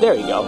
There 0.00 0.14
you 0.14 0.26
go. 0.26 0.42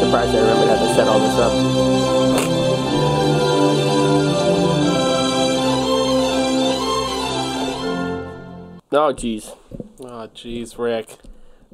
Surprised 0.00 0.34
I 0.34 0.40
remembered 0.40 0.68
how 0.68 0.74
to 0.84 0.94
set 0.94 1.06
all 1.06 1.20
this 1.20 1.38
up. 1.38 1.52
Oh, 8.92 9.12
jeez. 9.12 9.54
Jeez, 10.36 10.78
Rick. 10.78 11.16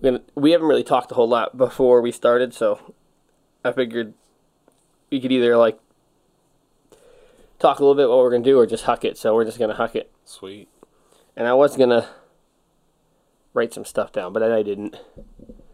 Gonna, 0.00 0.23
we 0.36 0.52
haven't 0.52 0.68
really 0.68 0.84
talked 0.84 1.10
a 1.10 1.14
whole 1.14 1.28
lot 1.28 1.56
before 1.56 2.00
we 2.00 2.12
started, 2.12 2.55
so 2.55 2.95
I 3.64 3.73
figured 3.73 4.14
we 5.10 5.20
could 5.20 5.32
either 5.32 5.56
like 5.56 5.78
talk 7.59 7.80
a 7.80 7.83
little 7.83 7.96
bit 7.96 8.09
what 8.09 8.19
we're 8.19 8.30
gonna 8.30 8.45
do 8.45 8.59
or 8.59 8.66
just 8.66 8.84
huck 8.84 9.05
it. 9.05 9.19
So 9.19 9.34
we're 9.34 9.45
just 9.45 9.59
gonna 9.59 9.74
huck 9.74 9.96
it. 9.96 10.12
Sweet. 10.24 10.69
And 11.36 11.48
I 11.48 11.55
was 11.55 11.77
gonna 11.77 12.09
write 13.52 13.74
some 13.74 13.84
stuff 13.84 14.12
down, 14.12 14.33
but 14.33 14.41
then 14.41 14.52
I 14.52 14.62
didn't. 14.62 14.97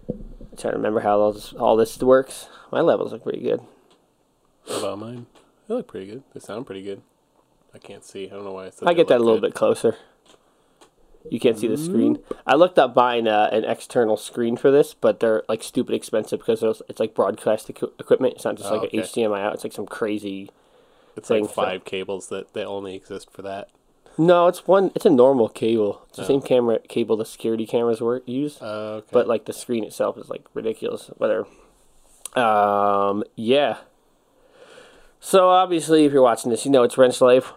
I'm 0.09 0.57
trying 0.57 0.73
to 0.73 0.79
remember 0.79 1.01
how 1.01 1.21
all 1.21 1.33
this, 1.33 1.53
all 1.53 1.77
this 1.77 1.99
works. 1.99 2.49
My 2.73 2.81
levels 2.81 3.13
look 3.13 3.23
pretty 3.23 3.43
good. 3.43 3.61
What 4.65 4.79
about 4.79 4.99
mine? 4.99 5.27
They 5.69 5.75
look 5.75 5.87
pretty 5.89 6.07
good. 6.07 6.23
They 6.33 6.41
sound 6.41 6.67
pretty 6.67 6.83
good. 6.83 7.03
I 7.75 7.79
can't 7.79 8.05
see. 8.05 8.27
I 8.27 8.31
don't 8.31 8.45
know 8.45 8.53
why 8.53 8.67
I 8.67 8.71
said 8.71 8.89
I 8.89 8.95
get 8.95 9.09
that 9.09 9.19
a 9.19 9.25
little 9.25 9.37
good. 9.41 9.49
bit 9.49 9.55
closer. 9.55 9.97
You 11.31 11.39
can't 11.41 11.59
see 11.59 11.67
the 11.69 11.77
screen. 11.77 12.19
I 12.47 12.55
looked 12.55 12.79
up 12.79 12.95
buying 12.95 13.27
uh, 13.29 13.49
an 13.53 13.65
external 13.65 14.17
screen 14.17 14.57
for 14.57 14.71
this, 14.71 14.95
but 14.95 15.21
they're 15.21 15.43
like 15.49 15.63
stupid 15.63 15.95
expensive 15.95 16.39
because 16.41 16.63
it's, 16.63 16.81
it's 16.89 17.01
like 17.01 17.15
broadcast 17.15 17.69
equi- 17.69 17.93
equipment. 17.99 18.35
It's 18.35 18.45
not 18.45 18.57
just 18.57 18.71
Oh, 18.71 18.77
like 18.77 18.89
okay. 18.89 18.99
an 18.99 19.05
HDMI 19.05 19.41
out. 19.41 19.55
It's 19.55 19.65
like 19.65 19.73
some 19.73 19.87
crazy. 19.87 20.51
It's 21.17 21.29
thing, 21.29 21.43
like 21.43 21.51
so- 21.55 21.63
five 21.63 21.85
cables 21.85 22.29
that 22.29 22.55
they 22.55 22.65
only 22.65 22.95
exist 22.95 23.31
for 23.31 23.43
that. 23.43 23.69
No, 24.17 24.47
it's 24.49 24.67
one. 24.67 24.91
It's 24.95 25.07
a 25.07 25.11
normal 25.11 25.49
cable. 25.49 26.03
It's 26.09 26.17
the 26.19 26.25
Oh. 26.25 26.27
same 26.27 26.41
camera 26.43 26.79
cable 26.89 27.17
the 27.17 27.25
security 27.25 27.67
cameras 27.67 28.01
were 28.01 28.23
use, 28.27 28.61
Uh, 28.63 28.97
okay. 28.99 29.07
but 29.13 29.29
like 29.29 29.45
the 29.45 29.53
screen 29.53 29.85
itself 29.85 30.17
is 30.19 30.29
like 30.29 30.45
ridiculous. 30.55 31.09
Whatever. 31.19 31.47
Um. 32.35 33.23
Yeah. 33.37 33.79
So 35.21 35.49
obviously, 35.51 36.05
if 36.05 36.13
you're 36.13 36.23
watching 36.23 36.51
this, 36.51 36.65
you 36.65 36.71
know 36.71 36.85
it's 36.85 36.97
Wrench 36.97 37.21
Life 37.21 37.53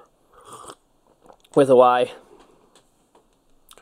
with 1.56 1.70
a 1.70 1.76
Y. 1.76 2.12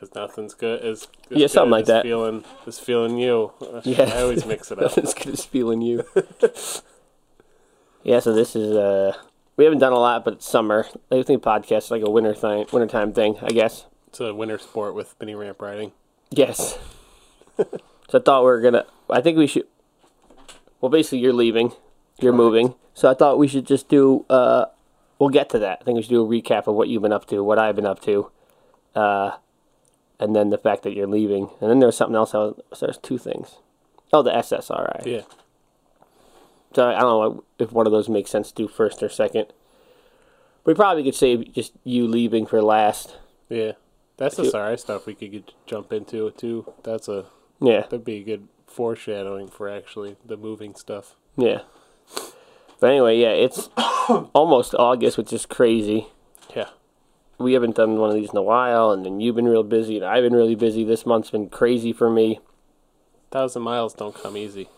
because 0.00 0.14
nothing's 0.14 0.54
good 0.54 0.80
as, 0.82 1.08
as 1.30 1.38
Yeah, 1.38 1.46
something 1.46 1.70
like 1.70 1.86
that. 1.86 2.04
Feeling 2.04 2.44
as 2.66 2.78
feeling 2.78 3.18
you. 3.18 3.52
Yeah. 3.84 4.04
I 4.14 4.22
always 4.22 4.46
mix 4.46 4.70
it 4.70 4.78
up. 4.78 4.82
Nothing's 4.96 5.14
good 5.14 5.34
as 5.34 5.44
feeling 5.44 5.82
you. 5.82 6.04
yeah, 8.02 8.20
so 8.20 8.32
this 8.32 8.56
is 8.56 8.74
uh 8.76 9.14
we 9.56 9.64
haven't 9.64 9.80
done 9.80 9.92
a 9.92 9.98
lot, 9.98 10.24
but 10.24 10.34
it's 10.34 10.48
summer. 10.48 10.86
I 11.12 11.22
think 11.22 11.42
podcast 11.42 11.84
is 11.84 11.90
like 11.90 12.02
a 12.02 12.10
winter 12.10 12.34
thing, 12.34 12.66
wintertime 12.72 13.12
thing, 13.12 13.36
I 13.42 13.48
guess. 13.48 13.84
It's 14.08 14.20
a 14.20 14.32
winter 14.34 14.58
sport 14.58 14.94
with 14.94 15.14
mini 15.20 15.34
ramp 15.34 15.60
riding. 15.60 15.92
Yes. 16.30 16.78
so 17.58 17.66
I 18.14 18.18
thought 18.20 18.42
we 18.42 18.46
were 18.46 18.60
gonna. 18.60 18.86
I 19.10 19.20
think 19.20 19.36
we 19.36 19.46
should. 19.46 19.66
Well, 20.80 20.88
basically, 20.90 21.18
you're 21.18 21.34
leaving. 21.34 21.72
You're 22.20 22.32
Correct. 22.32 22.36
moving. 22.36 22.74
So 22.94 23.10
I 23.10 23.14
thought 23.14 23.38
we 23.38 23.48
should 23.48 23.66
just 23.66 23.88
do. 23.88 24.24
Uh, 24.30 24.66
we'll 25.18 25.28
get 25.28 25.50
to 25.50 25.58
that. 25.58 25.78
I 25.80 25.84
think 25.84 25.96
we 25.96 26.02
should 26.02 26.10
do 26.10 26.24
a 26.24 26.28
recap 26.28 26.66
of 26.66 26.74
what 26.74 26.88
you've 26.88 27.02
been 27.02 27.12
up 27.12 27.26
to, 27.26 27.44
what 27.44 27.58
I've 27.58 27.76
been 27.76 27.86
up 27.86 28.00
to, 28.02 28.30
uh, 28.94 29.32
and 30.20 30.36
then 30.36 30.50
the 30.50 30.58
fact 30.58 30.82
that 30.84 30.92
you're 30.94 31.06
leaving. 31.08 31.50
And 31.60 31.70
then 31.70 31.78
there 31.80 31.86
was 31.88 31.96
something 31.96 32.14
else. 32.14 32.34
I 32.34 32.38
was, 32.38 32.60
so 32.74 32.86
there's 32.86 32.98
two 32.98 33.18
things. 33.18 33.56
Oh, 34.12 34.22
the 34.22 34.30
SSRI. 34.30 35.04
Yeah. 35.06 35.22
So 36.74 36.88
I 36.88 37.00
don't 37.00 37.34
know 37.36 37.44
if 37.58 37.72
one 37.72 37.86
of 37.86 37.92
those 37.92 38.08
makes 38.08 38.30
sense 38.30 38.50
to 38.50 38.54
do 38.54 38.68
first 38.68 39.02
or 39.02 39.08
second. 39.08 39.46
We 40.64 40.74
probably 40.74 41.02
could 41.02 41.14
say 41.14 41.36
just 41.44 41.72
you 41.84 42.06
leaving 42.06 42.46
for 42.46 42.62
last. 42.62 43.16
Yeah. 43.48 43.72
That's 44.18 44.36
the 44.36 44.44
sorry 44.44 44.76
stuff 44.78 45.06
we 45.06 45.14
could 45.14 45.32
get, 45.32 45.52
jump 45.66 45.92
into 45.92 46.30
too. 46.32 46.70
That's 46.82 47.08
a 47.08 47.24
Yeah, 47.58 47.80
that'd 47.82 48.04
be 48.04 48.16
a 48.18 48.22
good 48.22 48.48
foreshadowing 48.66 49.48
for 49.48 49.68
actually 49.68 50.16
the 50.24 50.36
moving 50.36 50.74
stuff. 50.74 51.16
yeah. 51.36 51.62
But 52.78 52.90
anyway, 52.90 53.18
yeah, 53.18 53.30
it's 53.30 53.68
almost 54.34 54.74
August, 54.74 55.18
which 55.18 55.32
is 55.32 55.44
crazy. 55.46 56.08
We 57.40 57.54
haven't 57.54 57.76
done 57.76 57.96
one 57.96 58.10
of 58.10 58.16
these 58.16 58.30
in 58.30 58.36
a 58.36 58.42
while, 58.42 58.90
and 58.90 59.04
then 59.04 59.18
you've 59.20 59.34
been 59.34 59.48
real 59.48 59.62
busy, 59.62 59.96
and 59.96 60.04
I've 60.04 60.22
been 60.22 60.34
really 60.34 60.54
busy. 60.54 60.84
This 60.84 61.06
month's 61.06 61.30
been 61.30 61.48
crazy 61.48 61.92
for 61.92 62.10
me. 62.10 62.38
Thousand 63.30 63.62
miles 63.62 63.94
don't 63.94 64.14
come 64.14 64.36
easy. 64.36 64.68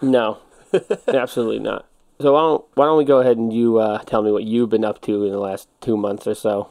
No, 0.00 0.38
absolutely 1.08 1.60
not. 1.60 1.86
So 2.20 2.32
why 2.32 2.40
don't 2.40 2.64
why 2.74 2.84
don't 2.86 2.98
we 2.98 3.04
go 3.04 3.20
ahead 3.20 3.36
and 3.36 3.52
you 3.52 3.78
uh, 3.78 3.98
tell 4.02 4.22
me 4.22 4.32
what 4.32 4.44
you've 4.44 4.68
been 4.70 4.84
up 4.84 5.00
to 5.02 5.24
in 5.24 5.30
the 5.30 5.38
last 5.38 5.68
two 5.80 5.96
months 5.96 6.26
or 6.26 6.34
so? 6.34 6.70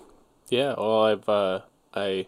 Yeah, 0.49 0.75
well, 0.77 1.03
I've 1.03 1.29
uh, 1.29 1.61
I 1.93 2.27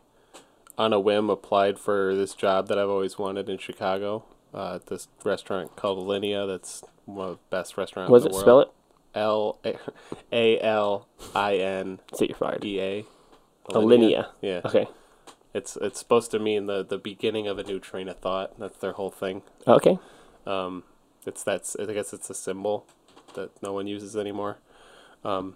on 0.78 0.94
a 0.94 1.00
whim 1.00 1.30
applied 1.30 1.80
for 1.80 2.16
this 2.16 2.34
job 2.34 2.68
that 2.70 2.78
I've 2.80 2.90
always 2.90 3.18
wanted 3.18 3.50
in 3.50 3.58
Chicago. 3.58 4.24
Uh, 4.54 4.76
at 4.76 4.86
this 4.86 5.08
restaurant 5.24 5.76
called 5.76 5.98
Alinea. 6.06 6.48
That's 6.48 6.84
one 7.06 7.30
of 7.30 7.34
the 7.36 7.40
best 7.50 7.76
restaurants 7.76 8.12
Was 8.12 8.24
in 8.24 8.28
it 8.28 8.32
the 8.32 8.36
world. 8.36 8.44
spell 8.46 8.60
it? 8.62 8.72
L 9.16 9.60
A 10.32 10.60
L 10.62 11.08
I 11.36 11.56
N 11.56 12.00
Say 12.14 12.28
you're 12.30 12.38
fired. 12.38 12.64
E 12.66 12.80
A. 12.82 13.06
Alinea. 13.70 14.28
Yeah. 14.42 14.62
Okay. 14.66 14.88
It's 15.54 15.78
it's 15.82 16.00
supposed 16.00 16.32
to 16.32 16.40
mean 16.40 16.66
the 16.66 16.84
the 16.84 16.98
beginning 16.98 17.48
of 17.48 17.60
a 17.60 17.64
new 17.64 17.80
train 17.80 18.08
of 18.10 18.20
thought. 18.20 18.58
That's 18.60 18.78
their 18.80 18.94
whole 18.94 19.12
thing. 19.12 19.44
Okay. 19.68 20.00
Um, 20.46 20.84
it's 21.26 21.44
that's 21.44 21.76
I 21.76 21.86
guess 21.94 22.12
it's 22.14 22.30
a 22.30 22.34
symbol 22.34 22.86
that 23.36 23.52
no 23.62 23.72
one 23.74 23.88
uses 23.88 24.16
anymore. 24.18 24.58
Um, 25.24 25.56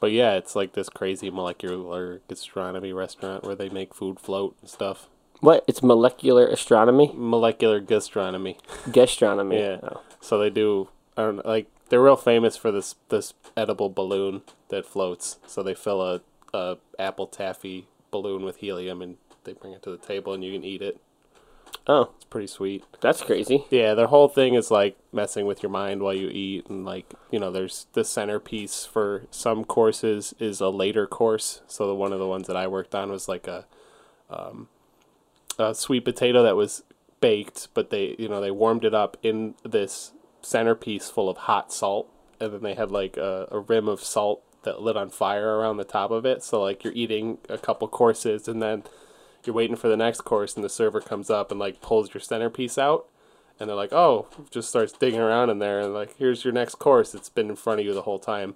but 0.00 0.10
yeah, 0.12 0.32
it's 0.34 0.56
like 0.56 0.72
this 0.72 0.88
crazy 0.88 1.30
molecular 1.30 2.20
gastronomy 2.28 2.92
restaurant 2.92 3.44
where 3.44 3.54
they 3.54 3.68
make 3.68 3.94
food 3.94 4.18
float 4.18 4.56
and 4.60 4.68
stuff. 4.70 5.08
What? 5.40 5.64
It's 5.68 5.82
molecular 5.82 6.46
astronomy, 6.46 7.12
Molecular 7.14 7.80
gastronomy. 7.80 8.56
gastronomy. 8.90 9.58
Yeah. 9.60 9.78
Oh. 9.82 10.00
So 10.20 10.38
they 10.38 10.48
do. 10.50 10.88
I 11.16 11.22
don't 11.22 11.36
know, 11.36 11.42
like 11.44 11.66
they're 11.88 12.02
real 12.02 12.16
famous 12.16 12.56
for 12.56 12.70
this 12.70 12.96
this 13.08 13.34
edible 13.56 13.88
balloon 13.90 14.42
that 14.68 14.86
floats. 14.86 15.38
So 15.46 15.62
they 15.62 15.74
fill 15.74 16.02
a, 16.02 16.20
a 16.52 16.78
apple 16.98 17.26
taffy 17.26 17.86
balloon 18.10 18.44
with 18.44 18.56
helium 18.58 19.02
and 19.02 19.16
they 19.44 19.52
bring 19.52 19.72
it 19.72 19.82
to 19.84 19.90
the 19.90 19.98
table 19.98 20.32
and 20.34 20.42
you 20.44 20.52
can 20.52 20.64
eat 20.64 20.82
it. 20.82 20.98
oh, 21.86 22.10
It's 22.16 22.24
pretty 22.24 22.46
sweet. 22.48 22.84
that's 23.00 23.22
crazy. 23.22 23.64
Yeah, 23.70 23.94
their 23.94 24.06
whole 24.08 24.28
thing 24.28 24.54
is 24.54 24.70
like 24.70 24.96
messing 25.12 25.46
with 25.46 25.62
your 25.62 25.70
mind 25.70 26.02
while 26.02 26.14
you 26.14 26.28
eat, 26.28 26.66
and 26.68 26.84
like 26.84 27.12
you 27.30 27.38
know, 27.38 27.50
there's 27.50 27.86
the 27.92 28.04
centerpiece 28.04 28.84
for 28.84 29.24
some 29.30 29.64
courses 29.64 30.34
is 30.40 30.60
a 30.60 30.68
later 30.68 31.06
course. 31.06 31.62
So 31.68 31.86
the 31.86 31.94
one 31.94 32.12
of 32.12 32.18
the 32.18 32.26
ones 32.26 32.46
that 32.48 32.56
I 32.56 32.66
worked 32.66 32.94
on 32.94 33.10
was 33.10 33.28
like 33.28 33.46
a, 33.46 33.66
um, 34.30 34.68
a 35.58 35.74
sweet 35.74 36.04
potato 36.04 36.42
that 36.42 36.56
was 36.56 36.82
baked, 37.20 37.68
but 37.74 37.90
they 37.90 38.16
you 38.18 38.28
know 38.28 38.40
they 38.40 38.50
warmed 38.50 38.84
it 38.84 38.94
up 38.94 39.16
in 39.22 39.54
this 39.64 40.12
centerpiece 40.46 41.10
full 41.10 41.28
of 41.28 41.36
hot 41.36 41.72
salt, 41.72 42.12
and 42.40 42.52
then 42.52 42.62
they 42.62 42.74
had 42.74 42.90
like 42.90 43.16
a, 43.16 43.48
a 43.50 43.58
rim 43.58 43.88
of 43.88 44.00
salt 44.00 44.42
that 44.62 44.80
lit 44.82 44.96
on 44.96 45.10
fire 45.10 45.58
around 45.58 45.76
the 45.76 45.84
top 45.84 46.10
of 46.10 46.24
it. 46.26 46.42
So 46.42 46.62
like 46.62 46.84
you're 46.84 46.92
eating 46.94 47.38
a 47.48 47.58
couple 47.58 47.88
courses, 47.88 48.48
and 48.48 48.62
then 48.62 48.84
you're 49.46 49.54
waiting 49.54 49.76
for 49.76 49.88
the 49.88 49.96
next 49.96 50.22
course 50.22 50.54
and 50.54 50.64
the 50.64 50.68
server 50.68 51.00
comes 51.00 51.30
up 51.30 51.50
and 51.50 51.60
like 51.60 51.80
pulls 51.80 52.12
your 52.12 52.20
centerpiece 52.20 52.78
out 52.78 53.06
and 53.58 53.68
they're 53.68 53.76
like 53.76 53.92
oh 53.92 54.26
just 54.50 54.68
starts 54.68 54.92
digging 54.92 55.20
around 55.20 55.50
in 55.50 55.58
there 55.58 55.80
and 55.80 55.94
like 55.94 56.16
here's 56.18 56.44
your 56.44 56.52
next 56.52 56.76
course 56.76 57.14
it's 57.14 57.28
been 57.28 57.48
in 57.48 57.56
front 57.56 57.80
of 57.80 57.86
you 57.86 57.94
the 57.94 58.02
whole 58.02 58.18
time 58.18 58.54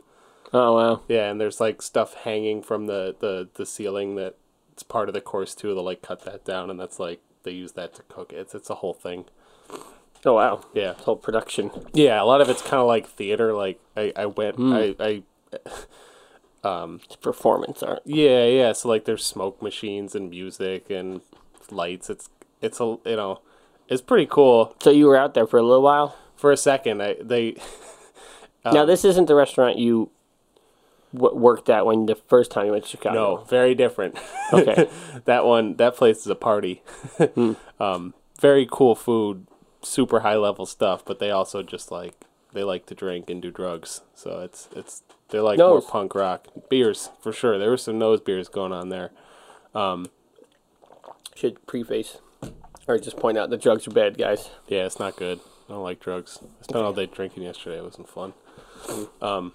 Oh 0.52 0.74
wow. 0.74 1.02
yeah 1.08 1.30
and 1.30 1.40
there's 1.40 1.60
like 1.60 1.80
stuff 1.80 2.14
hanging 2.14 2.62
from 2.62 2.86
the 2.86 3.14
the, 3.18 3.48
the 3.54 3.66
ceiling 3.66 4.16
that 4.16 4.36
it's 4.72 4.82
part 4.82 5.08
of 5.08 5.14
the 5.14 5.20
course 5.20 5.54
too 5.54 5.74
they'll 5.74 5.84
like 5.84 6.02
cut 6.02 6.24
that 6.24 6.44
down 6.44 6.70
and 6.70 6.80
that's 6.80 6.98
like 6.98 7.20
they 7.44 7.52
use 7.52 7.72
that 7.72 7.94
to 7.94 8.02
cook 8.02 8.32
it 8.32 8.38
it's, 8.38 8.54
it's 8.54 8.70
a 8.70 8.76
whole 8.76 8.94
thing 8.94 9.26
Oh 10.24 10.34
wow. 10.34 10.60
yeah 10.74 10.92
whole 10.94 11.16
production. 11.16 11.70
yeah 11.94 12.20
a 12.22 12.24
lot 12.24 12.40
of 12.40 12.48
it's 12.48 12.62
kind 12.62 12.80
of 12.80 12.86
like 12.86 13.06
theater 13.06 13.54
like 13.54 13.80
i 13.96 14.12
i 14.16 14.26
went 14.26 14.56
i 14.60 14.94
i 15.00 15.22
It's 16.62 17.16
performance 17.22 17.82
art. 17.82 18.02
Yeah, 18.04 18.44
yeah. 18.44 18.72
So 18.72 18.88
like, 18.88 19.04
there's 19.06 19.24
smoke 19.24 19.62
machines 19.62 20.14
and 20.14 20.28
music 20.30 20.90
and 20.90 21.22
lights. 21.70 22.10
It's 22.10 22.28
it's 22.60 22.80
a 22.80 22.98
you 23.04 23.16
know, 23.16 23.40
it's 23.88 24.02
pretty 24.02 24.26
cool. 24.26 24.74
So 24.82 24.90
you 24.90 25.06
were 25.06 25.16
out 25.16 25.34
there 25.34 25.46
for 25.46 25.58
a 25.58 25.62
little 25.62 25.82
while. 25.82 26.16
For 26.36 26.52
a 26.52 26.56
second, 26.56 27.02
I 27.02 27.16
they 27.20 27.56
now 28.64 28.82
Um, 28.82 28.86
this 28.86 29.04
isn't 29.04 29.26
the 29.26 29.34
restaurant 29.34 29.78
you 29.78 30.10
w- 31.14 31.34
worked 31.36 31.70
at 31.70 31.86
when 31.86 32.06
the 32.06 32.14
first 32.14 32.50
time 32.50 32.66
you 32.66 32.72
went 32.72 32.84
to 32.84 32.90
Chicago. 32.90 33.14
no 33.36 33.44
very 33.44 33.74
different. 33.74 34.18
Okay. 34.52 34.88
that 35.24 35.44
one 35.46 35.76
that 35.76 35.96
place 35.96 36.18
is 36.20 36.26
a 36.26 36.34
party. 36.34 36.82
um, 37.80 38.14
very 38.40 38.66
cool 38.70 38.94
food, 38.94 39.46
super 39.82 40.20
high 40.20 40.36
level 40.36 40.66
stuff, 40.66 41.04
but 41.04 41.18
they 41.18 41.30
also 41.30 41.62
just 41.62 41.90
like 41.90 42.14
they 42.52 42.64
like 42.64 42.86
to 42.86 42.94
drink 42.94 43.30
and 43.30 43.40
do 43.40 43.50
drugs. 43.50 44.02
So 44.14 44.40
it's 44.40 44.68
it's 44.74 45.02
they're 45.28 45.42
like 45.42 45.58
Nose. 45.58 45.82
more 45.82 45.90
punk 45.90 46.14
rock 46.14 46.48
beers 46.68 47.10
for 47.20 47.32
sure. 47.32 47.58
There 47.58 47.70
were 47.70 47.76
some 47.76 47.98
nose 47.98 48.20
beers 48.20 48.48
going 48.48 48.72
on 48.72 48.88
there. 48.88 49.10
Um, 49.74 50.06
Should 51.34 51.66
preface 51.66 52.18
or 52.88 52.98
just 52.98 53.16
point 53.16 53.38
out 53.38 53.50
the 53.50 53.56
drugs 53.56 53.86
are 53.86 53.92
bad, 53.92 54.18
guys. 54.18 54.50
Yeah, 54.66 54.84
it's 54.86 54.98
not 54.98 55.16
good. 55.16 55.40
I 55.68 55.72
don't 55.72 55.82
like 55.82 56.00
drugs. 56.00 56.38
I 56.42 56.64
spent 56.64 56.84
all 56.84 56.92
day 56.92 57.06
drinking 57.06 57.44
yesterday. 57.44 57.78
It 57.78 57.84
wasn't 57.84 58.08
fun. 58.08 58.32
Um, 59.22 59.52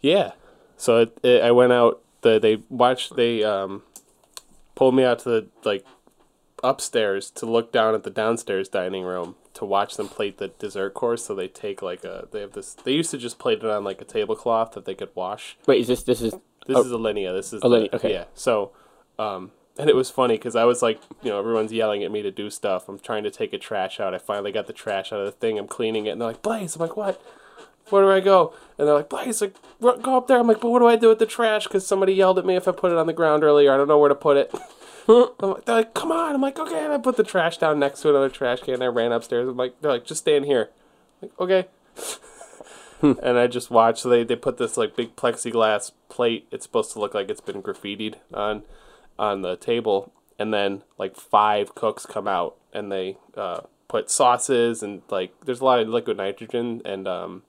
yeah. 0.00 0.32
So 0.76 0.98
it, 0.98 1.18
it, 1.22 1.42
I 1.42 1.50
went 1.50 1.72
out. 1.72 2.02
The 2.20 2.38
they 2.38 2.56
watched. 2.68 3.16
They 3.16 3.42
um, 3.42 3.82
pulled 4.74 4.94
me 4.94 5.04
out 5.04 5.20
to 5.20 5.28
the 5.28 5.46
like 5.64 5.84
upstairs 6.64 7.30
to 7.32 7.46
look 7.46 7.70
down 7.70 7.94
at 7.94 8.02
the 8.02 8.10
downstairs 8.10 8.68
dining 8.68 9.04
room 9.04 9.36
to 9.54 9.64
watch 9.64 9.96
them 9.96 10.08
plate 10.08 10.38
the 10.38 10.48
dessert 10.48 10.94
course. 10.94 11.24
So 11.24 11.34
they 11.34 11.46
take 11.46 11.82
like 11.82 12.02
a. 12.04 12.26
They 12.32 12.40
have 12.40 12.52
this. 12.52 12.74
They 12.74 12.92
used 12.92 13.10
to 13.12 13.18
just 13.18 13.38
plate 13.38 13.58
it 13.58 13.64
on 13.66 13.84
like 13.84 14.00
a 14.00 14.04
tablecloth 14.04 14.72
that 14.72 14.84
they 14.84 14.94
could 14.94 15.10
wash. 15.14 15.56
Wait, 15.66 15.80
is 15.80 15.86
this 15.88 16.02
this 16.02 16.20
is 16.22 16.32
This 16.66 16.76
Oh. 16.78 16.80
is 16.80 16.90
Alinea. 16.92 17.34
This 17.36 17.52
is 17.52 17.60
Alinea, 17.62 17.90
the- 17.90 17.96
okay. 17.96 18.12
Yeah. 18.12 18.24
So, 18.34 18.72
um, 19.18 19.52
and 19.78 19.90
it 19.90 19.94
was 19.94 20.08
funny 20.10 20.34
because 20.36 20.56
I 20.56 20.64
was 20.64 20.80
like, 20.82 20.98
you 21.22 21.30
know, 21.30 21.38
everyone's 21.38 21.72
yelling 21.72 22.02
at 22.02 22.10
me 22.10 22.22
to 22.22 22.30
do 22.30 22.48
stuff. 22.48 22.88
I'm 22.88 22.98
trying 22.98 23.22
to 23.24 23.30
take 23.30 23.52
a 23.52 23.58
trash 23.58 24.00
out. 24.00 24.14
I 24.14 24.18
finally 24.18 24.50
got 24.50 24.66
the 24.66 24.72
trash 24.72 25.12
out 25.12 25.20
of 25.20 25.26
the 25.26 25.32
thing. 25.32 25.58
I'm 25.58 25.68
cleaning 25.68 26.06
it, 26.06 26.10
and 26.10 26.20
they're 26.20 26.28
like, 26.28 26.40
Blaze. 26.42 26.74
I'm 26.76 26.80
like, 26.80 26.96
what? 26.96 27.20
Where 27.90 28.02
do 28.02 28.10
I 28.10 28.20
go? 28.20 28.54
And 28.78 28.88
they're 28.88 28.94
like, 28.94 29.10
Blaze, 29.10 29.42
like, 29.42 29.54
go 29.80 30.16
up 30.16 30.26
there. 30.26 30.38
I'm 30.38 30.46
like, 30.46 30.60
but 30.60 30.70
what 30.70 30.78
do 30.78 30.86
I 30.86 30.96
do 30.96 31.08
with 31.10 31.18
the 31.18 31.26
trash? 31.26 31.64
Because 31.64 31.86
somebody 31.86 32.14
yelled 32.14 32.38
at 32.38 32.46
me 32.46 32.56
if 32.56 32.66
I 32.66 32.72
put 32.72 32.92
it 32.92 32.96
on 32.98 33.06
the 33.06 33.12
ground 33.12 33.44
earlier. 33.44 33.70
I 33.72 33.76
don't 33.76 33.88
know 33.88 33.98
where 33.98 34.08
to 34.08 34.14
put 34.14 34.38
it. 34.38 34.50
I'm 35.40 35.50
like, 35.50 35.64
they're 35.64 35.76
like, 35.76 35.94
come 35.94 36.12
on. 36.12 36.34
I'm 36.34 36.40
like, 36.40 36.58
okay. 36.58 36.84
And 36.84 36.92
I 36.92 36.98
put 36.98 37.16
the 37.16 37.24
trash 37.24 37.58
down 37.58 37.78
next 37.78 38.02
to 38.02 38.10
another 38.10 38.30
trash 38.30 38.60
can. 38.60 38.82
I 38.82 38.86
ran 38.86 39.12
upstairs. 39.12 39.48
I'm 39.48 39.56
like, 39.56 39.80
they're 39.80 39.92
like, 39.92 40.04
just 40.04 40.22
stand 40.22 40.44
here. 40.46 40.70
I'm 41.22 41.28
like, 41.28 41.40
okay 41.40 41.66
and 43.04 43.38
I 43.38 43.46
just 43.46 43.70
watched. 43.70 44.00
So 44.00 44.08
they, 44.08 44.24
they 44.24 44.36
put 44.36 44.58
this 44.58 44.76
like 44.76 44.96
big 44.96 45.16
plexiglass 45.16 45.92
plate. 46.08 46.46
It's 46.50 46.64
supposed 46.64 46.92
to 46.92 46.98
look 47.00 47.14
like 47.14 47.28
it's 47.28 47.40
been 47.40 47.62
graffitied 47.62 48.16
on 48.32 48.62
on 49.18 49.42
the 49.42 49.56
table, 49.56 50.12
and 50.38 50.52
then 50.52 50.82
like 50.98 51.16
five 51.16 51.74
cooks 51.74 52.06
come 52.06 52.26
out 52.26 52.56
and 52.72 52.90
they 52.90 53.16
uh, 53.36 53.60
put 53.86 54.10
sauces 54.10 54.82
and 54.82 55.02
like 55.10 55.32
there's 55.44 55.60
a 55.60 55.64
lot 55.64 55.78
of 55.78 55.88
liquid 55.88 56.16
nitrogen 56.16 56.82
and 56.84 57.06
um 57.06 57.42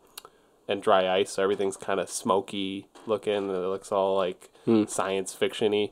and 0.67 0.81
dry 0.81 1.07
ice. 1.19 1.31
So 1.31 1.43
everything's 1.43 1.77
kind 1.77 1.99
of 1.99 2.09
smoky 2.09 2.87
looking. 3.05 3.33
And 3.33 3.51
it 3.51 3.67
looks 3.67 3.91
all 3.91 4.17
like 4.17 4.49
science 4.87 5.35
fictiony. 5.35 5.91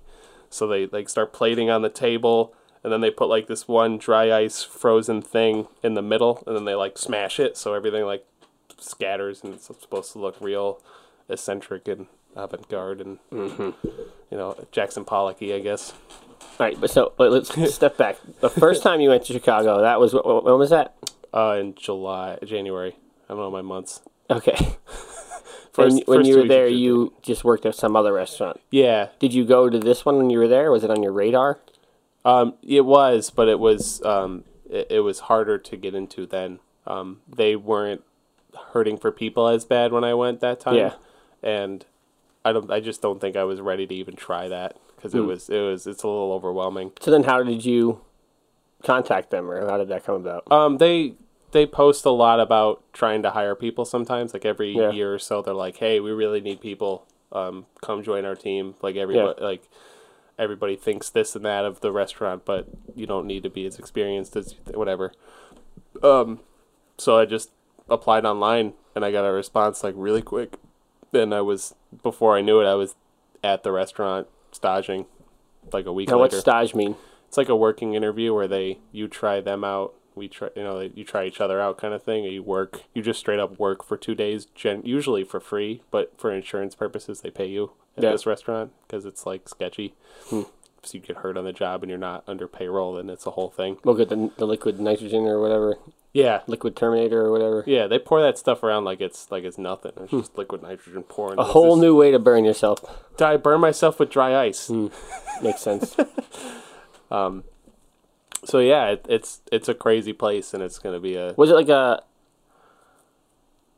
So 0.54 0.68
they 0.68 0.86
like 0.88 1.10
start 1.10 1.34
plating 1.34 1.70
on 1.70 1.82
the 1.82 1.90
table. 1.90 2.54
And 2.84 2.92
then 2.92 3.00
they 3.02 3.12
put 3.12 3.30
like 3.30 3.48
this 3.48 3.66
one 3.68 3.98
dry 3.98 4.32
ice 4.32 4.62
frozen 4.62 5.22
thing 5.22 5.68
in 5.82 5.94
the 5.94 6.02
middle, 6.02 6.44
and 6.46 6.54
then 6.54 6.66
they 6.66 6.76
like 6.76 6.98
smash 6.98 7.40
it, 7.40 7.56
so 7.56 7.74
everything 7.74 8.04
like 8.06 8.26
scatters 8.78 9.42
and 9.42 9.54
it's 9.54 9.66
supposed 9.68 10.12
to 10.12 10.20
look 10.20 10.36
real 10.42 10.82
eccentric 11.30 11.88
and 11.88 12.08
avant-garde 12.36 13.00
and 13.00 13.20
you 13.32 13.74
know 14.32 14.66
Jackson 14.74 15.06
Pollocky, 15.06 15.56
I 15.56 15.60
guess. 15.60 15.94
all 15.94 16.38
right. 16.60 16.78
But 16.80 16.90
so 16.90 17.14
but 17.16 17.32
let's 17.32 17.74
step 17.74 17.96
back. 17.96 18.18
The 18.42 18.50
first 18.50 18.84
time 18.84 19.00
you 19.00 19.10
went 19.10 19.24
to 19.28 19.34
Chicago, 19.34 19.82
that 19.82 20.02
was 20.02 20.12
wh- 20.12 20.18
wh- 20.18 20.44
when 20.44 20.58
was 20.58 20.72
that? 20.72 20.96
Uh, 21.34 21.56
in 21.60 21.76
July, 21.76 22.38
January. 22.44 22.96
I 23.30 23.34
don't 23.34 23.38
know 23.38 23.50
my 23.52 23.62
months. 23.62 24.02
Okay. 24.30 24.76
First, 25.74 26.04
when 26.08 26.24
you 26.24 26.38
were 26.38 26.48
there, 26.48 26.68
you 26.68 27.14
just 27.22 27.44
worked 27.44 27.66
at 27.66 27.76
some 27.76 27.96
other 27.96 28.14
restaurant. 28.14 28.60
yeah, 28.72 29.08
Did 29.20 29.34
you 29.34 29.44
go 29.44 29.70
to 29.70 29.80
this 29.80 30.06
one 30.06 30.18
when 30.18 30.30
you 30.30 30.38
were 30.38 30.48
there? 30.48 30.72
Was 30.72 30.84
it 30.84 30.92
on 30.92 31.02
your 31.04 31.12
radar? 31.12 31.60
um, 32.26 32.54
it 32.64 32.86
was, 32.86 33.30
but 33.32 33.48
it 33.50 33.60
was 33.60 34.02
um, 34.06 34.44
it, 34.70 34.88
it 34.90 35.00
was 35.02 35.22
harder 35.22 35.58
to 35.58 35.76
get 35.76 35.94
into 35.96 36.26
then. 36.26 36.60
Um, 36.88 37.22
they 37.28 37.56
weren't 37.56 38.04
hurting 38.72 38.98
for 38.98 39.12
people 39.12 39.48
as 39.48 39.66
bad 39.66 39.92
when 39.92 40.04
I 40.04 40.14
went 40.14 40.40
that 40.42 40.60
time. 40.60 40.76
Yeah. 40.76 40.94
and 41.42 41.86
I 42.46 42.52
don't. 42.54 42.70
I 42.72 42.80
just 42.80 43.02
don't 43.02 43.20
think 43.20 43.36
I 43.36 43.44
was 43.44 43.60
ready 43.60 43.88
to 43.88 43.96
even 43.96 44.16
try 44.16 44.48
that 44.48 44.78
because 44.96 45.16
it 45.16 45.22
was 45.22 45.50
it 45.50 45.60
was 45.60 45.88
it's 45.88 46.04
a 46.04 46.08
little 46.08 46.32
overwhelming. 46.34 46.92
So 47.02 47.10
then, 47.12 47.24
how 47.24 47.42
did 47.44 47.66
you 47.66 48.02
contact 48.84 49.32
them, 49.32 49.50
or 49.50 49.68
how 49.70 49.78
did 49.78 49.88
that 49.90 50.06
come 50.06 50.16
about? 50.16 50.50
Um, 50.52 50.78
they 50.78 51.16
they 51.54 51.66
post 51.66 52.04
a 52.06 52.10
lot 52.12 52.40
about 52.40 52.84
trying 52.94 53.24
to 53.24 53.30
hire 53.32 53.56
people 53.56 53.86
sometimes. 53.86 54.34
Like 54.34 54.44
every 54.46 54.72
Yeah. 54.76 54.92
year 54.92 55.14
or 55.14 55.20
so, 55.20 55.42
they're 55.42 55.54
like, 55.54 55.78
"Hey, 55.78 56.00
we 56.00 56.12
really 56.12 56.42
need 56.42 56.60
people. 56.60 57.06
Um, 57.32 57.66
come 57.82 58.04
join 58.04 58.26
our 58.26 58.36
team." 58.36 58.76
Like 58.82 58.96
everybody, 58.98 59.42
like 59.42 59.70
everybody 60.38 60.76
thinks 60.76 61.10
this 61.10 61.36
and 61.36 61.46
that 61.46 61.64
of 61.64 61.80
the 61.82 61.92
restaurant, 61.92 62.44
but 62.44 62.68
you 62.96 63.06
don't 63.06 63.26
need 63.28 63.44
to 63.44 63.50
be 63.50 63.66
as 63.66 63.80
experienced 63.80 64.36
as 64.36 64.56
whatever. 64.74 65.12
Um, 66.02 66.40
so 66.98 67.18
I 67.18 67.26
just 67.26 67.52
applied 67.90 68.26
online 68.26 68.74
and 68.96 69.06
I 69.06 69.12
got 69.12 69.26
a 69.26 69.32
response 69.32 69.84
like 69.84 69.94
really 69.98 70.22
quick. 70.22 70.58
Then 71.12 71.32
I 71.34 71.42
was 71.42 71.76
before 72.02 72.36
I 72.36 72.42
knew 72.42 72.60
it, 72.62 72.66
I 72.66 72.74
was 72.74 72.96
at 73.44 73.64
the 73.64 73.72
restaurant 73.72 74.28
staging 74.52 75.06
like 75.72 75.86
a 75.86 75.94
week 75.94 76.10
Now, 76.10 76.20
later 76.22 76.40
stage 76.40 76.74
mean? 76.74 76.96
it's 77.28 77.38
like 77.38 77.50
a 77.50 77.56
working 77.56 77.94
interview 77.94 78.34
where 78.34 78.48
they 78.48 78.80
you 78.92 79.08
try 79.08 79.40
them 79.42 79.64
out 79.64 79.94
we 80.16 80.28
try 80.28 80.50
you 80.56 80.64
know 80.64 80.80
you 80.82 81.04
try 81.04 81.26
each 81.26 81.42
other 81.42 81.60
out 81.62 81.78
kind 81.78 81.94
of 81.94 82.04
thing 82.04 82.24
you 82.24 82.42
work 82.44 82.84
you 82.94 83.02
just 83.02 83.20
straight 83.20 83.40
up 83.40 83.60
work 83.60 83.84
for 83.84 83.98
two 83.98 84.16
days 84.16 84.46
gen- 84.56 84.82
usually 84.84 85.24
for 85.24 85.40
free 85.40 85.82
but 85.92 86.14
for 86.18 86.32
insurance 86.32 86.76
purposes 86.76 87.22
they 87.22 87.30
pay 87.30 87.48
you 87.48 87.72
at 87.98 88.04
Yeah. 88.04 88.12
this 88.12 88.26
restaurant 88.26 88.72
because 88.88 89.06
it's 89.06 89.26
like 89.26 89.48
sketchy. 89.48 89.94
Hmm. 90.30 90.42
So 90.86 90.98
you 90.98 91.00
get 91.00 91.18
hurt 91.18 91.38
on 91.38 91.46
the 91.46 91.54
job 91.54 91.82
and 91.82 91.90
you're 91.90 91.98
not 92.00 92.24
under 92.28 92.48
payroll 92.48 92.96
then 92.96 93.10
it's 93.10 93.26
a 93.26 93.32
whole 93.32 93.50
thing. 93.50 93.78
Look 93.86 94.00
at 94.00 94.10
the, 94.10 94.32
the 94.38 94.46
liquid 94.46 94.80
nitrogen 94.80 95.26
or 95.26 95.40
whatever, 95.40 95.78
yeah. 96.12 96.42
Liquid 96.46 96.76
terminator 96.76 97.22
or 97.22 97.32
whatever. 97.32 97.64
yeah 97.66 97.88
they 97.88 98.00
pour 98.00 98.22
that 98.22 98.38
stuff 98.38 98.64
around 98.64 98.84
like 98.84 99.00
it's 99.00 99.32
like 99.32 99.44
it's 99.44 99.58
nothing. 99.58 99.94
It's 99.98 100.12
hmm. 100.12 100.20
just 100.20 100.38
liquid 100.38 100.62
nitrogen 100.62 101.04
pouring. 101.04 101.40
A 101.40 101.44
whole 101.44 101.76
new 101.78 101.96
way 101.96 102.12
to 102.12 102.20
burn 102.20 102.44
yourself. 102.46 102.80
new 103.18 103.26
i 103.26 103.38
burn 103.38 103.62
myself 103.62 104.00
with 104.00 104.10
dry 104.10 104.36
ice. 104.46 104.68
Hmm. 104.68 104.88
Makes 105.42 105.62
sense. 105.62 105.96
Um, 107.12 107.44
so 108.46 108.60
yeah 108.60 108.90
it, 108.90 109.06
it's 109.10 109.42
it's 109.52 109.70
a 109.70 109.74
crazy 109.74 110.14
place 110.14 110.54
and 110.54 110.62
it's 110.62 110.80
gonna 110.80 111.00
be 111.00 111.16
a 111.16 111.34
was 111.38 111.50
it 111.50 111.54
like 111.54 111.70
a 111.70 112.04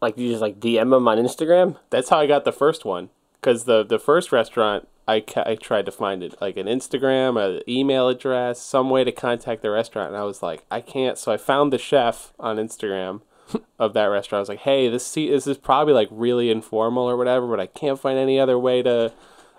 like 0.01 0.17
you 0.17 0.29
just 0.29 0.41
like 0.41 0.59
DM 0.59 0.91
them 0.91 1.07
on 1.07 1.17
Instagram? 1.17 1.77
that's 1.89 2.09
how 2.09 2.19
I 2.19 2.27
got 2.27 2.45
the 2.45 2.51
first 2.51 2.85
one. 2.85 3.09
Because 3.39 3.65
the 3.65 3.83
the 3.83 4.00
first 4.00 4.31
restaurant, 4.31 4.88
I, 5.07 5.19
ca- 5.19 5.44
I 5.45 5.56
tried 5.56 5.85
to 5.85 5.91
find 5.91 6.23
it 6.23 6.35
like 6.41 6.57
an 6.57 6.67
Instagram, 6.67 7.39
an 7.44 7.62
email 7.67 8.07
address, 8.09 8.62
some 8.62 8.89
way 8.89 9.03
to 9.03 9.12
contact 9.12 9.62
the 9.62 9.71
restaurant, 9.71 10.09
and 10.09 10.17
I 10.17 10.23
was 10.23 10.41
like, 10.41 10.65
I 10.71 10.81
can't. 10.81 11.17
So 11.17 11.31
I 11.31 11.38
found 11.38 11.71
the 11.71 11.77
chef 11.77 12.33
on 12.39 12.57
Instagram 12.57 13.21
of 13.79 13.94
that 13.94 14.06
restaurant. 14.06 14.39
I 14.39 14.44
was 14.44 14.50
like, 14.50 14.59
Hey, 14.59 14.89
this 14.89 15.06
see, 15.06 15.29
this 15.29 15.47
is 15.47 15.57
probably 15.57 15.94
like 15.94 16.09
really 16.12 16.50
informal 16.50 17.09
or 17.09 17.17
whatever, 17.17 17.47
but 17.47 17.59
I 17.59 17.67
can't 17.67 18.00
find 18.00 18.17
any 18.17 18.39
other 18.39 18.57
way 18.57 18.81
to, 18.83 19.13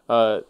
uh, 0.09 0.41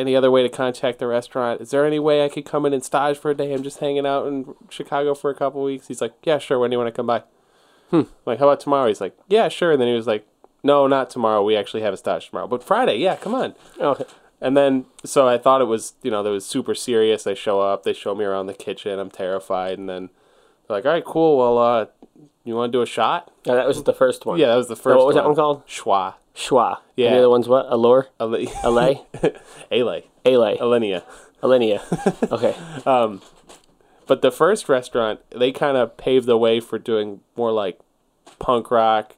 any 0.00 0.16
other 0.16 0.30
way 0.30 0.42
to 0.42 0.48
contact 0.48 0.98
the 0.98 1.06
restaurant. 1.06 1.60
Is 1.60 1.70
there 1.70 1.86
any 1.86 1.98
way 1.98 2.24
I 2.24 2.28
could 2.28 2.44
come 2.44 2.66
in 2.66 2.72
and 2.72 2.82
stage 2.82 3.18
for 3.18 3.30
a 3.30 3.34
day? 3.34 3.52
I'm 3.52 3.62
just 3.62 3.78
hanging 3.78 4.06
out 4.06 4.26
in 4.26 4.54
Chicago 4.68 5.14
for 5.14 5.30
a 5.30 5.34
couple 5.34 5.62
weeks. 5.62 5.88
He's 5.88 6.00
like, 6.00 6.14
Yeah, 6.24 6.38
sure. 6.38 6.58
When 6.58 6.70
do 6.70 6.74
you 6.74 6.78
want 6.78 6.92
to 6.92 6.96
come 6.96 7.06
by? 7.06 7.22
I'm 7.92 8.08
like, 8.26 8.38
how 8.38 8.48
about 8.48 8.60
tomorrow? 8.60 8.88
He's 8.88 9.00
like, 9.00 9.16
yeah, 9.28 9.48
sure. 9.48 9.72
And 9.72 9.80
then 9.80 9.88
he 9.88 9.94
was 9.94 10.06
like, 10.06 10.26
no, 10.62 10.86
not 10.86 11.10
tomorrow. 11.10 11.42
We 11.42 11.56
actually 11.56 11.82
have 11.82 11.94
a 11.94 11.96
stage 11.96 12.28
tomorrow, 12.28 12.46
but 12.46 12.62
Friday. 12.62 12.98
Yeah, 12.98 13.16
come 13.16 13.34
on. 13.34 13.54
Okay. 13.80 14.04
And 14.40 14.56
then, 14.56 14.86
so 15.04 15.28
I 15.28 15.38
thought 15.38 15.60
it 15.60 15.66
was, 15.66 15.94
you 16.02 16.10
know, 16.10 16.22
that 16.22 16.30
was 16.30 16.46
super 16.46 16.74
serious. 16.74 17.24
They 17.24 17.34
show 17.34 17.60
up, 17.60 17.82
they 17.82 17.92
show 17.92 18.14
me 18.14 18.24
around 18.24 18.46
the 18.46 18.54
kitchen. 18.54 18.98
I'm 18.98 19.10
terrified. 19.10 19.78
And 19.78 19.88
then 19.88 20.10
they're 20.66 20.76
like, 20.76 20.86
all 20.86 20.92
right, 20.92 21.04
cool. 21.04 21.38
Well, 21.38 21.58
uh, 21.58 21.86
you 22.50 22.56
want 22.56 22.72
to 22.72 22.78
do 22.78 22.82
a 22.82 22.86
shot? 22.86 23.30
Now, 23.46 23.54
that 23.54 23.66
was 23.66 23.82
the 23.82 23.92
first 23.92 24.26
one. 24.26 24.38
Yeah, 24.38 24.48
that 24.48 24.56
was 24.56 24.68
the 24.68 24.76
first 24.76 24.96
what 24.96 25.06
was 25.06 25.14
one. 25.14 25.24
that 25.24 25.28
one 25.28 25.36
called? 25.36 25.66
Schwa. 25.66 26.14
Schwa. 26.34 26.78
Yeah. 26.96 27.06
And 27.06 27.14
the 27.14 27.18
other 27.20 27.30
one's 27.30 27.48
what? 27.48 27.66
Allure? 27.68 28.08
Ale- 28.20 28.46
Alay? 28.62 29.04
Ale. 29.72 30.02
Ale. 30.24 30.56
Alenia. 30.58 31.02
Alinea. 31.42 31.80
Okay. 32.32 32.54
Um, 32.86 33.22
but 34.06 34.22
the 34.22 34.30
first 34.30 34.68
restaurant, 34.68 35.20
they 35.30 35.52
kind 35.52 35.76
of 35.76 35.96
paved 35.96 36.26
the 36.26 36.36
way 36.36 36.60
for 36.60 36.78
doing 36.78 37.20
more 37.36 37.52
like 37.52 37.78
punk 38.38 38.70
rock, 38.70 39.16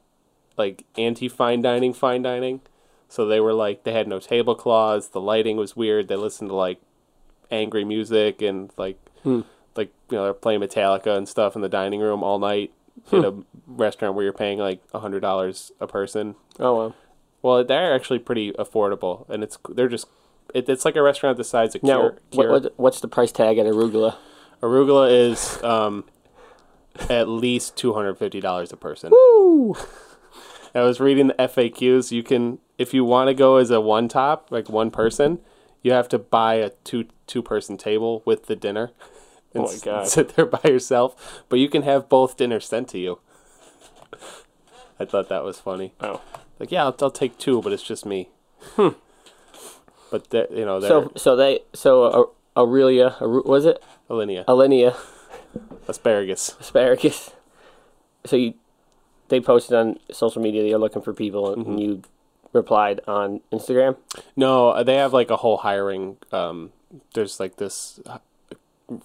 like 0.57 0.85
anti 0.97 1.27
fine 1.27 1.61
dining, 1.61 1.93
fine 1.93 2.21
dining. 2.21 2.61
So 3.09 3.25
they 3.25 3.39
were 3.39 3.53
like, 3.53 3.83
they 3.83 3.93
had 3.93 4.07
no 4.07 4.19
tablecloths. 4.19 5.09
The 5.09 5.21
lighting 5.21 5.57
was 5.57 5.75
weird. 5.75 6.07
They 6.07 6.15
listened 6.15 6.49
to 6.49 6.55
like 6.55 6.79
angry 7.51 7.85
music 7.85 8.41
and 8.41 8.71
like, 8.77 8.97
hmm. 9.23 9.41
like 9.75 9.91
you 10.09 10.17
know, 10.17 10.23
they're 10.23 10.33
playing 10.33 10.61
Metallica 10.61 11.15
and 11.15 11.27
stuff 11.27 11.55
in 11.55 11.61
the 11.61 11.69
dining 11.69 11.99
room 11.99 12.23
all 12.23 12.39
night 12.39 12.71
in 13.11 13.25
a 13.25 13.33
restaurant 13.67 14.15
where 14.15 14.23
you're 14.23 14.33
paying 14.33 14.59
like 14.59 14.81
a 14.93 14.99
hundred 14.99 15.21
dollars 15.21 15.71
a 15.79 15.87
person. 15.87 16.35
Oh, 16.59 16.75
well. 16.75 16.95
Well, 17.41 17.63
they're 17.65 17.93
actually 17.93 18.19
pretty 18.19 18.53
affordable, 18.53 19.27
and 19.29 19.43
it's 19.43 19.57
they're 19.69 19.89
just 19.89 20.07
it, 20.53 20.69
it's 20.69 20.85
like 20.85 20.95
a 20.95 21.01
restaurant 21.01 21.37
the 21.37 21.43
size 21.43 21.75
of 21.75 21.83
Now, 21.83 22.11
Cure. 22.31 22.49
what, 22.49 22.63
what, 22.63 22.73
what's 22.77 22.99
the 23.01 23.07
price 23.07 23.31
tag 23.31 23.57
at 23.57 23.65
arugula? 23.65 24.15
Arugula 24.61 25.11
is 25.11 25.61
um, 25.63 26.05
at 27.09 27.27
least 27.27 27.75
two 27.75 27.93
hundred 27.93 28.15
fifty 28.17 28.39
dollars 28.39 28.71
a 28.71 28.77
person. 28.77 29.11
Woo! 29.11 29.75
I 30.75 30.81
was 30.81 30.99
reading 30.99 31.27
the 31.27 31.33
FAQs. 31.35 32.11
You 32.11 32.23
can, 32.23 32.57
if 32.77 32.93
you 32.93 33.03
want 33.03 33.27
to 33.27 33.33
go 33.33 33.57
as 33.57 33.69
a 33.69 33.79
one 33.79 34.07
top, 34.07 34.47
like 34.49 34.69
one 34.69 34.89
person, 34.89 35.39
you 35.83 35.91
have 35.91 36.07
to 36.09 36.17
buy 36.19 36.55
a 36.55 36.69
two 36.83 37.05
two 37.27 37.41
person 37.43 37.77
table 37.77 38.23
with 38.25 38.47
the 38.47 38.55
dinner. 38.55 38.91
and 39.53 39.63
Oh 39.63 39.67
my 39.67 39.73
s- 39.73 39.81
God. 39.89 40.07
Sit 40.07 40.35
there 40.35 40.45
by 40.45 40.61
yourself, 40.63 41.43
but 41.49 41.59
you 41.59 41.69
can 41.69 41.81
have 41.83 42.09
both 42.09 42.37
dinners 42.37 42.65
sent 42.67 42.87
to 42.89 42.97
you. 42.99 43.19
I 44.99 45.05
thought 45.05 45.29
that 45.29 45.43
was 45.43 45.59
funny. 45.59 45.93
Oh. 45.99 46.21
Like, 46.59 46.71
yeah, 46.71 46.83
I'll, 46.85 46.95
I'll 47.01 47.11
take 47.11 47.37
two, 47.37 47.61
but 47.61 47.73
it's 47.73 47.83
just 47.83 48.05
me. 48.05 48.29
Hmm. 48.75 48.89
But 50.11 50.29
that, 50.29 50.51
you 50.51 50.63
know, 50.63 50.79
So, 50.79 51.11
so 51.15 51.35
they, 51.35 51.61
so 51.73 52.33
Aurelia, 52.55 53.15
Aru- 53.19 53.41
was 53.47 53.65
it 53.65 53.81
Alinea. 54.11 54.45
Alenia 54.45 54.95
Asparagus. 55.87 56.55
asparagus? 56.59 57.31
So 58.23 58.35
you, 58.35 58.53
they 59.29 59.39
posted 59.41 59.75
on 59.75 59.97
social 60.11 60.39
media 60.39 60.61
they're 60.61 60.77
looking 60.77 61.01
for 61.01 61.13
people, 61.13 61.51
and 61.51 61.79
you 61.79 62.03
replied 62.53 63.01
on 63.07 63.41
Instagram. 63.51 63.97
No, 64.35 64.69
uh, 64.69 64.83
they 64.83 64.97
have 64.97 65.13
like 65.13 65.31
a 65.31 65.37
whole 65.37 65.57
hiring. 65.57 66.17
Um, 66.31 66.73
there's 67.15 67.39
like 67.39 67.55
this 67.55 67.99
uh, 68.05 68.19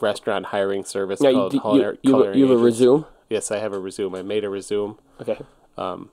restaurant 0.00 0.46
hiring 0.46 0.84
service 0.84 1.20
No, 1.20 1.28
you, 1.30 1.36
called 1.36 1.52
you, 1.54 1.60
Culinary, 1.60 1.98
you, 2.02 2.10
Culinary 2.10 2.38
you 2.38 2.42
have 2.48 2.50
a 2.50 2.60
Agents. 2.60 2.80
resume. 2.80 3.04
Yes, 3.28 3.50
I 3.50 3.58
have 3.58 3.72
a 3.72 3.78
resume. 3.78 4.14
I 4.18 4.22
made 4.22 4.44
a 4.44 4.48
resume. 4.50 4.96
Okay. 5.20 5.38
Um, 5.76 6.10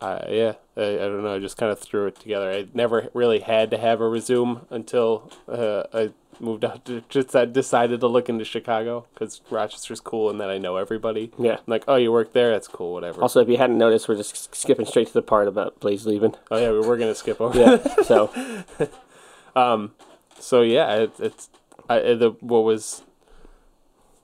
Uh, 0.00 0.24
yeah, 0.28 0.52
I, 0.76 0.82
I 0.82 1.06
don't 1.08 1.22
know. 1.24 1.34
I 1.34 1.38
just 1.38 1.56
kind 1.56 1.72
of 1.72 1.78
threw 1.78 2.06
it 2.06 2.16
together. 2.20 2.50
I 2.50 2.66
never 2.74 3.08
really 3.14 3.40
had 3.40 3.70
to 3.70 3.78
have 3.78 4.00
a 4.02 4.08
resume 4.08 4.60
until 4.70 5.30
uh, 5.48 5.84
I 5.94 6.10
moved 6.38 6.66
out. 6.66 6.84
To, 6.84 7.02
just 7.08 7.34
I 7.34 7.46
decided 7.46 8.00
to 8.00 8.06
look 8.06 8.28
into 8.28 8.44
Chicago 8.44 9.06
because 9.14 9.40
Rochester's 9.50 10.00
cool 10.00 10.28
and 10.28 10.38
then 10.38 10.50
I 10.50 10.58
know 10.58 10.76
everybody. 10.76 11.32
Yeah. 11.38 11.54
I'm 11.54 11.64
like, 11.66 11.84
oh, 11.88 11.96
you 11.96 12.12
work 12.12 12.34
there? 12.34 12.50
That's 12.50 12.68
cool. 12.68 12.92
Whatever. 12.92 13.22
Also, 13.22 13.40
if 13.40 13.48
you 13.48 13.56
hadn't 13.56 13.78
noticed, 13.78 14.06
we're 14.06 14.16
just 14.16 14.54
skipping 14.54 14.84
straight 14.84 15.06
to 15.08 15.14
the 15.14 15.22
part 15.22 15.48
about 15.48 15.80
Blaze 15.80 16.04
leaving. 16.06 16.34
oh 16.50 16.58
yeah, 16.58 16.70
we 16.72 16.80
were 16.86 16.98
gonna 16.98 17.14
skip 17.14 17.40
over. 17.40 17.58
Yeah. 17.58 18.02
so 18.04 18.30
um, 19.56 19.92
So 20.38 20.60
yeah, 20.60 20.94
it, 21.04 21.12
it's 21.18 21.48
I 21.88 22.00
uh, 22.00 22.14
the 22.16 22.30
what 22.40 22.64
was. 22.64 23.02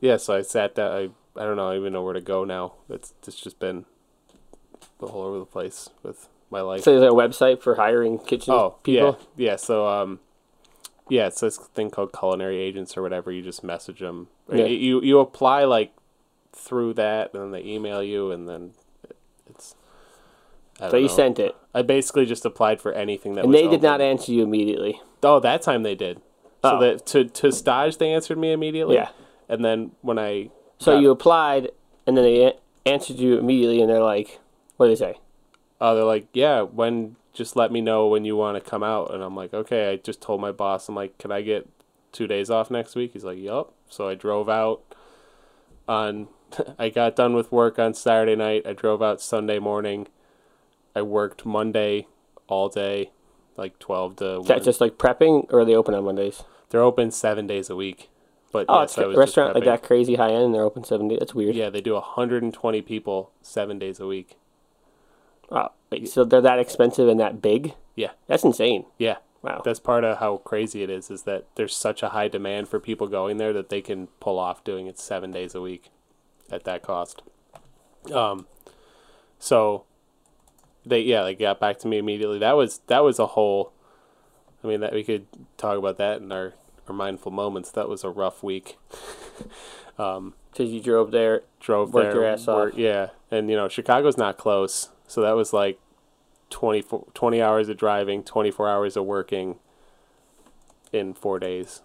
Yeah, 0.00 0.16
so 0.16 0.34
I 0.36 0.42
sat 0.42 0.74
down. 0.74 0.90
I 0.90 1.40
I 1.40 1.44
don't 1.44 1.56
know. 1.56 1.68
I 1.70 1.76
even 1.76 1.92
know 1.92 2.02
where 2.02 2.14
to 2.14 2.20
go 2.20 2.44
now. 2.44 2.74
It's 2.88 3.14
it's 3.26 3.40
just 3.40 3.58
been 3.58 3.84
all 5.00 5.22
over 5.22 5.38
the 5.38 5.44
place 5.46 5.90
with 6.02 6.28
my 6.50 6.60
life. 6.60 6.82
so 6.82 6.90
there's 6.98 7.10
a 7.10 7.14
website 7.14 7.60
for 7.62 7.74
hiring 7.76 8.18
kitchen 8.18 8.52
Oh, 8.54 8.76
people. 8.84 9.18
yeah, 9.36 9.50
yeah. 9.50 9.56
So, 9.56 9.86
um, 9.88 10.20
yeah, 11.08 11.26
it's 11.26 11.40
this 11.40 11.56
thing 11.56 11.90
called 11.90 12.12
culinary 12.12 12.58
agents 12.58 12.96
or 12.96 13.02
whatever. 13.02 13.32
You 13.32 13.42
just 13.42 13.64
message 13.64 14.00
them. 14.00 14.28
Yeah. 14.52 14.64
You 14.66 15.00
you 15.02 15.18
apply 15.18 15.64
like 15.64 15.92
through 16.52 16.94
that, 16.94 17.32
and 17.32 17.42
then 17.42 17.50
they 17.52 17.64
email 17.68 18.02
you, 18.02 18.30
and 18.30 18.48
then 18.48 18.72
it's. 19.48 19.74
I 20.80 20.90
So 20.90 20.96
you 20.96 21.06
know. 21.08 21.14
sent 21.14 21.38
it, 21.38 21.54
I 21.74 21.82
basically 21.82 22.26
just 22.26 22.44
applied 22.44 22.80
for 22.80 22.92
anything 22.92 23.34
that. 23.34 23.44
and 23.44 23.54
they 23.54 23.68
did 23.68 23.82
not 23.82 24.00
answer 24.00 24.32
you 24.32 24.42
immediately. 24.42 25.00
Oh, 25.22 25.38
that 25.40 25.62
time 25.62 25.82
they 25.84 25.94
did. 25.94 26.20
So 26.62 26.76
Oh. 26.76 26.80
that 26.80 27.04
to 27.06 27.24
to 27.24 27.52
stage 27.52 27.98
they 27.98 28.12
answered 28.12 28.38
me 28.38 28.52
immediately. 28.52 28.94
Yeah. 28.96 29.08
And 29.48 29.64
then 29.64 29.92
when 30.02 30.18
I 30.18 30.50
So 30.78 30.92
got- 30.94 31.02
you 31.02 31.10
applied, 31.10 31.70
and 32.06 32.16
then 32.16 32.24
they 32.24 32.52
answered 32.86 33.16
you 33.16 33.38
immediately, 33.38 33.80
and 33.80 33.90
they're 33.90 34.02
like, 34.02 34.40
"What 34.76 34.86
do 34.86 34.90
they 34.92 34.96
say?" 34.96 35.14
Oh, 35.80 35.94
they're 35.96 36.04
like, 36.04 36.28
yeah, 36.32 36.62
when 36.62 37.16
just 37.32 37.56
let 37.56 37.72
me 37.72 37.80
know 37.80 38.06
when 38.06 38.24
you 38.24 38.36
want 38.36 38.62
to 38.62 38.70
come 38.70 38.82
out. 38.84 39.12
And 39.12 39.22
I'm 39.22 39.34
like, 39.34 39.52
okay. 39.54 39.90
I 39.90 39.96
just 39.96 40.20
told 40.20 40.40
my 40.40 40.52
boss, 40.52 40.88
I'm 40.88 40.94
like, 40.94 41.16
can 41.18 41.32
I 41.32 41.40
get 41.40 41.66
two 42.12 42.26
days 42.26 42.50
off 42.50 42.70
next 42.70 42.94
week? 42.94 43.14
He's 43.14 43.24
like, 43.24 43.38
yup. 43.38 43.72
So 43.88 44.06
I 44.06 44.14
drove 44.14 44.48
out 44.50 44.82
on, 45.88 46.28
I 46.78 46.88
got 46.90 47.16
done 47.16 47.34
with 47.34 47.50
work 47.50 47.78
on 47.78 47.94
Saturday 47.94 48.36
night. 48.36 48.66
I 48.66 48.74
drove 48.74 49.02
out 49.02 49.20
Sunday 49.20 49.58
morning. 49.58 50.06
I 50.94 51.02
worked 51.02 51.44
Monday 51.46 52.06
all 52.48 52.68
day, 52.68 53.10
like 53.56 53.78
12 53.78 54.16
to 54.16 54.36
Is 54.40 54.46
that 54.46 54.58
1. 54.58 54.64
just 54.64 54.80
like 54.80 54.98
prepping, 54.98 55.52
or 55.52 55.60
are 55.60 55.64
they 55.64 55.74
open 55.74 55.94
on 55.94 56.04
Mondays? 56.04 56.42
They're 56.70 56.82
open 56.82 57.10
seven 57.10 57.46
days 57.46 57.68
a 57.70 57.76
week. 57.76 58.08
But 58.50 58.66
Oh, 58.68 58.80
yes, 58.80 58.90
it's 58.90 58.98
a 58.98 59.08
restaurant 59.18 59.54
like 59.54 59.64
that 59.64 59.82
crazy 59.82 60.16
high 60.16 60.30
end, 60.32 60.44
and 60.44 60.54
they're 60.54 60.62
open 60.62 60.84
seven 60.84 61.08
days. 61.08 61.18
That's 61.20 61.34
weird. 61.34 61.54
Yeah, 61.54 61.70
they 61.70 61.80
do 61.80 61.94
120 61.94 62.82
people 62.82 63.30
seven 63.40 63.78
days 63.78 63.98
a 63.98 64.06
week. 64.06 64.36
Wow. 65.48 65.72
Wait, 65.90 66.08
so 66.08 66.24
they're 66.24 66.40
that 66.40 66.58
expensive 66.58 67.08
and 67.08 67.18
that 67.20 67.40
big? 67.42 67.74
Yeah. 67.94 68.10
That's 68.26 68.44
insane. 68.44 68.86
Yeah. 68.98 69.16
Wow. 69.42 69.60
That's 69.64 69.80
part 69.80 70.04
of 70.04 70.18
how 70.18 70.38
crazy 70.38 70.82
it 70.82 70.90
is, 70.90 71.10
is 71.10 71.22
that 71.24 71.46
there's 71.56 71.74
such 71.74 72.02
a 72.02 72.10
high 72.10 72.28
demand 72.28 72.68
for 72.68 72.78
people 72.78 73.06
going 73.08 73.38
there 73.38 73.52
that 73.52 73.68
they 73.70 73.80
can 73.80 74.06
pull 74.20 74.38
off 74.38 74.62
doing 74.64 74.86
it 74.86 74.98
seven 74.98 75.30
days 75.30 75.54
a 75.54 75.60
week 75.60 75.90
at 76.50 76.64
that 76.64 76.82
cost. 76.82 77.22
Um, 78.12 78.46
so 79.38 79.84
they, 80.84 81.00
yeah, 81.00 81.22
they 81.24 81.34
got 81.34 81.60
back 81.60 81.78
to 81.80 81.88
me 81.88 81.98
immediately. 81.98 82.38
That 82.38 82.56
was, 82.56 82.80
that 82.88 83.04
was 83.04 83.18
a 83.18 83.26
whole, 83.28 83.72
I 84.62 84.66
mean, 84.66 84.80
that 84.80 84.92
we 84.92 85.04
could 85.04 85.26
talk 85.56 85.78
about 85.78 85.98
that 85.98 86.20
in 86.20 86.30
our, 86.32 86.54
our 86.88 86.94
mindful 86.94 87.32
moments. 87.32 87.70
That 87.70 87.88
was 87.88 88.04
a 88.04 88.10
rough 88.10 88.42
week. 88.42 88.78
um, 89.98 90.34
Because 90.50 90.70
you 90.70 90.80
drove 90.80 91.10
there. 91.10 91.42
Drove 91.60 91.92
Worked 91.94 92.12
there. 92.12 92.22
your 92.22 92.24
ass 92.30 92.46
worked- 92.46 92.74
off. 92.74 92.78
Yeah. 92.80 93.08
And, 93.30 93.48
you 93.50 93.56
know, 93.56 93.68
Chicago's 93.68 94.16
not 94.18 94.36
close. 94.38 94.90
So 95.06 95.20
that 95.22 95.32
was 95.36 95.52
like 95.52 95.78
24, 96.50 97.06
20 97.14 97.40
hours 97.42 97.68
of 97.68 97.76
driving, 97.76 98.22
24 98.22 98.68
hours 98.68 98.96
of 98.96 99.04
working 99.04 99.56
in 100.92 101.14
four 101.14 101.38
days. 101.38 101.80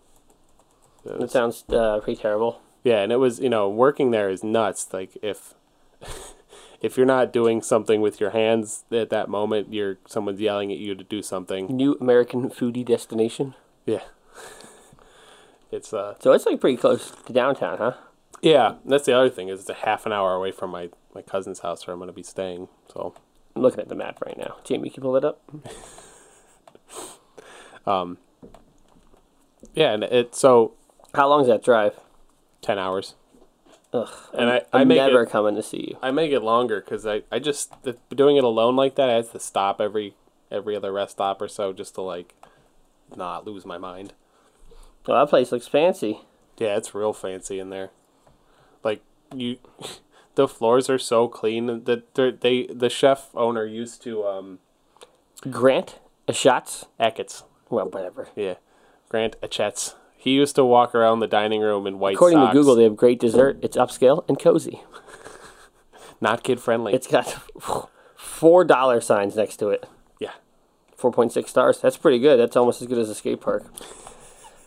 It 1.06 1.20
That 1.20 1.32
sounds 1.32 1.64
uh, 1.70 2.00
pretty 2.04 2.22
terrible. 2.22 2.62
yeah, 2.84 3.00
and 3.02 3.14
it 3.14 3.16
was 3.16 3.40
you 3.40 3.48
know 3.48 3.70
working 3.70 4.12
there 4.12 4.30
is 4.30 4.44
nuts. 4.44 4.90
Like 4.92 5.18
if 5.22 5.54
if 6.82 6.98
you're 6.98 7.06
not 7.06 7.34
doing 7.34 7.62
something 7.62 8.02
with 8.02 8.20
your 8.20 8.30
hands 8.32 8.84
at 8.92 9.10
that 9.10 9.30
moment, 9.30 9.74
you're 9.74 9.98
someone's 10.08 10.40
yelling 10.40 10.72
at 10.72 10.78
you 10.78 10.96
to 10.96 11.04
do 11.04 11.22
something. 11.22 11.68
New 11.68 11.96
American 12.00 12.50
foodie 12.50 12.86
destination. 12.86 13.56
Yeah, 13.86 14.02
it's 15.72 15.94
uh 15.94 16.16
So 16.20 16.32
it's 16.34 16.46
like 16.46 16.60
pretty 16.60 16.78
close 16.78 17.12
to 17.26 17.34
downtown, 17.34 17.78
huh? 17.78 17.94
yeah. 18.42 18.76
That's 18.86 19.06
the 19.06 19.14
other 19.14 19.30
thing 19.30 19.48
is 19.50 19.62
it's 19.62 19.70
a 19.70 19.74
half 19.86 20.06
an 20.06 20.12
hour 20.14 20.34
away 20.36 20.52
from 20.52 20.70
my 20.72 20.90
my 21.16 21.22
cousin's 21.22 21.60
house 21.60 21.86
where 21.88 21.94
I'm 21.94 22.00
gonna 22.00 22.12
be 22.14 22.24
staying. 22.24 22.68
So 22.94 23.16
I'm 23.56 23.62
looking 23.62 23.80
at 23.80 23.90
the 23.90 23.96
map 23.96 24.20
right 24.26 24.38
now. 24.38 24.58
Jamie, 24.64 24.90
can 24.90 25.02
you 25.04 25.08
pull 25.08 25.16
it 25.18 25.26
up? 25.26 25.42
Um. 27.86 28.18
Yeah, 29.74 29.94
and 29.94 30.04
it 30.04 30.36
so 30.36 30.74
How 31.16 31.30
long 31.30 31.42
is 31.42 31.48
that 31.48 31.64
drive? 31.64 31.96
ten 32.62 32.78
hours. 32.78 33.16
Ugh. 33.94 34.10
And 34.34 34.50
I 34.50 34.58
I 34.74 34.82
I'm 34.82 34.88
make 34.90 34.98
never 34.98 35.24
it 35.24 35.30
coming 35.30 35.56
to 35.56 35.64
see 35.64 35.90
you. 35.92 35.98
I 36.02 36.12
make 36.12 36.32
it 36.32 36.42
longer 36.42 36.82
because 36.82 37.06
I 37.06 37.24
I 37.32 37.40
just 37.40 37.82
the, 37.84 37.98
doing 38.14 38.38
it 38.38 38.44
alone 38.44 38.76
like 38.76 38.96
that. 38.96 39.10
I 39.10 39.14
have 39.14 39.32
to 39.32 39.40
stop 39.40 39.80
every 39.80 40.16
every 40.52 40.76
other 40.76 40.92
rest 40.92 41.14
stop 41.14 41.42
or 41.42 41.48
so 41.48 41.74
just 41.74 41.96
to 41.96 42.02
like 42.02 42.36
not 43.16 43.46
lose 43.46 43.66
my 43.66 43.78
mind. 43.78 44.14
Well, 45.06 45.18
that 45.24 45.30
place 45.30 45.52
looks 45.52 45.68
fancy. 45.68 46.22
Yeah, 46.58 46.76
it's 46.76 46.94
real 46.94 47.14
fancy 47.14 47.60
in 47.60 47.70
there. 47.70 47.92
Like 48.84 49.02
you, 49.34 49.58
the 50.36 50.48
floors 50.48 50.90
are 50.90 51.00
so 51.00 51.28
clean 51.28 51.84
that 51.86 52.14
they're- 52.16 52.32
they 52.32 52.68
the 52.68 52.90
chef 52.90 53.30
owner 53.36 53.66
used 53.66 54.02
to 54.04 54.26
um 54.26 54.60
Grant, 55.50 56.00
a 56.28 56.34
shots. 56.34 56.88
Achatz. 57.00 57.44
Well, 57.70 57.90
whatever. 57.90 58.28
Yeah, 58.36 58.56
Grant 59.08 59.40
Achatz. 59.42 59.94
He 60.28 60.34
used 60.34 60.56
to 60.58 60.66
walk 60.66 60.94
around 60.94 61.22
the 61.22 61.28
dining 61.28 61.62
room 61.62 61.88
in 61.88 62.00
white 62.00 62.16
According 62.16 62.40
socks. 62.40 62.52
to 62.52 62.60
Google, 62.60 62.76
they 62.76 62.84
have 62.84 62.98
great 62.98 63.18
dessert. 63.18 63.60
It's 63.62 63.78
upscale 63.78 64.28
and 64.28 64.38
cozy. 64.38 64.82
not 66.22 66.44
kid 66.44 66.60
friendly. 66.60 66.94
It's 66.94 67.08
got 67.08 67.28
four 68.18 68.66
dollar 68.66 69.00
signs 69.00 69.38
next 69.38 69.56
to 69.58 69.70
it. 69.70 69.88
yeah, 70.20 70.34
Four 70.98 71.14
point 71.14 71.32
six 71.32 71.50
stars. 71.50 71.80
That's 71.80 71.96
pretty 71.96 72.20
good. 72.20 72.38
That's 72.42 72.58
almost 72.58 72.82
as 72.82 72.90
good 72.90 72.98
as 72.98 73.10
a 73.10 73.16
skate 73.16 73.40
park. 73.40 73.68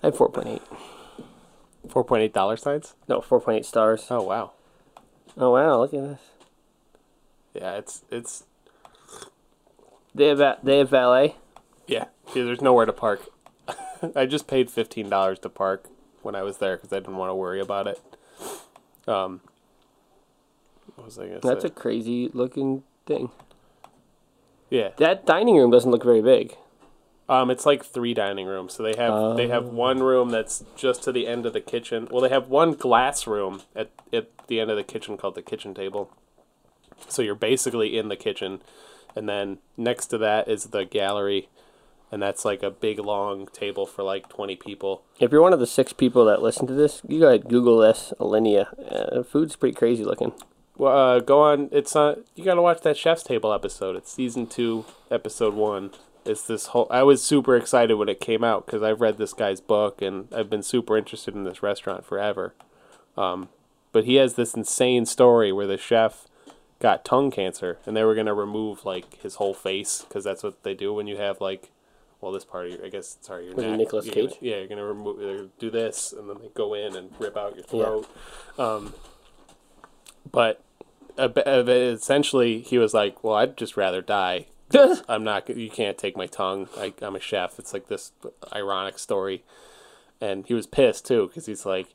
I 0.03 0.07
have 0.07 0.17
four 0.17 0.31
point 0.31 0.49
eight. 0.49 0.63
four 1.91 2.05
point 2.05 2.23
eight 2.23 2.33
dollar 2.33 2.57
signs. 2.57 2.95
No, 3.07 3.21
four 3.21 3.39
point 3.39 3.59
eight 3.59 3.67
stars. 3.67 4.07
Oh 4.09 4.23
wow. 4.23 4.53
Oh 5.37 5.51
wow, 5.53 5.79
look 5.81 5.93
at 5.93 6.01
this. 6.01 6.21
Yeah, 7.53 7.77
it's 7.77 8.03
it's 8.11 8.45
They 10.15 10.29
have 10.29 10.39
they 10.63 10.79
have 10.79 10.89
valet. 10.89 11.37
yeah. 11.87 12.07
See, 12.33 12.41
there's 12.43 12.63
nowhere 12.63 12.87
to 12.87 12.95
park. 12.95 13.29
I 14.17 14.27
just 14.27 14.47
paid 14.47 14.71
fifteen 14.71 15.09
dollars 15.09 15.39
to 15.41 15.49
park 15.49 15.87
when 16.23 16.35
I 16.35 16.43
was 16.43 16.59
there 16.59 16.77
because 16.77 16.93
I 16.93 17.01
didn't 17.01 17.17
want 17.17 17.31
to 17.31 17.35
worry 17.35 17.61
about 17.61 17.87
it. 17.87 18.01
Um, 19.07 19.41
what 20.97 21.07
was 21.07 21.19
I 21.19 21.27
gonna 21.29 21.41
That's 21.41 21.63
say? 21.63 21.69
a 21.69 21.71
crazy 21.71 22.31
looking 22.33 22.83
thing. 23.07 23.31
yeah. 24.69 24.91
That 24.99 25.25
dining 25.27 25.57
room 25.57 25.71
doesn't 25.71 25.91
look 25.91 26.05
very 26.05 26.23
big. 26.23 26.57
Um, 27.29 27.49
it's 27.51 27.65
like 27.65 27.85
three 27.85 28.13
dining 28.13 28.47
rooms. 28.47 28.75
So 28.75 28.83
they 28.83 28.95
have 28.97 29.37
they 29.37 29.49
have 29.49 29.67
one 29.67 30.03
room 30.03 30.31
that's 30.31 30.65
just 30.77 31.03
to 31.05 31.13
the 31.13 31.27
end 31.29 31.47
of 31.47 31.53
the 31.53 31.61
kitchen. 31.61 32.09
Well, 32.11 32.21
they 32.21 32.29
have 32.29 32.49
one 32.49 32.73
glass 32.75 33.27
room 33.27 33.63
at 33.75 33.91
at 34.13 34.31
the 34.49 34.59
end 34.61 34.71
of 34.71 34.77
the 34.77 34.83
kitchen 34.85 35.17
called 35.17 35.37
the 35.37 35.43
kitchen 35.43 35.73
table. 35.75 36.11
So 37.09 37.23
you're 37.23 37.35
basically 37.37 37.97
in 37.97 38.09
the 38.09 38.17
kitchen, 38.17 38.61
and 39.17 39.29
then 39.29 39.59
next 39.77 40.07
to 40.09 40.19
that 40.19 40.49
is 40.49 40.65
the 40.65 40.85
gallery, 40.85 41.49
and 42.11 42.23
that's 42.23 42.45
like 42.45 42.63
a 42.63 42.71
big 42.71 42.99
long 42.99 43.47
table 43.49 43.87
for 43.87 44.03
like 44.03 44.29
twenty 44.29 44.57
people. 44.57 45.03
If 45.19 45.33
you're 45.33 45.43
one 45.43 45.53
of 45.53 45.61
the 45.61 45.67
six 45.67 45.93
people 45.93 46.25
that 46.27 46.43
listen 46.43 46.67
to 46.67 46.75
this, 46.75 47.03
you 47.07 47.21
gotta 47.21 47.39
Google 47.39 47.79
this, 47.79 48.13
Alinea. 48.19 48.67
Uh, 48.91 49.23
food's 49.23 49.57
pretty 49.57 49.75
crazy 49.75 50.05
looking. 50.05 50.33
Well, 50.81 50.97
uh, 50.97 51.21
go 51.21 51.43
on. 51.43 51.69
It's 51.73 51.95
uh, 51.95 52.21
you 52.35 52.43
got 52.43 52.55
to 52.55 52.63
watch 52.63 52.81
that 52.83 52.97
Chef's 52.97 53.23
Table 53.23 53.53
episode. 53.53 53.97
It's 53.97 54.11
season 54.11 54.47
two, 54.47 54.87
episode 55.11 55.53
one. 55.53 55.91
It's 56.25 56.47
this 56.47 56.69
whole. 56.69 56.87
I 56.91 57.03
was 57.03 57.23
super 57.23 57.55
excited 57.55 57.97
when 57.97 58.09
it 58.09 58.19
came 58.19 58.43
out 58.43 58.65
because 58.65 58.83
I've 58.83 59.03
read 59.03 59.19
this 59.19 59.35
guy's 59.35 59.61
book 59.61 60.01
and 60.01 60.29
I've 60.33 60.49
been 60.49 60.63
super 60.63 60.97
interested 60.97 61.35
in 61.35 61.45
this 61.45 61.63
restaurant 61.63 62.07
forever. 62.07 62.55
Um, 63.15 63.51
but 63.93 64.05
he 64.05 64.15
has 64.15 64.37
this 64.37 64.55
insane 64.55 65.05
story 65.05 65.53
where 65.53 65.67
the 65.67 65.77
chef 65.77 66.27
got 66.79 67.05
tongue 67.05 67.31
cancer 67.31 67.77
and 67.85 67.95
they 67.95 68.03
were 68.03 68.15
gonna 68.15 68.33
remove 68.33 68.87
like 68.87 69.21
his 69.21 69.35
whole 69.35 69.53
face 69.53 70.07
because 70.09 70.25
that's 70.25 70.43
what 70.43 70.63
they 70.63 70.73
do 70.73 70.95
when 70.95 71.07
you 71.07 71.19
have 71.19 71.43
like 71.43 71.71
well, 72.21 72.33
this 72.33 72.45
part 72.45 72.67
of 72.67 72.73
your, 72.73 72.85
I 72.85 72.89
guess, 72.89 73.19
sorry, 73.21 73.47
your 73.47 73.55
Was 73.55 73.65
neck. 73.65 73.79
Nicolas 73.79 74.07
You're 74.07 74.15
gonna- 74.15 74.29
Cage? 74.29 74.39
yeah, 74.41 74.57
you're 74.57 74.69
gonna 74.69 74.85
remove, 74.85 75.51
do 75.59 75.71
this, 75.71 76.13
and 76.13 76.29
then 76.29 76.39
they 76.41 76.49
go 76.49 76.75
in 76.75 76.95
and 76.97 77.11
rip 77.19 77.37
out 77.37 77.55
your 77.57 77.65
Yeah. 77.71 77.85
throat. 77.85 78.07
Um, 78.59 78.95
but 80.31 80.61
essentially, 81.19 82.61
he 82.61 82.79
was 82.79 82.95
like, 82.95 83.23
"Well, 83.25 83.35
I'd 83.35 83.57
just 83.57 83.77
rather 83.77 84.01
die. 84.01 84.47
I'm 85.09 85.25
not. 85.25 85.49
You 85.49 85.71
can't 85.71 85.99
take 85.99 86.17
my 86.17 86.27
tongue. 86.27 86.69
I, 86.77 86.93
I'm 87.03 87.17
a 87.17 87.21
chef. 87.21 87.59
It's 87.59 87.73
like 87.73 87.89
this 87.89 88.13
ironic 88.53 88.99
story." 88.99 89.43
And 90.21 90.47
he 90.47 90.55
was 90.55 90.67
pissed 90.67 91.07
too 91.07 91.29
because 91.29 91.47
he's 91.47 91.65
like, 91.67 91.89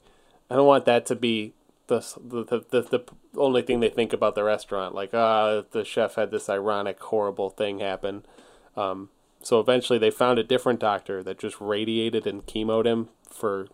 "I 0.50 0.56
don't 0.56 0.68
want 0.68 0.86
that 0.86 1.06
to 1.08 1.16
be." 1.16 1.54
The, 1.88 2.00
the, 2.20 2.44
the, 2.44 2.60
the, 2.72 2.82
the 2.82 3.04
only 3.40 3.62
thing 3.62 3.80
they 3.80 3.90
think 3.90 4.12
about 4.12 4.34
the 4.34 4.44
restaurant 4.44 4.96
like 4.96 5.12
ah 5.14 5.62
the 5.70 5.86
chef 5.86 6.16
had 6.16 6.32
this 6.32 6.50
ironic 6.50 7.00
horrible 7.00 7.52
thing 7.52 7.78
happen 7.78 8.26
um, 8.76 9.10
so 9.46 9.60
eventually 9.60 10.00
they 10.00 10.10
found 10.10 10.40
a 10.40 10.44
different 10.44 10.80
doctor 10.80 11.22
that 11.24 11.38
just 11.38 11.62
radiated 11.62 12.26
and 12.26 12.46
chemoed 12.48 12.86
him 12.86 13.10
for 13.30 13.68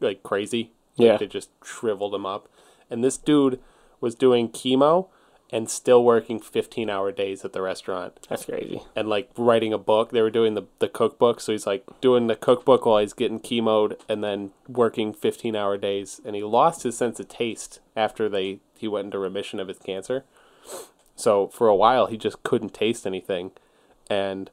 like 0.00 0.22
crazy. 0.22 0.72
Like, 0.96 1.06
Yeah. 1.06 1.16
They 1.18 1.26
just 1.26 1.50
shriveled 1.64 2.14
him 2.14 2.26
up. 2.26 2.48
And 2.90 3.02
this 3.04 3.16
dude 3.16 3.60
was 4.00 4.14
doing 4.16 4.48
chemo 4.48 5.08
and 5.50 5.70
still 5.70 6.02
working 6.02 6.40
15 6.40 6.90
hour 6.90 7.12
days 7.12 7.44
at 7.44 7.52
the 7.52 7.62
restaurant 7.62 8.26
That's 8.28 8.44
crazy. 8.46 8.82
and 8.96 9.08
like 9.08 9.30
writing 9.36 9.72
a 9.72 9.78
book. 9.78 10.10
They 10.10 10.20
were 10.22 10.30
doing 10.30 10.54
the, 10.54 10.64
the 10.80 10.88
cookbook. 10.88 11.40
So 11.40 11.52
he's 11.52 11.66
like 11.66 11.84
doing 12.00 12.26
the 12.26 12.34
cookbook 12.36 12.84
while 12.84 12.98
he's 12.98 13.12
getting 13.12 13.38
chemoed 13.38 13.98
and 14.08 14.24
then 14.24 14.50
working 14.66 15.12
15 15.12 15.54
hour 15.54 15.76
days. 15.78 16.20
And 16.24 16.34
he 16.34 16.42
lost 16.42 16.82
his 16.82 16.96
sense 16.96 17.20
of 17.20 17.28
taste 17.28 17.78
after 17.94 18.28
they 18.28 18.60
he 18.76 18.88
went 18.88 19.06
into 19.06 19.18
remission 19.18 19.60
of 19.60 19.68
his 19.68 19.78
cancer. 19.78 20.24
So 21.14 21.48
for 21.48 21.68
a 21.68 21.76
while, 21.76 22.06
he 22.06 22.16
just 22.16 22.42
couldn't 22.42 22.74
taste 22.74 23.06
anything. 23.06 23.52
And 24.10 24.50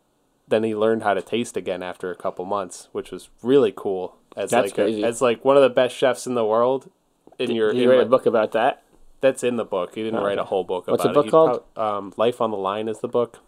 then 0.50 0.63
he 0.63 0.75
learned 0.75 1.03
how 1.03 1.13
to 1.13 1.22
taste 1.22 1.56
again 1.56 1.82
after 1.82 2.12
a 2.12 2.15
couple 2.15 2.44
months, 2.46 2.89
which 2.91 3.12
was 3.12 3.29
really 3.41 3.74
cool. 3.75 4.18
As 4.36 4.50
That's 4.51 4.65
like 4.68 4.75
crazy. 4.75 5.03
A, 5.03 5.08
as 5.08 5.22
like 5.22 5.44
one 5.46 5.56
of 5.58 5.63
the 5.63 5.70
best 5.70 5.96
chefs 5.96 6.27
in 6.27 6.36
the 6.36 6.46
world. 6.46 6.89
In 7.38 7.51
your, 7.51 7.72
Did 7.72 7.77
you 7.82 7.91
in 7.91 7.98
write 7.98 8.06
a 8.06 8.10
book 8.10 8.25
about 8.25 8.51
that? 8.51 8.84
that's 9.22 9.44
in 9.44 9.58
the 9.58 9.65
book. 9.65 9.96
He 9.96 10.03
didn't 10.03 10.20
Oh, 10.20 10.24
write 10.25 10.38
a 10.38 10.46
whole 10.46 10.63
book 10.63 10.88
What's 10.88 11.03
about 11.03 11.13
the 11.13 11.20
book 11.20 11.27
it. 11.27 11.32
Called? 11.32 11.63
um, 11.77 12.13
Life 12.18 12.39
on 12.41 12.51
the 12.51 12.58
Line 12.58 12.88
is 12.88 13.00
the 13.00 13.08
book. 13.08 13.39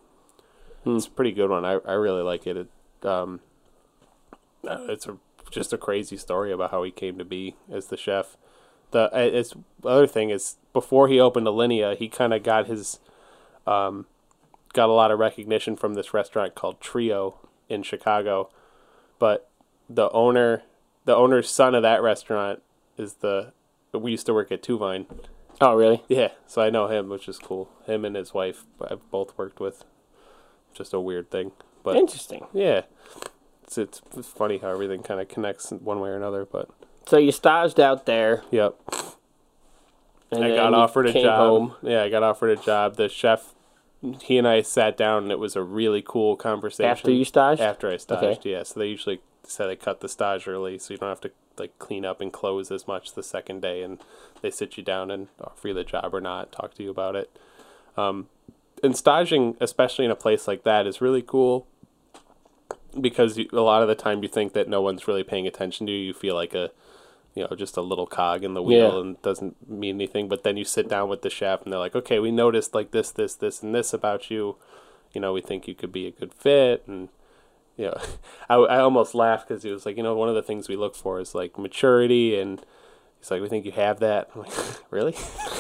Hmm. 0.83 0.97
It's 0.97 1.07
a 1.07 1.11
pretty 1.11 1.31
good 1.31 1.49
one. 1.49 1.63
I, 1.63 1.73
I 1.85 1.93
really 1.93 2.21
like 2.21 2.45
it. 2.47 2.57
it 2.57 3.05
um, 3.07 3.39
uh, 4.67 4.85
it's 4.89 5.07
a, 5.07 5.17
just 5.49 5.71
a 5.73 5.77
crazy 5.77 6.17
story 6.17 6.51
about 6.51 6.71
how 6.71 6.83
he 6.83 6.91
came 6.91 7.17
to 7.17 7.25
be 7.25 7.55
as 7.71 7.87
the 7.87 7.97
chef. 7.97 8.37
The 8.91 9.13
uh, 9.15 9.19
it's 9.19 9.53
other 9.83 10.07
thing 10.07 10.29
is 10.29 10.57
before 10.73 11.07
he 11.07 11.19
opened 11.19 11.47
Alinea, 11.47 11.95
he 11.97 12.09
kind 12.09 12.33
of 12.33 12.43
got 12.43 12.67
his 12.67 12.99
um, 13.65 14.05
got 14.73 14.89
a 14.89 14.93
lot 14.93 15.11
of 15.11 15.19
recognition 15.19 15.75
from 15.75 15.93
this 15.93 16.13
restaurant 16.13 16.55
called 16.55 16.79
Trio 16.81 17.37
in 17.69 17.83
Chicago, 17.83 18.49
but 19.19 19.49
the 19.89 20.09
owner 20.11 20.63
the 21.05 21.15
owner's 21.15 21.49
son 21.49 21.73
of 21.75 21.81
that 21.81 22.01
restaurant 22.01 22.61
is 22.97 23.15
the 23.15 23.53
we 23.93 24.11
used 24.11 24.25
to 24.27 24.33
work 24.33 24.51
at 24.51 24.61
Two 24.63 24.77
Vine. 24.77 25.05
Oh, 25.59 25.75
really? 25.75 26.03
Yeah, 26.07 26.29
so 26.47 26.61
I 26.61 26.69
know 26.69 26.87
him, 26.87 27.09
which 27.09 27.27
is 27.27 27.37
cool. 27.37 27.69
Him 27.85 28.03
and 28.05 28.15
his 28.15 28.33
wife, 28.33 28.63
I've 28.89 29.09
both 29.11 29.37
worked 29.37 29.59
with. 29.59 29.83
Just 30.73 30.93
a 30.93 30.99
weird 30.99 31.29
thing, 31.29 31.51
but 31.83 31.97
Interesting. 31.97 32.47
yeah, 32.53 32.83
it's 33.63 33.77
it's, 33.77 34.01
funny 34.23 34.57
how 34.59 34.69
everything 34.69 35.03
kind 35.03 35.19
of 35.19 35.27
connects 35.27 35.69
one 35.71 35.99
way 35.99 36.09
or 36.09 36.15
another. 36.15 36.45
But 36.45 36.69
So 37.05 37.17
you 37.17 37.31
staged 37.33 37.79
out 37.79 38.05
there. 38.05 38.43
yep, 38.51 38.75
And 40.31 40.43
I 40.45 40.55
got 40.55 40.73
offered 40.73 41.07
a 41.07 41.13
job. 41.13 41.37
Home. 41.37 41.75
Yeah, 41.81 42.03
I 42.03 42.09
got 42.09 42.23
offered 42.23 42.57
a 42.57 42.61
job. 42.61 42.95
The 42.95 43.09
chef, 43.09 43.53
he 44.21 44.37
and 44.37 44.47
I 44.47 44.61
sat 44.61 44.97
down, 44.97 45.23
and 45.23 45.31
it 45.31 45.39
was 45.39 45.55
a 45.55 45.61
really 45.61 46.03
cool 46.05 46.35
conversation. 46.35 46.89
After 46.89 47.11
you 47.11 47.25
staged? 47.25 47.61
After 47.61 47.91
I 47.91 47.97
staged, 47.97 48.39
Okay. 48.39 48.51
yeah. 48.51 48.63
So 48.63 48.79
they 48.79 48.87
usually 48.87 49.21
say 49.43 49.67
they 49.67 49.75
cut 49.75 50.01
the 50.01 50.09
stage 50.09 50.47
early, 50.47 50.77
so 50.79 50.93
you 50.93 50.97
don't 50.97 51.09
have 51.09 51.21
to 51.21 51.31
like 51.57 51.77
clean 51.79 52.05
up 52.05 52.21
and 52.21 52.31
close 52.31 52.71
as 52.71 52.87
much 52.87 53.13
the 53.13 53.23
second 53.23 53.61
day, 53.61 53.83
and 53.83 53.99
they 54.41 54.49
sit 54.49 54.77
you 54.77 54.83
down 54.83 55.11
and 55.11 55.27
offer 55.39 55.67
you 55.69 55.73
the 55.73 55.83
job 55.83 56.13
or 56.13 56.21
not, 56.21 56.51
talk 56.51 56.73
to 56.75 56.83
you 56.83 56.89
about 56.89 57.15
it. 57.15 57.29
Um, 57.97 58.27
and 58.83 58.95
staging, 58.97 59.57
especially 59.59 60.05
in 60.05 60.11
a 60.11 60.15
place 60.15 60.47
like 60.47 60.63
that, 60.63 60.87
is 60.87 61.01
really 61.01 61.21
cool 61.21 61.67
because 62.99 63.37
you, 63.37 63.47
a 63.53 63.61
lot 63.61 63.81
of 63.81 63.87
the 63.87 63.95
time 63.95 64.23
you 64.23 64.29
think 64.29 64.53
that 64.53 64.67
no 64.67 64.81
one's 64.81 65.07
really 65.07 65.23
paying 65.23 65.45
attention 65.45 65.85
to 65.85 65.91
you. 65.91 65.99
You 65.99 66.13
feel 66.13 66.35
like 66.35 66.53
a 66.53 66.71
you 67.33 67.43
know, 67.49 67.55
just 67.55 67.77
a 67.77 67.81
little 67.81 68.05
cog 68.07 68.43
in 68.43 68.53
the 68.53 68.61
wheel 68.61 68.93
Yeah. 68.93 68.99
and 69.01 69.21
doesn't 69.21 69.69
mean 69.69 69.95
anything. 69.95 70.27
But 70.27 70.43
then 70.43 70.57
you 70.57 70.65
sit 70.65 70.89
down 70.89 71.07
with 71.09 71.21
the 71.21 71.29
chef 71.29 71.61
and 71.63 71.71
they're 71.71 71.79
like, 71.79 71.95
okay, 71.95 72.19
we 72.19 72.31
noticed 72.31 72.75
like 72.75 72.91
this, 72.91 73.11
this, 73.11 73.35
this, 73.35 73.63
and 73.63 73.73
this 73.73 73.93
about 73.93 74.29
you. 74.29 74.57
You 75.13 75.21
know, 75.21 75.33
we 75.33 75.41
think 75.41 75.67
you 75.67 75.75
could 75.75 75.91
be 75.91 76.07
a 76.07 76.11
good 76.11 76.33
fit. 76.33 76.83
And, 76.87 77.09
you 77.77 77.85
know, 77.85 77.97
I, 78.49 78.55
I 78.55 78.79
almost 78.79 79.15
laughed 79.15 79.47
because 79.47 79.63
he 79.63 79.71
was 79.71 79.85
like, 79.85 79.97
you 79.97 80.03
know, 80.03 80.15
one 80.15 80.29
of 80.29 80.35
the 80.35 80.43
things 80.43 80.67
we 80.67 80.75
look 80.75 80.95
for 80.95 81.19
is 81.19 81.33
like 81.33 81.57
maturity. 81.57 82.37
And 82.39 82.61
he's 83.19 83.31
like, 83.31 83.41
we 83.41 83.47
think 83.47 83.65
you 83.65 83.71
have 83.71 83.99
that. 84.01 84.29
I'm 84.35 84.41
like, 84.41 84.53
really? 84.91 85.13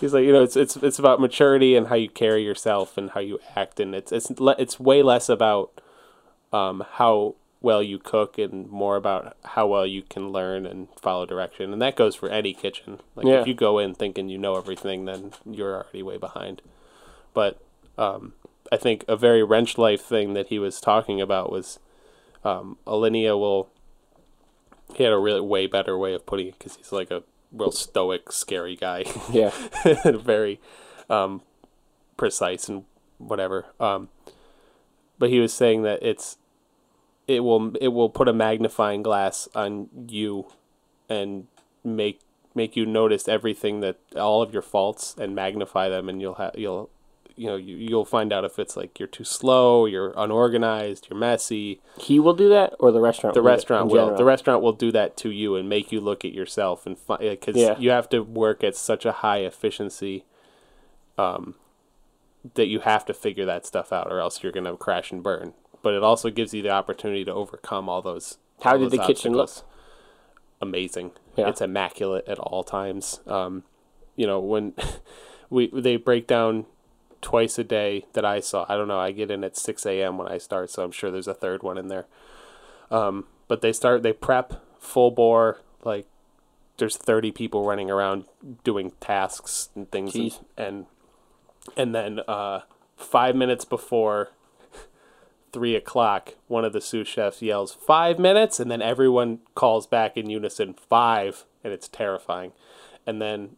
he's 0.00 0.14
like, 0.14 0.24
you 0.24 0.32
know, 0.32 0.42
it's, 0.42 0.56
it's, 0.56 0.76
it's 0.76 0.98
about 0.98 1.20
maturity 1.20 1.76
and 1.76 1.88
how 1.88 1.96
you 1.96 2.08
carry 2.08 2.44
yourself 2.44 2.96
and 2.96 3.10
how 3.10 3.20
you 3.20 3.38
act. 3.56 3.78
And 3.80 3.94
it's, 3.94 4.10
it's, 4.12 4.30
it's 4.38 4.80
way 4.80 5.02
less 5.02 5.28
about, 5.28 5.80
um, 6.52 6.84
how 6.92 7.34
well 7.62 7.82
you 7.82 7.98
cook 7.98 8.38
and 8.38 8.68
more 8.68 8.96
about 8.96 9.36
how 9.44 9.66
well 9.68 9.86
you 9.86 10.02
can 10.02 10.30
learn 10.30 10.66
and 10.66 10.88
follow 11.00 11.24
direction. 11.24 11.72
And 11.72 11.80
that 11.80 11.96
goes 11.96 12.14
for 12.16 12.28
any 12.28 12.52
kitchen. 12.52 13.00
Like 13.14 13.26
Yeah. 13.26 13.40
if 13.40 13.46
you 13.46 13.54
go 13.54 13.78
in 13.78 13.94
thinking 13.94 14.28
you 14.28 14.36
know 14.38 14.56
everything, 14.56 15.04
then 15.04 15.32
you're 15.48 15.74
already 15.74 16.02
way 16.02 16.18
behind. 16.18 16.60
But 17.32 17.60
um, 17.96 18.34
I 18.70 18.76
think 18.76 19.04
a 19.06 19.16
very 19.16 19.42
wrench 19.42 19.78
life 19.78 20.02
thing 20.02 20.34
that 20.34 20.48
he 20.48 20.58
was 20.58 20.80
talking 20.80 21.20
about 21.20 21.50
was 21.52 21.78
um, 22.44 22.78
Alinea 22.86 23.38
will. 23.38 23.68
He 24.94 25.04
had 25.04 25.12
a 25.12 25.18
really 25.18 25.40
way 25.40 25.66
better 25.66 25.96
way 25.96 26.12
of 26.14 26.26
putting 26.26 26.48
it 26.48 26.58
because 26.58 26.76
he's 26.76 26.92
like 26.92 27.10
a 27.10 27.22
real 27.52 27.72
stoic, 27.72 28.32
scary 28.32 28.76
guy. 28.76 29.04
Yeah. 29.32 29.52
very 30.04 30.60
um, 31.08 31.42
precise 32.16 32.68
and 32.68 32.84
whatever. 33.18 33.66
Um, 33.78 34.08
but 35.18 35.30
he 35.30 35.38
was 35.38 35.54
saying 35.54 35.82
that 35.82 36.02
it's 36.02 36.36
it 37.28 37.40
will 37.40 37.74
it 37.80 37.88
will 37.88 38.10
put 38.10 38.28
a 38.28 38.32
magnifying 38.32 39.02
glass 39.02 39.48
on 39.54 39.88
you 40.08 40.46
and 41.08 41.46
make 41.84 42.20
make 42.54 42.76
you 42.76 42.84
notice 42.84 43.28
everything 43.28 43.80
that 43.80 43.96
all 44.16 44.42
of 44.42 44.52
your 44.52 44.62
faults 44.62 45.14
and 45.18 45.34
magnify 45.34 45.88
them 45.88 46.08
and 46.08 46.20
you'll 46.20 46.34
have 46.34 46.52
you'll 46.56 46.90
you 47.34 47.46
know 47.46 47.56
you, 47.56 47.76
you'll 47.76 48.04
find 48.04 48.30
out 48.32 48.44
if 48.44 48.58
it's 48.58 48.76
like 48.76 48.98
you're 48.98 49.08
too 49.08 49.24
slow 49.24 49.86
you're 49.86 50.12
unorganized 50.18 51.06
you're 51.08 51.18
messy 51.18 51.80
He 51.98 52.20
will 52.20 52.34
do 52.34 52.50
that, 52.50 52.74
or 52.78 52.92
the 52.92 53.00
restaurant? 53.00 53.32
the 53.34 53.40
will 53.40 53.46
do 53.48 53.54
restaurant 53.54 53.86
will 53.88 53.94
general? 54.04 54.16
the 54.18 54.24
restaurant 54.24 54.62
will 54.62 54.72
do 54.74 54.92
that 54.92 55.16
to 55.18 55.30
you 55.30 55.56
and 55.56 55.66
make 55.68 55.90
you 55.92 56.00
look 56.00 56.24
at 56.26 56.32
yourself 56.34 56.84
and 56.86 56.96
because 57.18 57.56
Yeah. 57.56 57.78
you 57.78 57.90
have 57.90 58.08
to 58.10 58.20
work 58.20 58.62
at 58.62 58.76
such 58.76 59.06
a 59.06 59.12
high 59.12 59.38
efficiency 59.38 60.24
um 61.16 61.54
that 62.54 62.66
you 62.66 62.80
have 62.80 63.06
to 63.06 63.14
figure 63.14 63.46
that 63.46 63.64
stuff 63.64 63.92
out 63.92 64.08
or 64.12 64.20
else 64.20 64.42
you're 64.42 64.52
going 64.52 64.66
to 64.66 64.76
crash 64.76 65.10
and 65.12 65.22
burn 65.22 65.54
but 65.82 65.94
it 65.94 66.02
also 66.02 66.30
gives 66.30 66.54
you 66.54 66.62
the 66.62 66.70
opportunity 66.70 67.24
to 67.24 67.32
overcome 67.32 67.88
all 67.88 68.02
those 68.02 68.38
How 68.62 68.72
all 68.72 68.78
did 68.78 68.90
the 68.90 68.96
those 68.98 69.06
kitchen 69.06 69.32
look? 69.32 69.50
amazing 70.60 71.10
Yeah. 71.36 71.48
it's 71.48 71.60
immaculate 71.60 72.28
at 72.28 72.38
all 72.38 72.62
times 72.62 73.20
um 73.26 73.64
you 74.16 74.26
know 74.26 74.38
when 74.40 74.74
we 75.50 75.68
they 75.72 75.96
break 75.96 76.26
down 76.26 76.66
twice 77.20 77.56
a 77.58 77.64
day 77.64 78.04
that 78.14 78.24
I 78.24 78.40
saw. 78.40 78.66
I 78.68 78.76
don't 78.76 78.88
know. 78.88 78.98
I 78.98 79.12
get 79.12 79.30
in 79.30 79.44
at 79.44 79.56
six 79.56 79.86
a.m. 79.86 80.18
when 80.18 80.26
I 80.26 80.38
start, 80.38 80.70
so 80.70 80.82
I'm 80.82 80.90
sure 80.90 81.10
there's 81.10 81.28
a 81.28 81.34
third 81.34 81.62
one 81.62 81.78
in 81.78 81.86
there. 81.86 82.06
Um, 82.90 83.26
but 83.48 83.62
they 83.62 83.72
start. 83.72 84.02
They 84.02 84.12
prep 84.12 84.54
full 84.80 85.10
bore. 85.12 85.60
Like 85.84 86.06
there's 86.78 86.96
thirty 86.96 87.30
people 87.30 87.64
running 87.64 87.90
around 87.90 88.24
doing 88.64 88.92
tasks 89.00 89.68
and 89.74 89.88
things, 89.90 90.14
and, 90.14 90.32
and 90.56 90.86
and 91.76 91.94
then 91.94 92.20
uh, 92.26 92.62
five 92.96 93.36
minutes 93.36 93.64
before 93.64 94.30
three 95.52 95.76
o'clock, 95.76 96.34
one 96.48 96.64
of 96.64 96.72
the 96.72 96.80
sous 96.80 97.06
chefs 97.06 97.42
yells 97.42 97.74
five 97.74 98.18
minutes, 98.18 98.58
and 98.58 98.70
then 98.70 98.82
everyone 98.82 99.40
calls 99.54 99.86
back 99.86 100.16
in 100.16 100.30
unison 100.30 100.74
five, 100.74 101.44
and 101.62 101.72
it's 101.72 101.88
terrifying. 101.88 102.52
And 103.06 103.20
then 103.20 103.56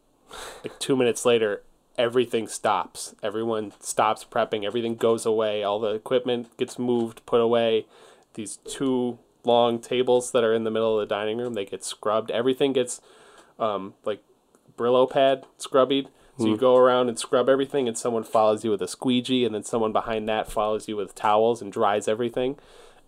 like 0.63 0.79
two 0.79 0.97
minutes 0.97 1.25
later, 1.25 1.63
everything 1.97 2.49
stops. 2.49 3.15
Everyone 3.23 3.73
stops 3.81 4.25
prepping. 4.29 4.65
Everything 4.65 4.97
goes 4.97 5.25
away. 5.25 5.63
All 5.63 5.79
the 5.79 5.95
equipment 5.95 6.57
gets 6.57 6.79
moved, 6.79 7.25
put 7.27 7.41
away. 7.41 7.87
These 8.35 8.59
two 8.69 9.19
long 9.45 9.79
tables 9.79 10.33
that 10.33 10.43
are 10.45 10.55
in 10.55 10.65
the 10.65 10.71
middle 10.71 10.99
of 10.99 11.07
the 11.09 11.15
dining 11.15 11.39
room, 11.39 11.55
they 11.55 11.65
get 11.65 11.85
scrubbed. 11.85 12.31
Everything 12.31 12.73
gets 12.73 13.01
um, 13.59 13.95
like 14.05 14.23
Brillo 14.77 15.09
pad 15.09 15.45
scrubbied. 15.59 16.09
So 16.39 16.47
you 16.47 16.57
go 16.57 16.77
around 16.77 17.09
and 17.09 17.19
scrub 17.19 17.49
everything, 17.49 17.87
and 17.87 17.97
someone 17.97 18.25
follows 18.25 18.65
you 18.65 18.71
with 18.71 18.83
a 18.83 18.89
squeegee, 18.89 19.45
and 19.45 19.55
then 19.55 19.63
someone 19.63 19.93
behind 19.93 20.29
that 20.29 20.51
follows 20.51 20.89
you 20.89 20.97
with 20.97 21.15
towels 21.15 21.63
and 21.63 21.73
dries 21.73 22.09
everything. 22.09 22.59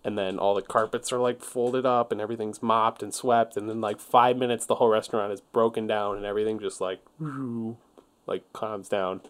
And 0.03 0.17
then 0.17 0.39
all 0.39 0.55
the 0.55 0.61
carpets 0.61 1.11
are 1.11 1.19
like 1.19 1.41
folded 1.41 1.85
up, 1.85 2.11
and 2.11 2.21
everything's 2.21 2.63
mopped 2.63 3.03
and 3.03 3.13
swept. 3.13 3.57
And 3.57 3.69
then 3.69 3.81
like 3.81 3.99
five 3.99 4.37
minutes, 4.37 4.65
the 4.65 4.75
whole 4.75 4.87
restaurant 4.87 5.33
is 5.33 5.41
broken 5.41 5.87
down, 5.87 6.15
and 6.15 6.25
everything 6.25 6.59
just 6.59 6.79
like 6.79 7.01
like 8.25 8.43
calms 8.53 8.87
down, 8.87 9.21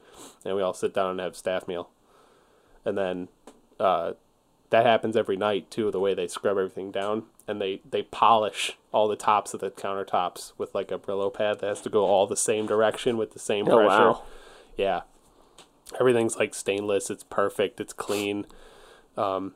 and 0.45 0.55
we 0.55 0.61
all 0.61 0.73
sit 0.73 0.93
down 0.93 1.11
and 1.11 1.19
have 1.19 1.35
staff 1.35 1.67
meal. 1.67 1.89
And 2.85 2.97
then 2.97 3.27
uh, 3.79 4.13
that 4.69 4.85
happens 4.85 5.15
every 5.15 5.37
night 5.37 5.71
too. 5.71 5.89
The 5.89 5.99
way 5.99 6.13
they 6.13 6.27
scrub 6.27 6.57
everything 6.57 6.91
down 6.91 7.23
and 7.47 7.61
they 7.61 7.81
they 7.89 8.03
polish 8.03 8.77
all 8.91 9.07
the 9.07 9.15
tops 9.15 9.53
of 9.53 9.59
the 9.61 9.69
countertops 9.71 10.51
with 10.57 10.73
like 10.75 10.91
a 10.91 10.97
Brillo 10.99 11.33
pad 11.33 11.59
that 11.59 11.67
has 11.67 11.81
to 11.81 11.89
go 11.89 12.05
all 12.05 12.27
the 12.27 12.35
same 12.37 12.65
direction 12.65 13.17
with 13.17 13.31
the 13.33 13.39
same 13.39 13.67
Oh, 13.67 13.75
pressure. 13.77 13.87
wow. 14.11 14.23
Yeah, 14.75 15.01
everything's 15.99 16.35
like 16.37 16.53
stainless. 16.53 17.09
It's 17.09 17.23
perfect. 17.23 17.79
It's 17.79 17.93
clean. 17.93 18.45
Um, 19.15 19.53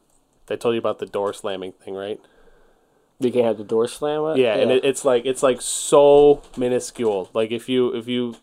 they 0.47 0.58
told 0.58 0.73
you 0.75 0.80
about 0.80 0.99
the 0.99 1.06
door 1.06 1.34
slamming 1.34 1.73
thing, 1.73 1.93
right? 1.93 2.19
You 3.19 3.32
can 3.32 3.43
have 3.43 3.58
the 3.60 3.63
door 3.63 3.88
slam 3.88 4.25
it. 4.36 4.38
Yeah, 4.41 4.56
and 4.56 4.71
it, 4.71 4.84
it's 4.84 5.06
like 5.06 5.25
it's 5.25 5.43
like 5.43 5.62
so 5.62 6.41
minuscule. 6.58 7.30
Like 7.34 7.51
if 7.51 7.69
you 7.69 7.89
if 7.95 8.08
you 8.08 8.36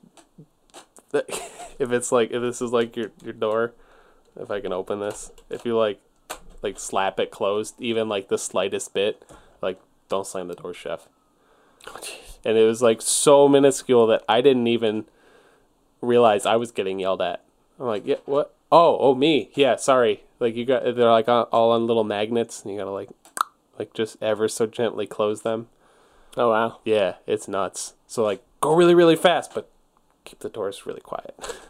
if 1.12 1.90
it's 1.92 2.12
like 2.12 2.30
if 2.30 2.40
this 2.42 2.60
is 2.62 2.70
like 2.72 2.96
your 2.96 3.10
your 3.24 3.32
door, 3.32 3.72
if 4.38 4.50
I 4.50 4.60
can 4.60 4.72
open 4.72 5.00
this, 5.00 5.32
if 5.50 5.64
you 5.64 5.76
like 5.76 6.00
like 6.62 6.78
slap 6.78 7.18
it 7.20 7.30
closed, 7.30 7.80
even 7.80 8.08
like 8.08 8.28
the 8.28 8.38
slightest 8.38 8.94
bit, 8.94 9.24
like 9.60 9.80
don't 10.08 10.26
slam 10.26 10.48
the 10.48 10.54
door, 10.54 10.74
chef. 10.74 11.08
Oh. 11.86 12.00
And 12.44 12.56
it 12.56 12.62
was 12.62 12.80
like 12.80 13.02
so 13.02 13.48
minuscule 13.48 14.06
that 14.06 14.22
I 14.28 14.40
didn't 14.40 14.68
even 14.68 15.06
realize 16.00 16.46
I 16.46 16.54
was 16.54 16.70
getting 16.70 17.00
yelled 17.00 17.20
at. 17.20 17.42
I'm 17.80 17.86
like, 17.86 18.06
yeah, 18.06 18.16
what? 18.26 18.54
Oh, 18.70 18.96
oh, 19.00 19.14
me. 19.16 19.50
Yeah, 19.54 19.74
sorry. 19.74 20.22
Like 20.38 20.54
you 20.54 20.64
got, 20.64 20.84
they're 20.84 21.10
like 21.10 21.28
all 21.28 21.72
on 21.72 21.88
little 21.88 22.04
magnets, 22.04 22.62
and 22.62 22.72
you 22.72 22.78
gotta 22.78 22.92
like, 22.92 23.10
like 23.76 23.92
just 23.92 24.16
ever 24.22 24.48
so 24.48 24.66
gently 24.66 25.04
close 25.04 25.42
them. 25.42 25.66
Oh 26.36 26.50
wow. 26.50 26.78
Yeah, 26.84 27.14
it's 27.26 27.48
nuts. 27.48 27.94
So 28.06 28.22
like 28.22 28.42
go 28.60 28.74
really 28.74 28.94
really 28.94 29.16
fast, 29.16 29.52
but 29.52 29.68
keep 30.24 30.38
the 30.38 30.48
doors 30.48 30.86
really 30.86 31.00
quiet. 31.00 31.34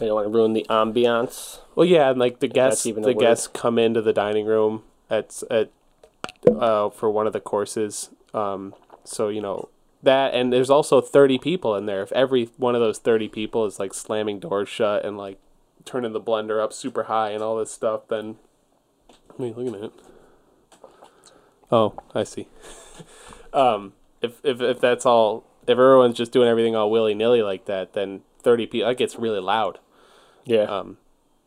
They 0.00 0.06
don't 0.06 0.14
want 0.14 0.26
to 0.26 0.30
ruin 0.30 0.54
the 0.54 0.66
ambiance. 0.70 1.60
well, 1.74 1.86
yeah, 1.86 2.10
and 2.10 2.18
like 2.18 2.40
the 2.40 2.48
guests 2.48 2.86
even 2.86 3.02
the 3.02 3.14
guests 3.14 3.46
come 3.46 3.78
into 3.78 4.00
the 4.00 4.14
dining 4.14 4.46
room 4.46 4.82
at 5.10 5.42
at 5.50 5.70
uh 6.48 6.88
for 6.88 7.10
one 7.10 7.26
of 7.26 7.32
the 7.32 7.40
courses. 7.40 8.10
Um 8.32 8.74
so 9.04 9.28
you 9.28 9.42
know 9.42 9.68
that 10.02 10.32
and 10.32 10.52
there's 10.52 10.70
also 10.70 11.02
30 11.02 11.38
people 11.38 11.76
in 11.76 11.84
there. 11.84 12.02
If 12.02 12.12
every 12.12 12.46
one 12.56 12.74
of 12.74 12.80
those 12.80 12.98
30 12.98 13.28
people 13.28 13.66
is 13.66 13.78
like 13.78 13.92
slamming 13.92 14.40
doors 14.40 14.70
shut 14.70 15.04
and 15.04 15.18
like 15.18 15.38
turning 15.84 16.12
the 16.12 16.20
blender 16.20 16.62
up 16.62 16.72
super 16.72 17.04
high 17.04 17.30
and 17.30 17.42
all 17.42 17.58
this 17.58 17.70
stuff, 17.70 18.08
then 18.08 18.36
are 19.38 19.46
you 19.46 19.52
looking 19.52 19.84
at? 19.84 19.92
Oh, 21.70 21.94
I 22.14 22.24
see. 22.24 22.48
um, 23.52 23.92
if 24.22 24.40
if 24.44 24.60
if 24.60 24.80
that's 24.80 25.06
all, 25.06 25.44
if 25.64 25.70
everyone's 25.70 26.16
just 26.16 26.32
doing 26.32 26.48
everything 26.48 26.74
all 26.74 26.90
willy 26.90 27.14
nilly 27.14 27.42
like 27.42 27.66
that, 27.66 27.92
then 27.92 28.22
thirty 28.38 28.66
people 28.66 28.88
that 28.88 28.96
gets 28.96 29.16
really 29.16 29.40
loud. 29.40 29.78
Yeah. 30.50 30.64
Um, 30.64 30.98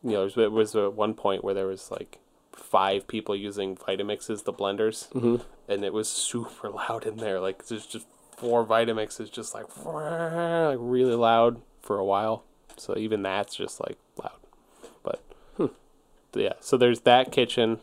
you 0.02 0.10
know, 0.12 0.28
there 0.28 0.50
was, 0.50 0.74
was 0.74 0.76
at 0.86 0.94
one 0.94 1.14
point 1.14 1.44
where 1.44 1.54
there 1.54 1.66
was 1.66 1.90
like 1.90 2.18
five 2.52 3.06
people 3.06 3.34
using 3.36 3.76
Vitamixes, 3.76 4.44
the 4.44 4.52
blenders, 4.52 5.08
Mhm. 5.12 5.42
and 5.68 5.84
it 5.84 5.92
was 5.92 6.08
super 6.30 6.70
loud 6.70 7.06
in 7.06 7.16
there. 7.18 7.40
Like 7.40 7.66
there's 7.66 7.86
just 7.86 8.06
four 8.36 8.64
Vitamixes, 8.64 9.30
just 9.30 9.54
like 9.54 9.66
like 9.86 10.78
really 10.80 11.14
loud 11.14 11.60
for 11.80 11.98
a 11.98 12.04
while. 12.04 12.44
So 12.76 12.96
even 12.96 13.22
that's 13.22 13.54
just 13.54 13.80
like 13.80 13.98
loud. 14.22 14.38
But 15.02 15.20
yeah, 16.34 16.54
so 16.60 16.76
there's 16.76 17.00
that 17.02 17.30
kitchen, 17.30 17.78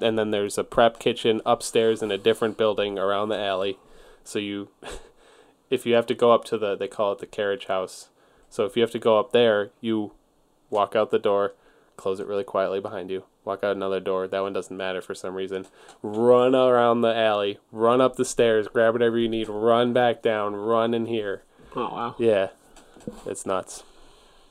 and 0.00 0.18
then 0.18 0.30
there's 0.30 0.56
a 0.56 0.64
prep 0.64 0.98
kitchen 0.98 1.42
upstairs 1.44 2.02
in 2.02 2.10
a 2.10 2.16
different 2.18 2.56
building 2.56 2.98
around 2.98 3.28
the 3.28 3.38
alley. 3.38 3.78
So 4.24 4.38
you, 4.38 4.68
if 5.70 5.84
you 5.84 5.94
have 5.94 6.06
to 6.06 6.14
go 6.14 6.32
up 6.32 6.44
to 6.46 6.56
the, 6.58 6.74
they 6.74 6.88
call 6.88 7.12
it 7.12 7.18
the 7.18 7.26
carriage 7.26 7.66
house. 7.66 8.08
So 8.48 8.64
if 8.64 8.76
you 8.76 8.82
have 8.82 8.92
to 8.92 8.98
go 8.98 9.18
up 9.18 9.32
there, 9.32 9.70
you 9.82 10.12
walk 10.70 10.94
out 10.96 11.10
the 11.10 11.18
door, 11.18 11.54
close 11.96 12.20
it 12.20 12.26
really 12.26 12.44
quietly 12.44 12.80
behind 12.80 13.10
you, 13.10 13.24
walk 13.44 13.62
out 13.64 13.76
another 13.76 14.00
door. 14.00 14.26
That 14.28 14.40
one 14.42 14.52
doesn't 14.52 14.76
matter 14.76 15.00
for 15.00 15.14
some 15.14 15.34
reason. 15.34 15.66
Run 16.02 16.54
around 16.54 17.00
the 17.00 17.14
alley, 17.16 17.58
run 17.72 18.00
up 18.00 18.16
the 18.16 18.24
stairs, 18.24 18.68
grab 18.68 18.94
whatever 18.94 19.18
you 19.18 19.28
need, 19.28 19.48
run 19.48 19.92
back 19.92 20.22
down, 20.22 20.54
run 20.56 20.94
in 20.94 21.06
here. 21.06 21.42
oh 21.74 21.82
wow. 21.94 22.14
Yeah, 22.18 22.48
it's 23.26 23.46
nuts. 23.46 23.82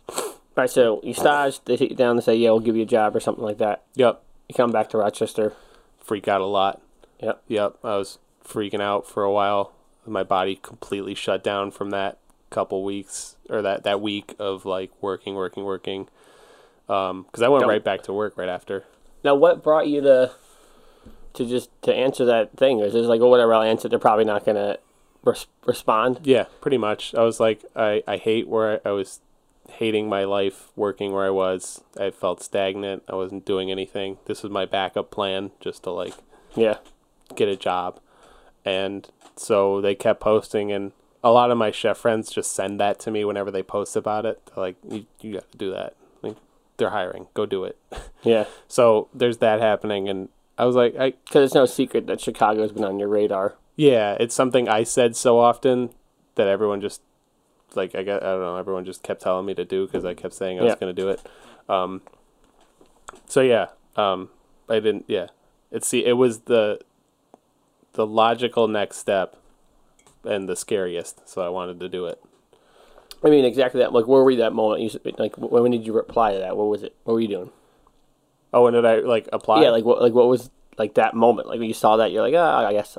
All 0.10 0.24
right, 0.62 0.70
so 0.70 1.02
you 1.04 1.14
stage, 1.14 1.60
they 1.66 1.76
take 1.76 1.90
you 1.90 1.96
down 1.98 2.12
and 2.16 2.24
say, 2.24 2.36
"Yeah, 2.36 2.52
we'll 2.52 2.62
give 2.62 2.78
you 2.78 2.84
a 2.84 2.88
job" 2.88 3.14
or 3.16 3.20
something 3.20 3.44
like 3.44 3.58
that. 3.58 3.84
Yep, 3.96 4.22
You 4.48 4.56
come 4.56 4.72
back 4.72 4.90
to 4.92 4.98
Rochester. 4.98 5.54
freak 6.00 6.28
out 6.30 6.40
a 6.42 6.46
lot. 6.46 6.82
Yep. 7.22 7.42
Yep, 7.48 7.78
I 7.84 7.98
was 7.98 8.20
freaking 8.44 8.80
out 8.82 9.06
for 9.08 9.24
a 9.24 9.32
while. 9.32 9.74
My 10.06 10.24
body 10.24 10.56
completely 10.56 11.16
shut 11.16 11.44
down 11.44 11.72
from 11.72 11.90
that 11.90 12.20
couple 12.56 12.84
weeks 12.84 13.36
or 13.50 13.62
that 13.62 13.84
that 13.84 14.00
week 14.02 14.34
of 14.40 14.66
like 14.66 14.92
working, 15.02 15.36
working, 15.36 15.64
working. 15.64 16.08
Um, 16.88 17.24
because 17.24 17.42
I 17.44 17.48
went 17.50 17.62
Don't- 17.62 17.70
right 17.70 17.84
back 17.84 18.02
to 18.04 18.14
work 18.14 18.38
right 18.38 18.50
after. 18.50 18.86
Now, 19.24 19.36
what 19.36 19.62
brought 19.64 19.88
you 19.88 20.02
to 20.02 20.32
to 21.34 21.46
just 21.46 21.70
to 21.82 21.94
answer 21.94 22.24
that 22.26 22.56
thing? 22.58 22.80
Is 22.80 22.96
it 22.96 23.00
like, 23.04 23.22
oh, 23.22 23.28
whatever, 23.28 23.54
I'll 23.54 23.62
answer. 23.64 23.90
They're 23.90 24.00
probably 24.00 24.24
not 24.26 24.46
gonna 24.46 24.78
res- 25.24 25.48
respond. 25.66 26.20
Yeah, 26.24 26.46
pretty 26.62 26.78
much. 26.78 27.14
I 27.16 27.22
was 27.24 27.40
like, 27.40 27.66
I 27.76 28.04
I 28.08 28.18
hate 28.18 28.48
where 28.48 28.80
I, 28.86 28.90
I 28.90 28.92
was 28.92 29.20
hating 29.68 30.08
my 30.08 30.24
life 30.26 30.70
working 30.76 31.12
where 31.12 31.26
I 31.26 31.32
was. 31.32 31.82
I 32.00 32.12
felt 32.12 32.42
stagnant. 32.44 33.04
I 33.10 33.16
wasn't 33.16 33.46
doing 33.46 33.72
anything. 33.72 34.18
This 34.26 34.44
was 34.44 34.52
my 34.52 34.66
backup 34.66 35.10
plan, 35.12 35.52
just 35.60 35.84
to 35.84 35.90
like 35.92 36.14
Yeah. 36.56 36.78
get 37.36 37.50
a 37.50 37.56
job. 37.58 38.00
And 38.64 39.10
so 39.36 39.82
they 39.82 39.96
kept 39.96 40.20
posting, 40.20 40.72
and 40.72 40.92
a 41.26 41.32
lot 41.32 41.50
of 41.52 41.58
my 41.58 41.72
chef 41.72 41.98
friends 41.98 42.32
just 42.32 42.52
send 42.54 42.80
that 42.80 43.00
to 43.00 43.10
me 43.12 43.26
whenever 43.26 43.50
they 43.52 43.64
post 43.64 43.96
about 43.96 44.26
it. 44.26 44.40
They're 44.46 44.64
like, 44.64 44.76
you, 44.88 45.06
you 45.22 45.34
got 45.34 45.52
to 45.52 45.58
do 45.58 45.72
that. 45.72 45.96
Like, 46.22 46.38
they're 46.78 46.92
hiring. 46.92 47.28
Go 47.34 47.46
do 47.46 47.64
it. 47.66 47.78
Yeah. 48.24 48.46
So 48.68 49.08
there's 49.14 49.38
that 49.38 49.60
happening. 49.62 50.08
And 50.10 50.30
I 50.58 50.66
was 50.66 50.76
like, 50.76 50.96
I, 50.98 51.12
Because 51.26 51.46
it's 51.46 51.54
no 51.54 51.66
secret 51.68 52.08
that 52.08 52.20
Chicago's 52.22 52.72
been 52.72 52.84
on 52.84 52.98
your 52.98 53.08
radar. 53.08 53.54
yeah, 53.76 54.18
it's 54.20 54.34
something 54.34 54.68
I 54.68 54.84
said 54.84 55.16
so 55.16 55.38
often 55.40 55.92
that 56.36 56.48
everyone 56.48 56.82
just, 56.82 57.02
like, 57.76 57.94
I 57.94 58.02
got, 58.04 58.24
I 58.24 58.28
don't 58.32 58.42
know, 58.42 58.56
everyone 58.58 58.84
just 58.86 59.04
kept 59.04 59.22
telling 59.22 59.46
me 59.46 59.54
to 59.56 59.64
do 59.66 59.86
because 59.86 60.06
I 60.06 60.14
kept 60.16 60.34
saying 60.34 60.60
I 60.60 60.64
was 60.64 60.72
Yeah. 60.72 60.76
going 60.80 60.96
to 60.96 61.02
do 61.02 61.10
it. 61.10 61.22
Um, 61.70 62.02
so 63.28 63.42
yeah, 63.42 63.68
um, 63.96 64.30
I 64.70 64.76
didn't, 64.80 65.06
yeah. 65.08 65.28
It's 65.72 65.88
see, 65.88 66.04
it 66.06 66.14
was 66.14 66.42
the, 66.42 66.80
the 67.94 68.06
logical 68.08 68.68
next 68.68 68.98
step 68.98 69.36
and 70.26 70.50
the 70.50 70.56
scariest. 70.56 71.28
So 71.28 71.42
I 71.42 71.50
wanted 71.50 71.80
to 71.80 71.90
do 71.90 72.06
it. 72.06 72.22
I 73.24 73.30
mean, 73.30 73.46
exactly 73.46 73.80
that. 73.80 73.94
Like, 73.94 74.08
where 74.08 74.24
were 74.24 74.32
you 74.32 74.38
that 74.38 74.54
moment? 74.54 74.82
You 74.82 75.14
like, 75.18 75.38
when 75.38 75.64
when 75.64 75.72
did 75.72 75.86
you 75.86 75.94
reply 75.94 76.34
to 76.34 76.40
that? 76.40 76.56
What 76.56 76.66
was 76.66 76.84
it? 76.84 76.96
What 77.04 77.14
were 77.14 77.22
you 77.22 77.28
doing? 77.28 77.52
Oh, 78.54 78.68
and 78.68 78.76
did 78.76 78.86
I 78.86 79.00
like 79.00 79.28
apply? 79.34 79.64
Yeah, 79.64 79.70
like 79.70 79.84
what? 79.84 80.02
Like 80.02 80.14
what 80.14 80.28
was 80.28 80.50
like 80.78 80.96
that 80.96 81.14
moment? 81.14 81.48
Like 81.48 81.60
when 81.60 81.68
you 81.68 81.74
saw 81.74 81.98
that, 81.98 82.12
you're 82.12 82.22
like, 82.22 82.36
ah, 82.36 82.66
I 82.66 82.72
guess 82.72 82.98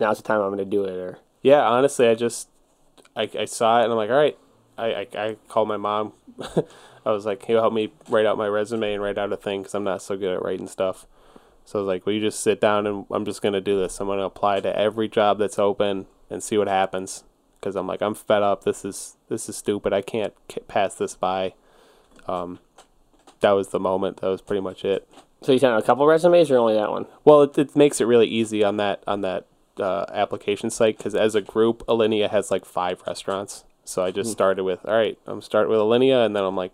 now's 0.00 0.18
the 0.18 0.22
time 0.22 0.40
I'm 0.40 0.50
gonna 0.50 0.64
do 0.64 0.84
it. 0.84 0.96
Or 0.96 1.18
Yeah, 1.42 1.62
honestly, 1.62 2.08
I 2.08 2.14
just 2.14 2.48
I, 3.16 3.28
I 3.38 3.44
saw 3.44 3.80
it 3.80 3.84
and 3.84 3.92
I'm 3.92 3.98
like, 3.98 4.10
all 4.10 4.16
right. 4.16 4.38
I 4.78 4.86
I, 4.86 5.06
I 5.16 5.36
called 5.48 5.68
my 5.68 5.76
mom. 5.76 6.12
I 7.06 7.12
was 7.12 7.26
like, 7.26 7.44
he'll 7.44 7.60
help 7.60 7.74
me 7.74 7.92
write 8.08 8.26
out 8.26 8.38
my 8.38 8.46
resume 8.46 8.94
and 8.94 9.02
write 9.02 9.18
out 9.18 9.32
a 9.32 9.36
thing 9.36 9.60
because 9.60 9.74
I'm 9.74 9.84
not 9.84 10.02
so 10.02 10.16
good 10.16 10.32
at 10.32 10.42
writing 10.42 10.68
stuff. 10.68 11.06
So 11.66 11.78
I 11.78 11.82
was 11.82 11.88
like, 11.88 12.06
will 12.06 12.14
you 12.14 12.20
just 12.20 12.40
sit 12.40 12.60
down 12.60 12.86
and 12.86 13.06
I'm 13.10 13.24
just 13.24 13.42
gonna 13.42 13.60
do 13.60 13.78
this. 13.78 14.00
I'm 14.00 14.06
gonna 14.06 14.22
apply 14.22 14.60
to 14.60 14.78
every 14.78 15.08
job 15.08 15.38
that's 15.38 15.58
open 15.58 16.06
and 16.34 16.42
see 16.42 16.58
what 16.58 16.68
happens. 16.68 17.24
Because 17.58 17.76
I'm 17.76 17.86
like, 17.86 18.02
I'm 18.02 18.14
fed 18.14 18.42
up. 18.42 18.64
This 18.64 18.84
is 18.84 19.16
this 19.30 19.48
is 19.48 19.56
stupid. 19.56 19.94
I 19.94 20.02
can't 20.02 20.34
pass 20.68 20.94
this 20.94 21.14
by. 21.16 21.54
Um, 22.26 22.58
that 23.40 23.52
was 23.52 23.68
the 23.68 23.80
moment. 23.80 24.18
That 24.20 24.28
was 24.28 24.42
pretty 24.42 24.60
much 24.60 24.84
it. 24.84 25.08
so 25.42 25.52
you 25.52 25.58
sent 25.58 25.72
out 25.72 25.82
a 25.82 25.86
couple 25.86 26.06
resumes 26.06 26.50
or 26.50 26.58
only 26.58 26.74
that 26.74 26.90
one? 26.90 27.06
Well, 27.24 27.42
it, 27.42 27.56
it 27.58 27.74
makes 27.76 28.00
it 28.00 28.04
really 28.06 28.26
easy 28.26 28.62
on 28.62 28.76
that 28.78 29.02
on 29.06 29.22
that 29.22 29.46
uh, 29.80 30.04
application 30.12 30.68
site 30.70 30.98
because 30.98 31.14
as 31.14 31.34
a 31.34 31.40
group, 31.40 31.82
Alinea 31.86 32.28
has 32.30 32.50
like 32.50 32.64
five 32.66 33.02
restaurants. 33.06 33.64
So 33.86 34.02
I 34.04 34.10
Hmm. 34.10 34.16
just 34.16 34.32
started 34.32 34.64
with, 34.64 34.84
all 34.86 34.94
right, 34.94 35.18
I'm 35.26 35.42
starting 35.42 35.70
with 35.70 35.80
Alinea, 35.80 36.24
and 36.24 36.34
then 36.36 36.42
I'm 36.44 36.56
like, 36.56 36.72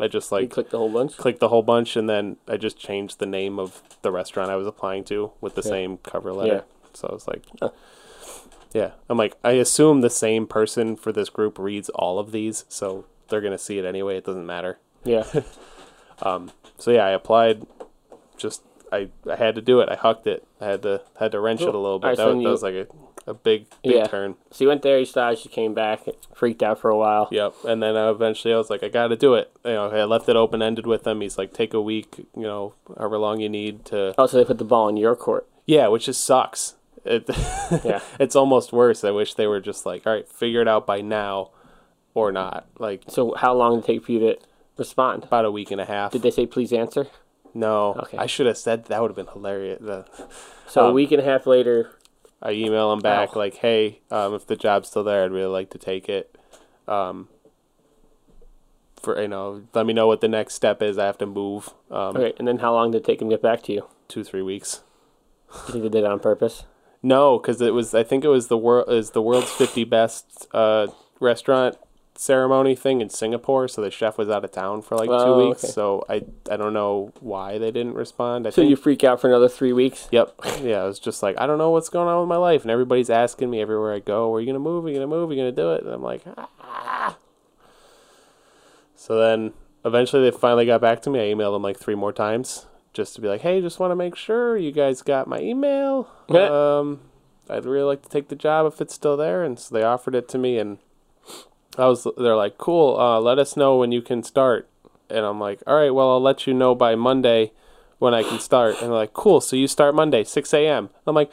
I 0.00 0.06
just 0.08 0.30
You 0.30 0.38
like 0.38 0.50
clicked 0.50 0.70
the 0.70 0.78
whole 0.78 0.88
bunch. 0.92 1.16
clicked 1.16 1.38
the 1.40 1.48
whole 1.48 1.62
bunch, 1.62 1.96
and 1.96 2.08
then 2.08 2.36
I 2.48 2.56
just 2.56 2.78
changed 2.78 3.18
the 3.18 3.26
name 3.26 3.58
of 3.58 3.82
the 4.02 4.10
restaurant 4.12 4.50
I 4.50 4.56
was 4.56 4.66
applying 4.66 5.04
to 5.04 5.32
with 5.40 5.54
the 5.56 5.62
Yeah. 5.62 5.70
same 5.70 5.98
cover 5.98 6.32
letter. 6.32 6.54
Yeah. 6.54 6.60
So 6.94 7.08
I 7.08 7.12
was 7.14 7.26
like, 7.28 7.42
Huh. 7.60 7.70
Yeah, 8.72 8.92
I'm 9.08 9.18
like, 9.18 9.36
I 9.44 9.52
assume 9.52 10.00
the 10.00 10.10
same 10.10 10.46
person 10.46 10.96
for 10.96 11.12
this 11.12 11.28
group 11.30 11.58
reads 11.58 11.88
all 11.90 12.18
of 12.18 12.32
these, 12.32 12.64
so 12.68 13.04
they're 13.28 13.40
gonna 13.40 13.58
see 13.58 13.78
it 13.78 13.84
anyway. 13.84 14.16
It 14.16 14.24
doesn't 14.24 14.46
matter. 14.46 14.78
Yeah. 15.04 15.24
So 16.78 16.90
yeah, 16.90 17.04
I 17.06 17.10
applied. 17.10 17.66
Just 18.36 18.62
I, 18.92 19.08
I 19.30 19.36
had 19.36 19.54
to 19.56 19.60
do 19.62 19.80
it. 19.80 19.88
I 19.88 19.94
hucked 19.96 20.26
it. 20.26 20.46
I 20.60 20.66
had 20.66 20.82
to 20.82 21.02
had 21.18 21.32
to 21.32 21.40
wrench 21.40 21.60
it 21.60 21.74
a 21.74 21.78
little 21.78 21.98
bit. 21.98 22.06
Alright, 22.06 22.16
that, 22.18 22.22
so 22.22 22.26
was, 22.28 22.34
then 22.36 22.42
that 22.44 22.50
was 22.50 22.62
like 22.62 22.74
a, 23.26 23.30
a 23.30 23.34
big 23.34 23.66
big 23.82 23.92
Yeah. 23.94 24.06
turn. 24.06 24.34
so 24.50 24.64
you 24.64 24.68
went 24.68 24.82
there, 24.82 24.98
you 24.98 25.04
staged, 25.04 25.44
you 25.44 25.50
came 25.50 25.74
back, 25.74 26.00
freaked 26.34 26.62
out 26.62 26.78
for 26.80 26.90
a 26.90 26.96
while. 26.96 27.28
Yep. 27.30 27.54
And 27.64 27.82
then 27.82 27.96
uh, 27.96 28.10
eventually 28.10 28.54
I 28.54 28.56
was 28.56 28.70
like, 28.70 28.82
I 28.82 28.88
got 28.88 29.08
to 29.08 29.16
do 29.16 29.34
it. 29.34 29.52
You 29.64 29.72
know, 29.72 29.90
I 29.90 30.04
left 30.04 30.28
it 30.28 30.36
open 30.36 30.62
ended 30.62 30.86
with 30.86 31.06
him. 31.06 31.20
He's 31.20 31.36
like, 31.38 31.52
take 31.52 31.74
a 31.74 31.80
week. 31.82 32.26
You 32.36 32.42
know, 32.42 32.74
however 32.96 33.18
long 33.18 33.40
you 33.40 33.48
need 33.48 33.84
to. 33.86 34.14
Oh, 34.18 34.26
so 34.26 34.38
they 34.38 34.44
put 34.44 34.58
the 34.58 34.64
ball 34.64 34.88
in 34.88 34.96
your 34.96 35.16
court. 35.16 35.48
Yeah, 35.66 35.88
which 35.88 36.06
just 36.06 36.24
sucks. 36.24 36.74
It, 37.08 37.28
Yeah. 37.84 38.00
it's 38.20 38.36
almost 38.36 38.72
worse. 38.72 39.02
I 39.04 39.10
wish 39.10 39.34
they 39.34 39.46
were 39.46 39.60
just 39.60 39.84
like, 39.86 40.06
all 40.06 40.12
right, 40.12 40.28
figure 40.28 40.60
it 40.60 40.68
out 40.68 40.86
by 40.86 41.00
now, 41.00 41.50
or 42.14 42.30
not. 42.32 42.66
Like 42.78 43.04
So 43.08 43.34
how 43.34 43.54
long 43.54 43.76
did 43.76 43.84
it 43.84 43.86
take 43.86 44.04
for 44.04 44.12
you 44.12 44.18
to 44.20 44.36
respond? 44.76 45.24
about 45.24 45.44
a 45.44 45.50
week 45.50 45.70
and 45.70 45.80
a 45.80 45.84
half. 45.84 46.12
Did 46.12 46.22
they 46.22 46.30
say 46.30 46.46
please 46.46 46.72
answer? 46.72 47.06
No, 47.54 47.94
Okay. 48.04 48.18
I 48.18 48.26
should 48.26 48.46
have 48.46 48.58
said 48.58 48.84
that 48.86 49.00
would 49.00 49.08
have 49.10 49.16
been 49.16 49.32
hilarious. 49.32 49.80
The, 49.80 50.04
So 50.66 50.84
a 50.84 50.88
Um, 50.88 50.94
week 50.94 51.10
and 51.12 51.20
a 51.20 51.24
half 51.24 51.46
later, 51.46 51.90
I 52.42 52.52
email 52.52 52.90
them 52.90 53.00
back 53.00 53.34
Ow. 53.34 53.38
like, 53.38 53.54
"Hey, 53.56 54.00
um, 54.10 54.34
if 54.34 54.46
the 54.46 54.54
job's 54.54 54.88
still 54.88 55.02
there, 55.02 55.24
I'd 55.24 55.32
really 55.32 55.50
like 55.50 55.70
to 55.70 55.78
take 55.78 56.08
it. 56.08 56.36
Um, 56.86 57.28
for 59.02 59.20
you 59.20 59.28
know, 59.28 59.62
let 59.74 59.86
me 59.86 59.92
know 59.92 60.06
what 60.06 60.20
the 60.20 60.28
next 60.28 60.54
step 60.54 60.82
is. 60.82 60.98
I 60.98 61.06
have 61.06 61.18
to 61.18 61.26
move. 61.26 61.70
Um, 61.90 62.16
and 62.16 62.46
then 62.46 62.58
how 62.58 62.74
long 62.74 62.90
did 62.90 62.98
it 62.98 63.04
take 63.04 63.22
him 63.22 63.28
to 63.30 63.34
get 63.36 63.42
back 63.42 63.62
to 63.64 63.72
you? 63.72 63.86
two 64.08 64.22
three 64.24 64.42
weeks. 64.42 64.82
You 65.66 65.72
think 65.72 65.82
they 65.84 65.88
did 65.88 66.04
it 66.04 66.10
on 66.10 66.18
purpose? 66.20 66.64
No, 67.02 67.38
because 67.38 67.60
it 67.60 67.72
was. 67.74 67.94
I 67.94 68.02
think 68.02 68.24
it 68.24 68.28
was 68.28 68.48
the 68.48 68.58
world 68.58 68.90
is 68.90 69.10
the 69.10 69.22
world's 69.22 69.50
fifty 69.50 69.84
best 69.84 70.46
uh, 70.52 70.88
restaurant 71.20 71.76
ceremony 72.16 72.74
thing 72.74 73.00
in 73.00 73.08
Singapore. 73.08 73.68
So 73.68 73.80
the 73.80 73.90
chef 73.92 74.18
was 74.18 74.28
out 74.28 74.44
of 74.44 74.50
town 74.50 74.82
for 74.82 74.96
like 74.96 75.08
two 75.08 75.14
Oh, 75.14 75.48
weeks. 75.48 75.62
okay. 75.62 75.72
So 75.72 76.04
I 76.08 76.24
I 76.50 76.56
don't 76.56 76.72
know 76.72 77.12
why 77.20 77.58
they 77.58 77.70
didn't 77.70 77.94
respond. 77.94 78.46
I 78.46 78.50
So 78.50 78.56
think 78.62 78.70
you 78.70 78.76
freak 78.76 79.04
out 79.04 79.20
for 79.20 79.28
another 79.28 79.48
three 79.48 79.72
weeks? 79.72 80.08
Yep. 80.10 80.34
Yeah, 80.62 80.82
I 80.82 80.86
was 80.86 80.98
just 80.98 81.22
like, 81.22 81.38
I 81.40 81.46
don't 81.46 81.58
know 81.58 81.70
what's 81.70 81.88
going 81.88 82.08
on 82.08 82.18
with 82.20 82.28
my 82.28 82.36
life, 82.36 82.62
and 82.62 82.70
everybody's 82.72 83.10
asking 83.10 83.48
me 83.48 83.60
everywhere 83.60 83.92
I 83.94 84.00
go, 84.00 84.34
"Are 84.34 84.40
you 84.40 84.46
gonna 84.46 84.58
move? 84.58 84.84
Are 84.84 84.88
you 84.88 84.94
gonna 84.96 85.06
move? 85.06 85.30
Are 85.30 85.32
you 85.32 85.40
gonna 85.40 85.52
do 85.52 85.72
it?" 85.74 85.84
And 85.84 85.92
I'm 85.94 86.02
like, 86.02 86.22
ah. 86.36 87.16
So 88.96 89.16
then, 89.18 89.52
eventually, 89.84 90.28
they 90.28 90.36
finally 90.36 90.66
got 90.66 90.80
back 90.80 91.00
to 91.02 91.10
me. 91.10 91.20
I 91.20 91.32
emailed 91.32 91.54
them 91.54 91.62
like 91.62 91.78
three 91.78 91.94
more 91.94 92.12
times 92.12 92.66
just 92.98 93.14
to 93.14 93.22
be 93.22 93.28
like, 93.28 93.40
"Hey, 93.40 93.62
just 93.62 93.78
want 93.78 93.92
to 93.92 93.96
make 93.96 94.14
sure 94.14 94.58
you 94.58 94.72
guys 94.72 95.00
got 95.00 95.26
my 95.26 95.40
email. 95.40 96.08
Yeah. 96.28 96.78
Um, 96.78 97.00
I'd 97.48 97.64
really 97.64 97.86
like 97.86 98.02
to 98.02 98.08
take 98.10 98.28
the 98.28 98.36
job 98.36 98.66
if 98.66 98.82
it's 98.82 98.92
still 98.92 99.16
there." 99.16 99.42
And 99.42 99.58
so 99.58 99.74
they 99.74 99.82
offered 99.82 100.14
it 100.14 100.28
to 100.28 100.38
me, 100.38 100.58
and 100.58 100.78
I 101.78 101.86
was. 101.86 102.06
They're 102.18 102.36
like, 102.36 102.58
"Cool. 102.58 102.98
Uh, 103.00 103.20
let 103.20 103.38
us 103.38 103.56
know 103.56 103.78
when 103.78 103.92
you 103.92 104.02
can 104.02 104.22
start." 104.22 104.68
And 105.08 105.24
I'm 105.24 105.40
like, 105.40 105.62
"All 105.66 105.76
right. 105.76 105.94
Well, 105.94 106.10
I'll 106.10 106.20
let 106.20 106.46
you 106.46 106.52
know 106.52 106.74
by 106.74 106.94
Monday." 106.94 107.52
when 107.98 108.14
I 108.14 108.22
can 108.22 108.38
start. 108.38 108.76
And 108.80 108.90
they're 108.92 108.98
like, 108.98 109.12
cool, 109.12 109.40
so 109.40 109.56
you 109.56 109.66
start 109.66 109.94
Monday, 109.94 110.24
6 110.24 110.54
a.m. 110.54 110.90
I'm 111.06 111.14
like, 111.14 111.30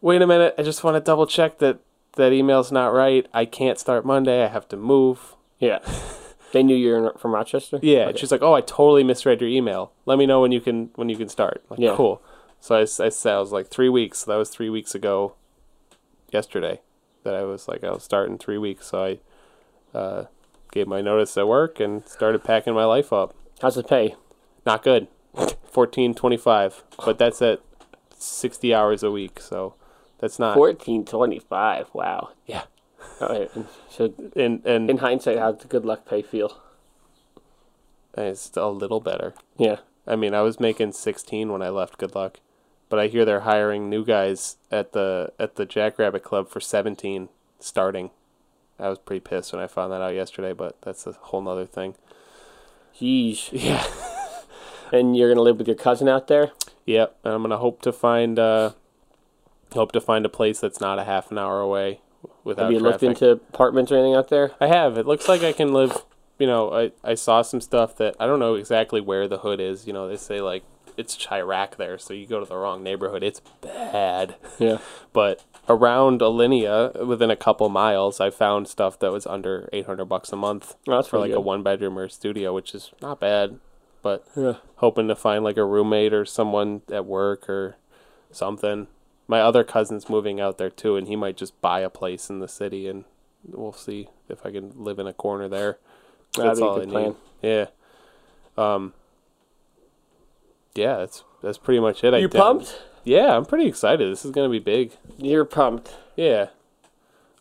wait 0.00 0.22
a 0.22 0.26
minute, 0.26 0.54
I 0.58 0.62
just 0.62 0.82
want 0.82 0.96
to 0.96 1.00
double 1.00 1.26
check 1.26 1.58
that 1.58 1.80
that 2.16 2.32
email's 2.32 2.70
not 2.72 2.92
right. 2.92 3.26
I 3.34 3.44
can't 3.44 3.78
start 3.78 4.06
Monday. 4.06 4.44
I 4.44 4.48
have 4.48 4.68
to 4.68 4.76
move. 4.76 5.34
Yeah. 5.58 5.80
they 6.54 6.62
knew 6.62 6.74
you 6.74 6.92
were 6.94 7.14
from 7.18 7.34
Rochester? 7.34 7.78
Yeah, 7.82 8.00
and 8.00 8.10
Okay. 8.10 8.18
she's 8.20 8.32
like, 8.32 8.40
oh, 8.42 8.54
I 8.54 8.62
totally 8.62 9.04
misread 9.04 9.42
your 9.42 9.50
email. 9.50 9.92
Let 10.06 10.16
me 10.16 10.24
know 10.24 10.40
when 10.40 10.50
you 10.52 10.60
can 10.62 10.88
when 10.94 11.10
you 11.10 11.16
can 11.16 11.28
start. 11.28 11.62
Like, 11.68 11.78
Yeah. 11.80 11.94
cool. 11.94 12.22
So 12.60 12.76
I 12.80 12.84
said 12.84 13.34
I 13.34 13.38
was 13.40 13.52
like 13.52 13.68
three 13.68 13.90
weeks. 13.90 14.20
So 14.20 14.30
that 14.30 14.38
was 14.38 14.48
three 14.48 14.70
weeks 14.70 14.94
ago. 14.94 15.34
Yesterday, 16.32 16.80
that 17.22 17.34
I 17.34 17.42
was 17.42 17.68
like 17.68 17.84
I'll 17.84 18.00
start 18.00 18.28
in 18.28 18.38
three 18.38 18.58
weeks. 18.58 18.86
So 18.88 19.04
I 19.04 19.98
uh, 19.98 20.24
gave 20.72 20.88
my 20.88 21.00
notice 21.00 21.36
at 21.36 21.46
work 21.46 21.78
and 21.78 22.06
started 22.08 22.42
packing 22.42 22.74
my 22.74 22.84
life 22.86 23.12
up. 23.12 23.34
How's 23.60 23.76
it 23.76 23.86
pay? 23.86 24.16
Not 24.66 24.82
good. 24.82 25.06
Fourteen 25.70 26.14
twenty 26.14 26.36
five, 26.36 26.82
but 27.04 27.18
that's 27.18 27.40
at 27.42 27.60
sixty 28.16 28.74
hours 28.74 29.02
a 29.04 29.10
week. 29.10 29.40
So 29.40 29.74
that's 30.18 30.38
not. 30.38 30.54
Fourteen 30.54 31.04
twenty-five. 31.04 31.90
Wow. 31.92 32.30
Yeah. 32.46 32.62
All 33.20 33.28
right. 33.28 33.50
So, 33.88 34.12
And 34.36 34.64
and 34.64 34.90
in 34.90 34.98
hindsight, 34.98 35.38
how'd 35.38 35.60
the 35.60 35.68
good 35.68 35.84
luck 35.84 36.06
pay 36.06 36.22
feel? 36.22 36.60
it's 38.16 38.56
a 38.56 38.66
little 38.68 39.00
better. 39.00 39.34
Yeah. 39.56 39.78
I 40.06 40.16
mean, 40.16 40.34
I 40.34 40.42
was 40.42 40.60
making 40.60 40.92
16 40.92 41.50
when 41.50 41.62
I 41.62 41.68
left 41.70 41.98
Good 41.98 42.14
Luck, 42.14 42.38
but 42.88 42.98
I 43.00 43.06
hear 43.08 43.24
they're 43.24 43.40
hiring 43.40 43.88
new 43.88 44.04
guys 44.04 44.56
at 44.70 44.92
the 44.92 45.32
at 45.38 45.56
the 45.56 45.64
Jackrabbit 45.64 46.22
Club 46.22 46.48
for 46.48 46.60
17 46.60 47.28
starting. 47.58 48.10
I 48.78 48.88
was 48.88 48.98
pretty 48.98 49.20
pissed 49.20 49.52
when 49.52 49.62
I 49.62 49.66
found 49.66 49.92
that 49.92 50.02
out 50.02 50.14
yesterday, 50.14 50.52
but 50.52 50.76
that's 50.82 51.06
a 51.06 51.12
whole 51.12 51.40
nother 51.40 51.66
thing. 51.66 51.94
Jeez. 52.98 53.50
Yeah. 53.52 53.86
And 54.92 55.16
you're 55.16 55.28
gonna 55.30 55.40
live 55.42 55.56
with 55.58 55.66
your 55.66 55.76
cousin 55.76 56.08
out 56.08 56.28
there? 56.28 56.52
Yep. 56.86 57.16
And 57.24 57.34
I'm 57.34 57.42
gonna 57.42 57.56
hope 57.56 57.82
to 57.82 57.92
find 57.92 58.38
uh 58.38 58.72
hope 59.72 59.90
to 59.92 60.00
find 60.00 60.24
a 60.24 60.28
place 60.28 60.60
that's 60.60 60.80
not 60.80 60.98
a 61.00 61.04
half 61.04 61.32
an 61.32 61.38
hour 61.38 61.60
away 61.60 62.00
without 62.44 62.64
Have 62.64 62.72
you 62.72 62.80
looked 62.80 63.02
into 63.02 63.30
apartments 63.32 63.90
or 63.92 63.96
anything 63.96 64.14
out 64.14 64.28
there? 64.28 64.52
I 64.60 64.66
have. 64.66 64.96
It 64.98 65.06
looks 65.06 65.28
like 65.28 65.42
I 65.42 65.52
can 65.52 65.72
live. 65.72 66.04
You 66.38 66.46
know, 66.46 66.72
I 66.72 66.92
I 67.02 67.14
saw 67.14 67.42
some 67.42 67.60
stuff 67.60 67.96
that 67.96 68.16
I 68.18 68.26
don't 68.26 68.38
know 68.40 68.54
exactly 68.54 69.00
where 69.00 69.28
the 69.28 69.38
hood 69.38 69.60
is. 69.60 69.86
You 69.86 69.92
know, 69.92 70.08
they 70.08 70.16
say 70.16 70.40
like 70.40 70.64
it's 70.96 71.16
Chiraq 71.16 71.76
there, 71.76 71.98
so 71.98 72.12
you 72.14 72.26
go 72.26 72.40
to 72.40 72.46
the 72.46 72.56
wrong 72.56 72.82
neighborhood. 72.82 73.22
It's 73.22 73.40
bad. 73.60 74.36
Yeah. 74.58 74.78
but 75.12 75.44
around 75.68 76.20
Alinea, 76.20 77.06
within 77.06 77.30
a 77.30 77.36
couple 77.36 77.68
miles, 77.68 78.20
I 78.20 78.30
found 78.30 78.68
stuff 78.68 78.98
that 79.00 79.12
was 79.12 79.26
under 79.26 79.68
eight 79.72 79.86
hundred 79.86 80.06
bucks 80.06 80.32
a 80.32 80.36
month 80.36 80.74
Oh, 80.88 80.96
that's 80.96 81.08
for 81.08 81.18
like 81.18 81.32
a 81.32 81.40
one 81.40 81.62
bedroom 81.62 81.98
or 81.98 82.08
studio, 82.08 82.52
which 82.54 82.74
is 82.74 82.90
not 83.00 83.20
bad. 83.20 83.58
But 84.02 84.24
Yeah. 84.36 84.54
hoping 84.76 85.08
to 85.08 85.16
find 85.16 85.42
like 85.44 85.56
a 85.56 85.64
roommate 85.64 86.12
or 86.12 86.24
someone 86.24 86.82
at 86.92 87.06
work 87.06 87.48
or 87.48 87.76
something. 88.30 88.86
My 89.26 89.40
other 89.40 89.64
cousin's 89.64 90.08
moving 90.10 90.40
out 90.40 90.58
there 90.58 90.70
too, 90.70 90.96
and 90.96 91.08
he 91.08 91.16
might 91.16 91.36
just 91.36 91.58
buy 91.60 91.80
a 91.80 91.88
place 91.90 92.28
in 92.28 92.40
the 92.40 92.48
city, 92.48 92.86
and 92.88 93.04
we'll 93.46 93.72
see 93.72 94.08
if 94.28 94.44
I 94.44 94.50
can 94.50 94.72
live 94.76 94.98
in 94.98 95.06
a 95.06 95.12
corner 95.14 95.48
there. 95.48 95.78
That's 96.36 96.60
all 96.60 96.80
I 96.80 96.84
plan. 96.86 97.04
need. 97.08 97.16
Yeah. 97.42 97.66
Um. 98.58 98.92
Yeah, 100.74 100.96
that's 100.98 101.24
that's 101.42 101.58
pretty 101.58 101.80
much 101.80 102.02
it. 102.04 102.12
I 102.14 102.18
You 102.18 102.28
pumped? 102.28 102.82
Yeah, 103.04 103.36
I'm 103.36 103.44
pretty 103.44 103.66
excited. 103.66 104.10
This 104.10 104.24
is 104.24 104.30
gonna 104.30 104.48
be 104.48 104.58
big. 104.58 104.92
You're 105.18 105.44
pumped. 105.44 105.94
Yeah. 106.16 106.48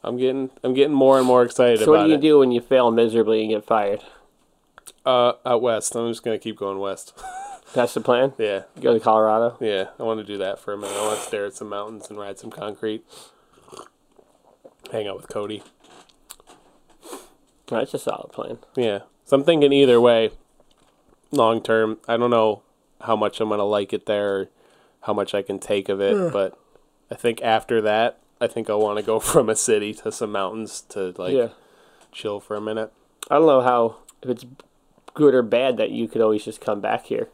I'm 0.03 0.17
getting 0.17 0.51
I'm 0.63 0.73
getting 0.73 0.93
more 0.93 1.17
and 1.17 1.25
more 1.25 1.43
excited 1.43 1.79
So 1.79 1.91
what 1.91 2.03
do 2.03 2.09
you 2.09 2.15
it. 2.15 2.21
do 2.21 2.39
when 2.39 2.51
you 2.51 2.61
fail 2.61 2.91
miserably 2.91 3.41
and 3.41 3.49
get 3.51 3.63
fired? 3.65 4.03
Uh, 5.05 5.33
out 5.45 5.61
west. 5.61 5.95
I'm 5.95 6.09
just 6.11 6.23
gonna 6.23 6.37
keep 6.37 6.57
going 6.57 6.79
west. 6.79 7.13
That's 7.73 7.93
the 7.93 8.01
plan. 8.01 8.33
yeah, 8.37 8.63
Go 8.79 8.93
to 8.93 8.99
Colorado. 8.99 9.57
yeah. 9.59 9.89
I 9.99 10.03
want 10.03 10.19
to 10.19 10.23
do 10.23 10.37
that 10.37 10.59
for 10.59 10.73
a 10.73 10.77
minute. 10.77 10.95
I 10.95 11.07
want 11.07 11.19
to 11.19 11.25
stare 11.25 11.45
at 11.45 11.55
some 11.55 11.69
mountains 11.69 12.09
and 12.09 12.19
ride 12.19 12.37
some 12.39 12.51
concrete. 12.51 13.03
Hang 14.91 15.07
out 15.07 15.17
with 15.17 15.27
Cody. 15.27 15.63
That's 17.67 17.93
a 17.93 17.99
solid 17.99 18.31
plan. 18.31 18.59
Yeah. 18.75 18.99
So 19.25 19.37
I'm 19.37 19.43
thinking 19.43 19.73
either 19.73 19.99
way, 19.99 20.31
long 21.31 21.61
term. 21.61 21.97
I 22.07 22.17
don't 22.17 22.29
know 22.29 22.61
how 23.01 23.15
much 23.15 23.39
I'm 23.39 23.49
gonna 23.49 23.63
like 23.63 23.93
it 23.93 24.05
there, 24.05 24.35
or 24.35 24.49
how 25.01 25.13
much 25.13 25.33
I 25.33 25.41
can 25.41 25.59
take 25.59 25.89
of 25.89 25.99
it, 26.01 26.31
but 26.31 26.57
I 27.09 27.15
think 27.15 27.41
after 27.41 27.81
that, 27.81 28.19
I 28.39 28.47
think 28.47 28.69
I'll 28.69 28.81
want 28.81 28.99
to 28.99 29.03
go 29.03 29.19
from 29.31 29.49
a 29.49 29.55
city 29.55 29.93
to 29.95 30.11
some 30.11 30.31
mountains 30.31 30.81
to 30.89 31.13
like 31.17 31.33
yeah. 31.33 31.49
chill 32.11 32.39
for 32.39 32.55
a 32.55 32.61
minute. 32.61 32.91
I 33.31 33.35
don't 33.35 33.47
know 33.47 33.61
how 33.61 33.97
if 34.21 34.29
it's 34.29 34.45
good 35.13 35.33
or 35.33 35.41
bad 35.41 35.77
that 35.77 35.91
you 35.91 36.07
could 36.07 36.21
always 36.21 36.43
just 36.43 36.61
come 36.61 36.81
back 36.81 37.05
here. 37.05 37.29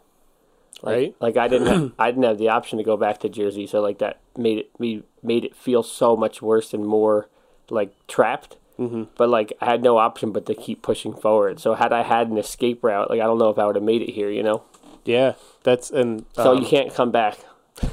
Like, 0.82 0.96
Right? 0.96 1.16
Like 1.20 1.38
I 1.38 1.48
didn't 1.48 1.68
have, 1.68 1.92
I 2.00 2.12
didn't 2.12 2.24
have 2.24 2.38
the 2.38 2.50
option 2.50 2.78
to 2.78 2.84
go 2.84 2.98
back 2.98 3.20
to 3.20 3.30
Jersey, 3.30 3.68
so 3.68 3.82
like 3.82 4.00
that 4.00 4.20
made 4.38 4.58
it 4.60 4.80
me 4.80 5.04
made 5.22 5.44
it 5.46 5.56
feel 5.56 5.84
so 5.84 6.16
much 6.16 6.42
worse 6.42 6.74
and 6.74 6.86
more 6.86 7.28
like 7.70 7.94
trapped. 8.08 8.58
Mm-hmm. 8.80 9.04
But 9.18 9.30
like 9.30 9.52
I 9.60 9.66
had 9.66 9.84
no 9.84 9.98
option 9.98 10.32
but 10.32 10.46
to 10.46 10.56
keep 10.56 10.82
pushing 10.82 11.14
forward. 11.14 11.60
So 11.60 11.74
had 11.74 11.92
I 11.92 12.04
had 12.04 12.30
an 12.30 12.38
escape 12.38 12.84
route, 12.84 13.10
like 13.10 13.20
I 13.20 13.26
don't 13.26 13.38
know 13.38 13.50
if 13.50 13.60
I 13.60 13.66
would 13.66 13.76
have 13.76 13.84
made 13.84 14.02
it 14.02 14.12
here. 14.12 14.30
You 14.30 14.44
know. 14.44 14.64
Yeah, 15.06 15.34
that's 15.64 15.90
and 15.92 16.26
So 16.34 16.52
um, 16.52 16.62
you 16.62 16.68
can't 16.68 16.94
come 16.94 17.12
back. 17.12 17.40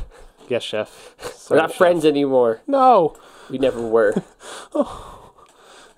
Yes, 0.49 0.63
chef. 0.63 1.49
We're 1.51 1.57
not 1.57 1.71
chef. 1.71 1.77
friends 1.79 2.05
anymore. 2.05 2.61
No, 2.69 3.17
We 3.51 3.59
never 3.59 3.83
were. 3.83 4.15
oh, 4.75 5.33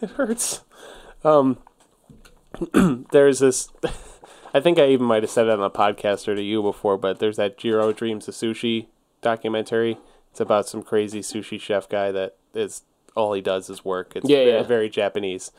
it 0.00 0.10
hurts. 0.12 0.62
Um, 1.22 1.58
there's 3.12 3.40
this. 3.40 3.68
I 4.54 4.60
think 4.60 4.78
I 4.78 4.86
even 4.88 5.06
might 5.06 5.22
have 5.22 5.30
said 5.30 5.46
it 5.46 5.52
on 5.52 5.62
a 5.62 5.70
podcast 5.70 6.26
or 6.28 6.34
to 6.34 6.42
you 6.42 6.62
before, 6.62 6.96
but 6.96 7.18
there's 7.18 7.36
that 7.36 7.58
Jiro 7.58 7.92
Dreams 7.92 8.28
of 8.28 8.34
Sushi 8.34 8.86
documentary. 9.20 9.98
It's 10.30 10.40
about 10.40 10.68
some 10.68 10.82
crazy 10.82 11.20
sushi 11.20 11.60
chef 11.60 11.88
guy 11.88 12.12
that 12.12 12.36
is 12.54 12.82
all 13.14 13.32
he 13.32 13.40
does 13.40 13.68
is 13.68 13.84
work. 13.84 14.12
It's 14.14 14.28
Yeah, 14.28 14.44
ve- 14.44 14.50
yeah. 14.50 14.62
very 14.62 14.88
Japanese, 14.88 15.50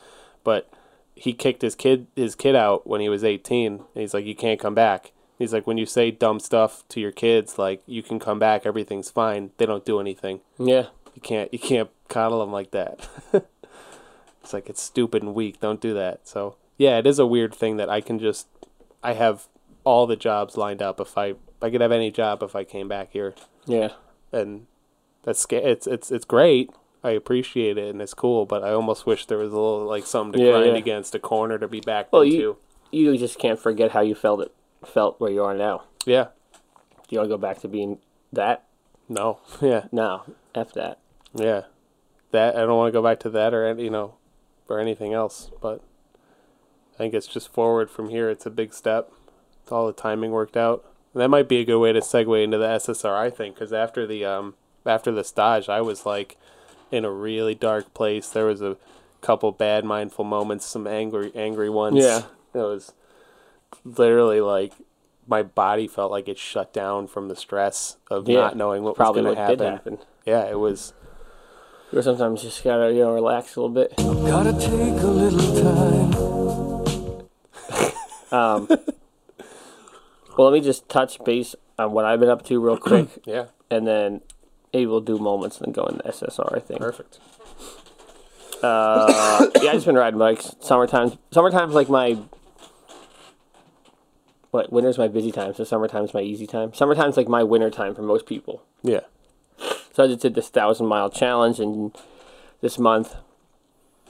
but 0.44 0.70
he 1.14 1.32
kicked 1.32 1.62
his 1.62 1.74
kid 1.74 2.06
his 2.16 2.34
kid 2.34 2.56
out 2.56 2.86
when 2.86 3.00
he 3.00 3.08
was 3.08 3.22
18. 3.24 3.72
And 3.74 3.84
he's 3.94 4.14
like, 4.14 4.24
you 4.24 4.34
can't 4.34 4.58
come 4.60 4.74
back. 4.74 5.12
He's 5.38 5.52
like, 5.52 5.66
when 5.66 5.78
you 5.78 5.86
say 5.86 6.10
dumb 6.10 6.40
stuff 6.40 6.82
to 6.90 7.00
your 7.00 7.12
kids, 7.12 7.58
like 7.58 7.82
you 7.86 8.02
can 8.02 8.18
come 8.18 8.38
back, 8.38 8.64
everything's 8.66 9.10
fine. 9.10 9.50
They 9.58 9.66
don't 9.66 9.84
do 9.84 10.00
anything. 10.00 10.40
yeah. 10.58 10.86
You 11.14 11.20
can't 11.22 11.52
you 11.52 11.58
can't 11.58 11.90
coddle 12.08 12.38
them 12.40 12.52
like 12.52 12.70
that. 12.70 13.06
it's 14.42 14.52
like 14.52 14.70
it's 14.70 14.80
stupid 14.82 15.22
and 15.22 15.34
weak. 15.34 15.60
Don't 15.60 15.80
do 15.80 15.92
that. 15.94 16.26
So 16.26 16.56
yeah, 16.78 16.98
it 16.98 17.06
is 17.06 17.18
a 17.18 17.26
weird 17.26 17.52
thing 17.54 17.76
that 17.78 17.90
I 17.90 18.00
can 18.00 18.18
just 18.18 18.46
I 19.02 19.14
have 19.14 19.48
all 19.84 20.06
the 20.06 20.16
jobs 20.16 20.56
lined 20.56 20.82
up. 20.82 21.00
If 21.00 21.16
I 21.16 21.34
I 21.62 21.70
could 21.70 21.80
have 21.80 21.92
any 21.92 22.10
job 22.10 22.42
if 22.42 22.54
I 22.56 22.64
came 22.64 22.88
back 22.88 23.10
here, 23.12 23.34
Yeah. 23.66 23.92
and 24.32 24.66
that's 25.22 25.46
it's 25.50 25.86
it's 25.86 26.10
it's 26.10 26.24
great. 26.24 26.70
I 27.02 27.10
appreciate 27.10 27.78
it 27.78 27.88
and 27.88 28.02
it's 28.02 28.12
cool, 28.14 28.44
but 28.44 28.62
I 28.62 28.72
almost 28.72 29.06
wish 29.06 29.24
there 29.26 29.38
was 29.38 29.52
a 29.52 29.56
little 29.56 29.84
like 29.86 30.04
something 30.06 30.38
to 30.38 30.44
Yeah, 30.46 30.52
grind 30.52 30.66
yeah. 30.72 30.76
against 30.78 31.14
a 31.14 31.18
corner 31.18 31.58
to 31.58 31.66
be 31.68 31.80
back 31.80 32.12
Well, 32.12 32.22
into. 32.22 32.36
you- 32.36 32.56
You 32.92 33.16
just 33.16 33.38
can't 33.38 33.58
forget 33.58 33.92
how 33.92 34.00
you 34.00 34.14
felt 34.14 34.40
it 34.42 34.52
felt 34.84 35.20
where 35.20 35.30
you 35.30 35.44
are 35.44 35.54
now. 35.54 35.84
Yeah. 36.04 36.28
Do 36.52 37.14
you 37.14 37.18
want 37.18 37.30
to 37.30 37.36
go 37.36 37.38
back 37.40 37.60
to 37.60 37.68
being 37.68 37.98
that? 38.32 38.64
No. 39.08 39.38
Yeah. 39.62 39.84
No. 39.92 40.22
F 40.54 40.72
that. 40.72 40.98
Yeah, 41.34 41.62
that 42.32 42.56
I 42.56 42.60
don't 42.60 42.76
want 42.76 42.88
to 42.88 42.92
go 42.98 43.02
back 43.02 43.20
to 43.20 43.30
that 43.30 43.54
or 43.54 43.72
you 43.78 43.88
know, 43.90 44.14
or 44.68 44.80
anything 44.80 45.12
else. 45.14 45.50
But 45.60 45.80
I 47.00 47.04
think 47.04 47.14
it's 47.14 47.26
just 47.26 47.50
forward 47.50 47.90
from 47.90 48.10
here. 48.10 48.28
It's 48.28 48.44
a 48.44 48.50
big 48.50 48.74
step. 48.74 49.10
It's 49.62 49.72
all 49.72 49.86
the 49.86 49.92
timing 49.94 50.32
worked 50.32 50.54
out. 50.54 50.84
That 51.14 51.30
might 51.30 51.48
be 51.48 51.56
a 51.56 51.64
good 51.64 51.78
way 51.78 51.94
to 51.94 52.00
segue 52.00 52.44
into 52.44 52.58
the 52.58 52.66
SSRI 52.66 53.34
thing 53.34 53.54
because 53.54 53.72
after 53.72 54.06
the 54.06 54.26
um 54.26 54.52
after 54.84 55.10
the 55.10 55.24
stage, 55.24 55.70
I 55.70 55.80
was 55.80 56.04
like 56.04 56.36
in 56.92 57.06
a 57.06 57.10
really 57.10 57.54
dark 57.54 57.94
place. 57.94 58.28
There 58.28 58.44
was 58.44 58.60
a 58.60 58.76
couple 59.22 59.50
bad 59.50 59.82
mindful 59.86 60.26
moments, 60.26 60.66
some 60.66 60.86
angry 60.86 61.32
angry 61.34 61.70
ones. 61.70 62.04
Yeah. 62.04 62.24
it 62.52 62.58
was 62.58 62.92
literally 63.82 64.42
like 64.42 64.74
my 65.26 65.42
body 65.42 65.88
felt 65.88 66.10
like 66.10 66.28
it 66.28 66.36
shut 66.36 66.70
down 66.70 67.06
from 67.06 67.28
the 67.28 67.36
stress 67.36 67.96
of 68.10 68.28
Yeah, 68.28 68.40
not 68.40 68.56
knowing 68.58 68.82
what 68.82 68.94
Probably 68.94 69.22
was 69.22 69.36
going 69.36 69.36
to 69.36 69.64
happen. 69.64 69.72
happen. 69.72 69.98
Yeah, 70.26 70.44
it 70.50 70.58
was. 70.58 70.92
Or 71.94 72.02
sometimes 72.02 72.44
you 72.44 72.50
just 72.50 72.62
gotta 72.62 72.92
you 72.92 72.98
know 73.00 73.14
relax 73.14 73.56
a 73.56 73.62
little 73.62 73.74
bit. 73.74 73.94
Um, 78.32 78.66
well, 80.36 80.50
let 80.50 80.52
me 80.52 80.60
just 80.60 80.88
touch 80.88 81.22
base 81.24 81.54
on 81.78 81.92
what 81.92 82.04
I've 82.04 82.20
been 82.20 82.28
up 82.28 82.44
to 82.46 82.60
real 82.60 82.76
quick, 82.76 83.08
Yeah, 83.26 83.46
and 83.70 83.86
then 83.86 84.20
maybe 84.72 84.86
we'll 84.86 85.00
do 85.00 85.18
moments 85.18 85.58
and 85.58 85.66
then 85.66 85.72
go 85.72 85.86
into 85.86 86.02
SSR. 86.04 86.56
I 86.56 86.60
think. 86.60 86.80
perfect. 86.80 87.18
Uh, 88.62 89.46
yeah, 89.62 89.70
I 89.70 89.74
just 89.74 89.86
been 89.86 89.94
riding 89.94 90.18
bikes. 90.18 90.54
Summertime. 90.60 91.18
Summertime's 91.32 91.74
like 91.74 91.88
my. 91.88 92.18
What 94.50 94.72
winter's 94.72 94.98
my 94.98 95.06
busy 95.08 95.30
time, 95.30 95.54
so 95.54 95.62
summertime's 95.64 96.12
my 96.12 96.20
easy 96.22 96.46
time. 96.46 96.74
Summertime's 96.74 97.16
like 97.16 97.28
my 97.28 97.44
winter 97.44 97.70
time 97.70 97.94
for 97.94 98.02
most 98.02 98.26
people. 98.26 98.62
Yeah, 98.82 99.00
So 99.92 100.02
I 100.04 100.06
just 100.08 100.20
did 100.20 100.34
this 100.34 100.48
thousand 100.48 100.86
mile 100.88 101.08
challenge 101.08 101.60
and 101.60 101.96
this 102.60 102.76
month, 102.76 103.14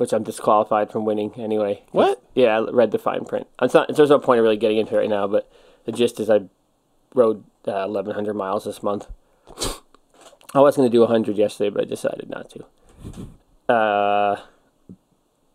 which 0.01 0.15
I'm 0.15 0.23
disqualified 0.23 0.91
from 0.91 1.05
winning 1.05 1.35
anyway. 1.37 1.83
What? 1.91 2.23
Yeah, 2.35 2.59
I 2.59 2.71
read 2.71 2.91
the 2.91 2.99
fine 2.99 3.27
print. 3.27 3.47
It's 3.61 3.75
not. 3.75 3.95
There's 3.95 4.09
no 4.09 4.19
point 4.19 4.39
of 4.39 4.45
really 4.45 4.57
getting 4.57 4.79
into 4.79 4.95
it 4.95 5.01
right 5.01 5.11
now, 5.11 5.27
but 5.27 5.53
the 5.85 5.93
gist 5.93 6.19
is 6.19 6.31
I 6.31 6.45
rode 7.15 7.45
uh, 7.67 7.85
1,100 7.85 8.33
miles 8.33 8.65
this 8.65 8.83
month. 8.83 9.09
I 10.55 10.61
was 10.61 10.75
going 10.75 10.89
to 10.89 10.93
do 10.93 11.01
100 11.01 11.37
yesterday, 11.37 11.69
but 11.69 11.83
I 11.83 11.85
decided 11.85 12.31
not 12.31 12.49
to. 12.49 13.75
Uh, 13.75 14.41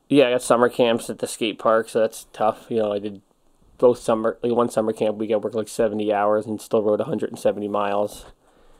yeah, 0.09 0.27
I 0.27 0.31
got 0.33 0.43
summer 0.43 0.69
camps 0.69 1.09
at 1.09 1.17
the 1.17 1.27
skate 1.27 1.57
park, 1.57 1.89
so 1.89 2.01
that's 2.01 2.27
tough. 2.31 2.67
You 2.69 2.77
know, 2.77 2.93
I 2.93 2.99
did 2.99 3.23
both 3.79 3.97
summer, 3.97 4.37
like 4.43 4.51
one 4.51 4.69
summer 4.69 4.93
camp 4.93 5.17
week. 5.17 5.31
I 5.31 5.37
worked 5.37 5.55
like 5.55 5.69
70 5.69 6.13
hours 6.13 6.45
and 6.45 6.61
still 6.61 6.83
rode 6.83 6.99
170 6.99 7.67
miles. 7.67 8.25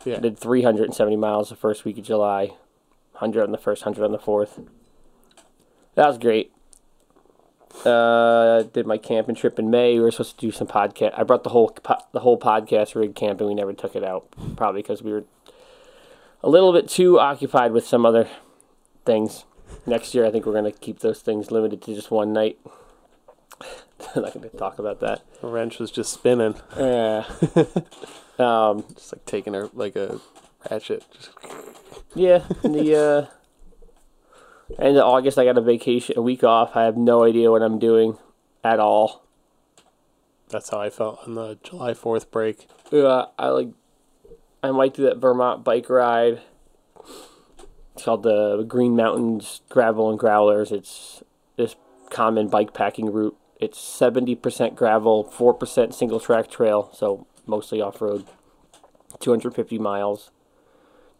yeah. 0.03 0.17
I 0.17 0.19
did 0.19 0.37
370 0.37 1.15
miles 1.15 1.49
the 1.49 1.55
first 1.55 1.85
week 1.85 1.97
of 1.97 2.03
July, 2.03 2.53
100 3.13 3.41
on 3.41 3.51
the 3.51 3.57
first, 3.57 3.83
100 3.83 4.05
on 4.05 4.11
the 4.11 4.19
fourth. 4.19 4.59
That 5.95 6.07
was 6.07 6.17
great. 6.17 6.51
Uh, 7.85 8.63
did 8.63 8.85
my 8.87 8.97
camping 8.97 9.35
trip 9.35 9.59
in 9.59 9.69
May. 9.69 9.95
We 9.95 9.99
were 9.99 10.11
supposed 10.11 10.39
to 10.39 10.45
do 10.45 10.51
some 10.51 10.67
podcast. 10.67 11.13
I 11.17 11.23
brought 11.23 11.43
the 11.43 11.49
whole 11.49 11.69
po- 11.69 12.01
the 12.13 12.21
whole 12.21 12.39
podcast 12.39 12.95
rig 12.95 13.15
camping. 13.15 13.47
We 13.47 13.53
never 13.53 13.73
took 13.73 13.95
it 13.95 14.03
out, 14.03 14.27
probably 14.55 14.81
because 14.81 15.03
we 15.03 15.11
were 15.11 15.25
a 16.41 16.49
little 16.49 16.71
bit 16.71 16.87
too 16.87 17.19
occupied 17.19 17.71
with 17.73 17.85
some 17.85 18.05
other 18.05 18.29
things. 19.05 19.43
Next 19.85 20.13
year, 20.15 20.25
I 20.25 20.31
think 20.31 20.45
we're 20.45 20.53
going 20.53 20.71
to 20.71 20.79
keep 20.79 20.99
those 20.99 21.19
things 21.21 21.51
limited 21.51 21.81
to 21.83 21.93
just 21.95 22.11
one 22.11 22.31
night. 22.31 22.57
I'm 24.15 24.21
not 24.21 24.33
going 24.33 24.49
to 24.49 24.57
talk 24.57 24.79
about 24.79 24.99
that. 25.01 25.23
The 25.41 25.47
wrench 25.47 25.79
was 25.79 25.91
just 25.91 26.13
spinning, 26.13 26.55
Yeah. 26.77 27.25
um, 28.39 28.85
just 28.93 29.13
like 29.13 29.25
taking 29.25 29.53
her 29.53 29.69
like 29.73 29.95
a 29.95 30.19
ratchet. 30.69 31.03
Just, 31.11 31.29
Yeah, 32.13 32.43
the 32.63 33.27
uh, 33.29 33.33
end 34.79 34.97
of 34.97 35.03
August, 35.03 35.37
I 35.37 35.45
got 35.45 35.57
a 35.57 35.61
vacation, 35.61 36.17
a 36.17 36.21
week 36.21 36.43
off. 36.43 36.75
I 36.75 36.83
have 36.83 36.97
no 36.97 37.23
idea 37.23 37.51
what 37.51 37.61
I'm 37.61 37.79
doing 37.79 38.17
at 38.63 38.79
all. 38.79 39.25
that's 40.49 40.69
how 40.69 40.79
I 40.79 40.89
felt 40.89 41.19
on 41.27 41.35
the 41.35 41.57
July 41.63 41.93
Fourth 41.93 42.31
break. 42.31 42.67
Uh, 42.91 43.25
I 43.37 43.47
like, 43.49 43.69
I 44.63 44.71
might 44.71 44.93
do 44.93 45.03
that 45.03 45.17
Vermont 45.17 45.63
bike 45.63 45.89
ride. 45.89 46.41
It's 47.93 48.03
called 48.03 48.23
the 48.23 48.63
Green 48.63 48.95
Mountains 48.95 49.61
Gravel 49.69 50.09
and 50.09 50.19
Growlers. 50.19 50.71
It's 50.71 51.23
this 51.55 51.75
common 52.09 52.47
bike 52.47 52.73
packing 52.73 53.11
route. 53.11 53.37
It's 53.59 53.79
seventy 53.79 54.35
percent 54.35 54.75
gravel, 54.75 55.23
four 55.23 55.53
percent 55.53 55.95
single 55.95 56.19
track 56.19 56.49
trail, 56.49 56.89
so 56.93 57.25
mostly 57.45 57.81
off 57.81 58.01
road. 58.01 58.25
Two 59.19 59.31
hundred 59.31 59.55
fifty 59.55 59.79
miles, 59.79 60.29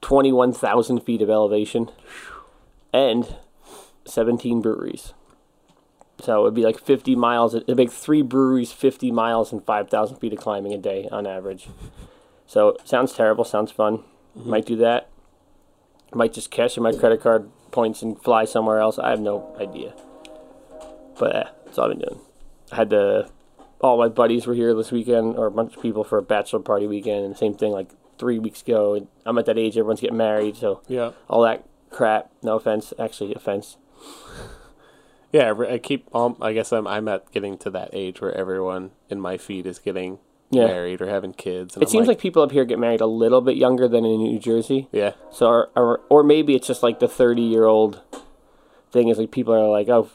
twenty 0.01 0.33
one 0.33 0.51
thousand 0.51 0.99
feet 1.01 1.21
of 1.21 1.29
elevation, 1.29 1.89
and 2.95 3.35
seventeen 4.05 4.61
breweries. 4.61 5.13
So 6.21 6.43
it'd 6.43 6.53
be 6.53 6.63
like 6.63 6.79
fifty 6.79 7.15
miles. 7.15 7.53
It'd 7.53 7.75
make 7.75 7.91
three 7.91 8.21
breweries, 8.21 8.71
fifty 8.71 9.11
miles, 9.11 9.51
and 9.51 9.63
five 9.65 9.89
thousand 9.89 10.17
feet 10.17 10.31
of 10.31 10.39
climbing 10.39 10.73
a 10.73 10.77
day 10.77 11.09
on 11.11 11.27
average. 11.27 11.67
So 12.47 12.77
sounds 12.85 13.13
terrible. 13.13 13.43
Sounds 13.43 13.71
fun. 13.71 14.03
Might 14.33 14.65
do 14.65 14.77
that. 14.77 15.09
Might 16.13 16.33
just 16.33 16.51
cash 16.51 16.77
in 16.77 16.83
my 16.83 16.93
credit 16.93 17.21
card 17.21 17.49
points 17.71 18.01
and 18.01 18.21
fly 18.21 18.45
somewhere 18.45 18.79
else. 18.79 18.97
I 18.97 19.09
have 19.09 19.19
no 19.19 19.53
idea. 19.59 19.93
But 21.19 21.35
uh, 21.35 21.49
that's 21.65 21.77
all 21.77 21.85
I've 21.85 21.97
been 21.97 22.07
doing. 22.07 22.21
I 22.71 22.75
had 22.77 22.89
the 22.89 23.29
all 23.81 23.97
my 23.97 24.07
buddies 24.07 24.47
were 24.47 24.53
here 24.53 24.73
this 24.73 24.91
weekend, 24.91 25.35
or 25.35 25.47
a 25.47 25.51
bunch 25.51 25.75
of 25.75 25.81
people 25.81 26.05
for 26.05 26.17
a 26.17 26.23
bachelor 26.23 26.59
party 26.59 26.87
weekend, 26.87 27.25
and 27.25 27.33
the 27.33 27.37
same 27.37 27.55
thing 27.55 27.71
like 27.73 27.89
three 28.17 28.39
weeks 28.39 28.61
ago. 28.61 29.05
I'm 29.25 29.37
at 29.37 29.45
that 29.47 29.57
age; 29.57 29.77
everyone's 29.77 29.99
getting 29.99 30.17
married, 30.17 30.55
so 30.55 30.81
Yeah, 30.87 31.11
all 31.27 31.41
that 31.41 31.65
crap. 31.95 32.29
No 32.43 32.57
offense, 32.57 32.93
actually 32.99 33.33
offense. 33.33 33.77
yeah. 35.31 35.53
I 35.69 35.77
keep. 35.77 36.13
Um, 36.15 36.35
I 36.41 36.53
guess 36.53 36.71
I'm. 36.71 36.87
I'm 36.87 37.07
at 37.07 37.31
getting 37.31 37.57
to 37.59 37.69
that 37.71 37.89
age 37.93 38.21
where 38.21 38.33
everyone 38.35 38.91
in 39.09 39.19
my 39.19 39.37
feed 39.37 39.65
is 39.65 39.79
getting 39.79 40.19
Yeah. 40.51 40.67
married 40.67 41.01
or 41.01 41.07
having 41.09 41.33
kids. 41.33 41.75
And 41.75 41.83
It 41.83 41.87
I'm 41.87 41.91
seems 41.91 42.07
like 42.07 42.19
people 42.19 42.41
up 42.41 42.51
here 42.51 42.65
get 42.65 42.79
married 42.79 43.01
a 43.01 43.05
little 43.07 43.41
bit 43.41 43.57
younger 43.57 43.87
than 43.87 44.05
in 44.05 44.19
New 44.23 44.39
Jersey. 44.39 44.87
yeah, 44.91 45.13
So, 45.31 45.47
or, 45.47 45.69
or, 45.75 46.01
or 46.09 46.23
maybe 46.23 46.55
it's 46.55 46.67
just 46.67 46.83
like 46.83 46.99
the 46.99 47.07
30 47.07 47.41
year 47.41 47.65
old 47.65 48.01
thing 48.91 49.07
is 49.09 49.17
like 49.17 49.31
people 49.31 49.53
are 49.53 49.67
like, 49.69 49.89
oh, 49.89 50.09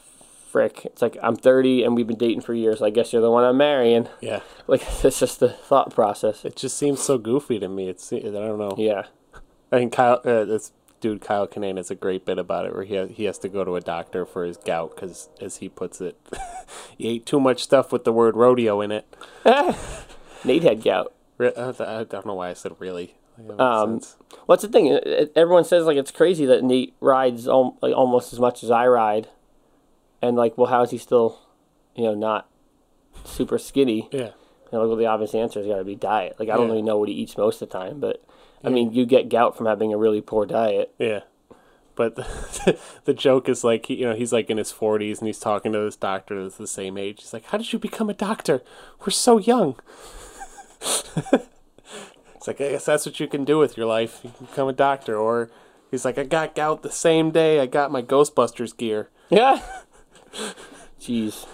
frick. 0.49 0.85
It's 0.85 1.01
like, 1.01 1.17
I'm 1.21 1.35
30 1.35 1.83
and 1.83 1.95
we've 1.95 2.07
been 2.07 2.17
dating 2.17 2.41
for 2.41 2.53
years. 2.53 2.81
I 2.81 2.89
guess 2.89 3.11
you're 3.13 3.21
the 3.21 3.31
one 3.31 3.43
I'm 3.43 3.57
marrying. 3.57 4.07
yeah. 4.21 4.41
Like, 4.67 4.81
it's 5.03 5.19
just 5.19 5.39
the 5.41 5.49
thought 5.49 5.93
process. 5.93 6.45
It 6.45 6.55
just 6.55 6.77
seems 6.77 7.01
so 7.01 7.17
goofy 7.17 7.59
to 7.59 7.67
me. 7.67 7.89
It's. 7.89 8.11
I 8.13 8.19
don't 8.19 8.57
know. 8.57 8.73
Yeah. 8.77 9.07
I 9.71 9.77
think 9.77 9.91
Kyle, 9.93 10.21
uh, 10.23 10.45
this 10.45 10.71
dude 11.01 11.19
Kyle 11.21 11.47
Kinane 11.47 11.77
has 11.77 11.91
a 11.91 11.95
great 11.95 12.25
bit 12.25 12.37
about 12.39 12.65
it, 12.65 12.73
where 12.73 12.83
he 12.85 12.95
ha- 12.95 13.07
he 13.07 13.25
has 13.25 13.37
to 13.39 13.49
go 13.49 13.63
to 13.65 13.75
a 13.75 13.81
doctor 13.81 14.25
for 14.25 14.45
his 14.45 14.55
gout 14.57 14.95
because, 14.95 15.29
as 15.41 15.57
he 15.57 15.67
puts 15.67 15.99
it, 15.99 16.15
he 16.97 17.07
ate 17.09 17.25
too 17.25 17.39
much 17.39 17.61
stuff 17.63 17.91
with 17.91 18.03
the 18.05 18.13
word 18.13 18.35
rodeo 18.37 18.79
in 18.81 18.91
it. 18.91 19.05
Nate 20.45 20.63
had 20.63 20.81
gout. 20.83 21.13
Re- 21.37 21.53
uh, 21.53 21.73
I 21.79 22.03
don't 22.03 22.25
know 22.25 22.35
why 22.35 22.49
I 22.49 22.53
said 22.53 22.73
really. 22.79 23.15
Um. 23.59 24.01
What's 24.45 24.61
the 24.61 24.67
thing? 24.67 24.89
Everyone 25.35 25.63
says 25.63 25.85
like 25.85 25.97
it's 25.97 26.11
crazy 26.11 26.45
that 26.45 26.63
Nate 26.63 26.93
rides 26.99 27.47
al- 27.47 27.77
like 27.81 27.93
almost 27.95 28.33
as 28.33 28.39
much 28.39 28.63
as 28.63 28.69
I 28.71 28.87
ride, 28.87 29.27
and 30.21 30.35
like, 30.37 30.57
well, 30.57 30.67
how 30.67 30.83
is 30.83 30.91
he 30.91 30.97
still, 30.97 31.39
you 31.95 32.03
know, 32.03 32.13
not 32.13 32.47
super 33.23 33.57
skinny? 33.57 34.07
Yeah, 34.11 34.31
And 34.71 34.79
like, 34.81 34.87
well, 34.87 34.95
the 34.95 35.05
obvious 35.07 35.33
answer 35.33 35.59
has 35.59 35.67
got 35.67 35.77
to 35.77 35.83
be 35.83 35.95
diet. 35.95 36.35
Like, 36.39 36.49
I 36.49 36.53
don't 36.55 36.67
Yeah. 36.67 36.71
really 36.73 36.81
know 36.83 36.97
what 36.97 37.09
he 37.09 37.15
eats 37.15 37.37
most 37.37 37.61
of 37.61 37.69
the 37.69 37.77
time, 37.77 37.99
but 37.99 38.23
I 38.63 38.69
mean, 38.69 38.93
you 38.93 39.05
get 39.05 39.29
gout 39.29 39.57
from 39.57 39.65
having 39.65 39.93
a 39.93 39.97
really 39.97 40.21
poor 40.21 40.45
diet. 40.45 40.93
yeah. 40.97 41.21
But 41.95 42.15
the, 42.15 42.79
the 43.05 43.13
joke 43.13 43.49
is 43.49 43.63
like 43.63 43.85
he, 43.87 43.95
you 43.95 44.05
know, 44.05 44.15
he's 44.15 44.33
like 44.33 44.49
in 44.49 44.57
his 44.57 44.71
forties 44.71 45.19
and 45.19 45.27
he's 45.27 45.39
talking 45.39 45.73
to 45.73 45.79
this 45.79 45.95
doctor 45.95 46.41
that's 46.41 46.57
the 46.57 46.67
same 46.67 46.97
age. 46.97 47.21
He's 47.21 47.33
like, 47.33 47.45
"How 47.45 47.57
did 47.57 47.73
you 47.73 47.79
become 47.79 48.09
a 48.09 48.13
doctor? 48.13 48.63
We're 49.01 49.09
so 49.11 49.37
young." 49.37 49.75
it's 50.81 52.47
like 52.47 52.61
I 52.61 52.71
guess 52.71 52.85
that's 52.85 53.05
what 53.05 53.19
you 53.19 53.27
can 53.27 53.43
do 53.45 53.57
with 53.57 53.77
your 53.77 53.85
life. 53.85 54.21
You 54.23 54.31
can 54.35 54.45
become 54.47 54.69
a 54.69 54.73
doctor, 54.73 55.17
or 55.17 55.51
he's 55.91 56.05
like, 56.05 56.17
"I 56.17 56.23
got 56.23 56.55
gout 56.55 56.81
the 56.81 56.91
same 56.91 57.29
day 57.31 57.59
I 57.59 57.65
got 57.65 57.91
my 57.91 58.01
Ghostbusters 58.01 58.75
gear." 58.75 59.09
Yeah. 59.29 59.61
Jeez. 60.99 61.45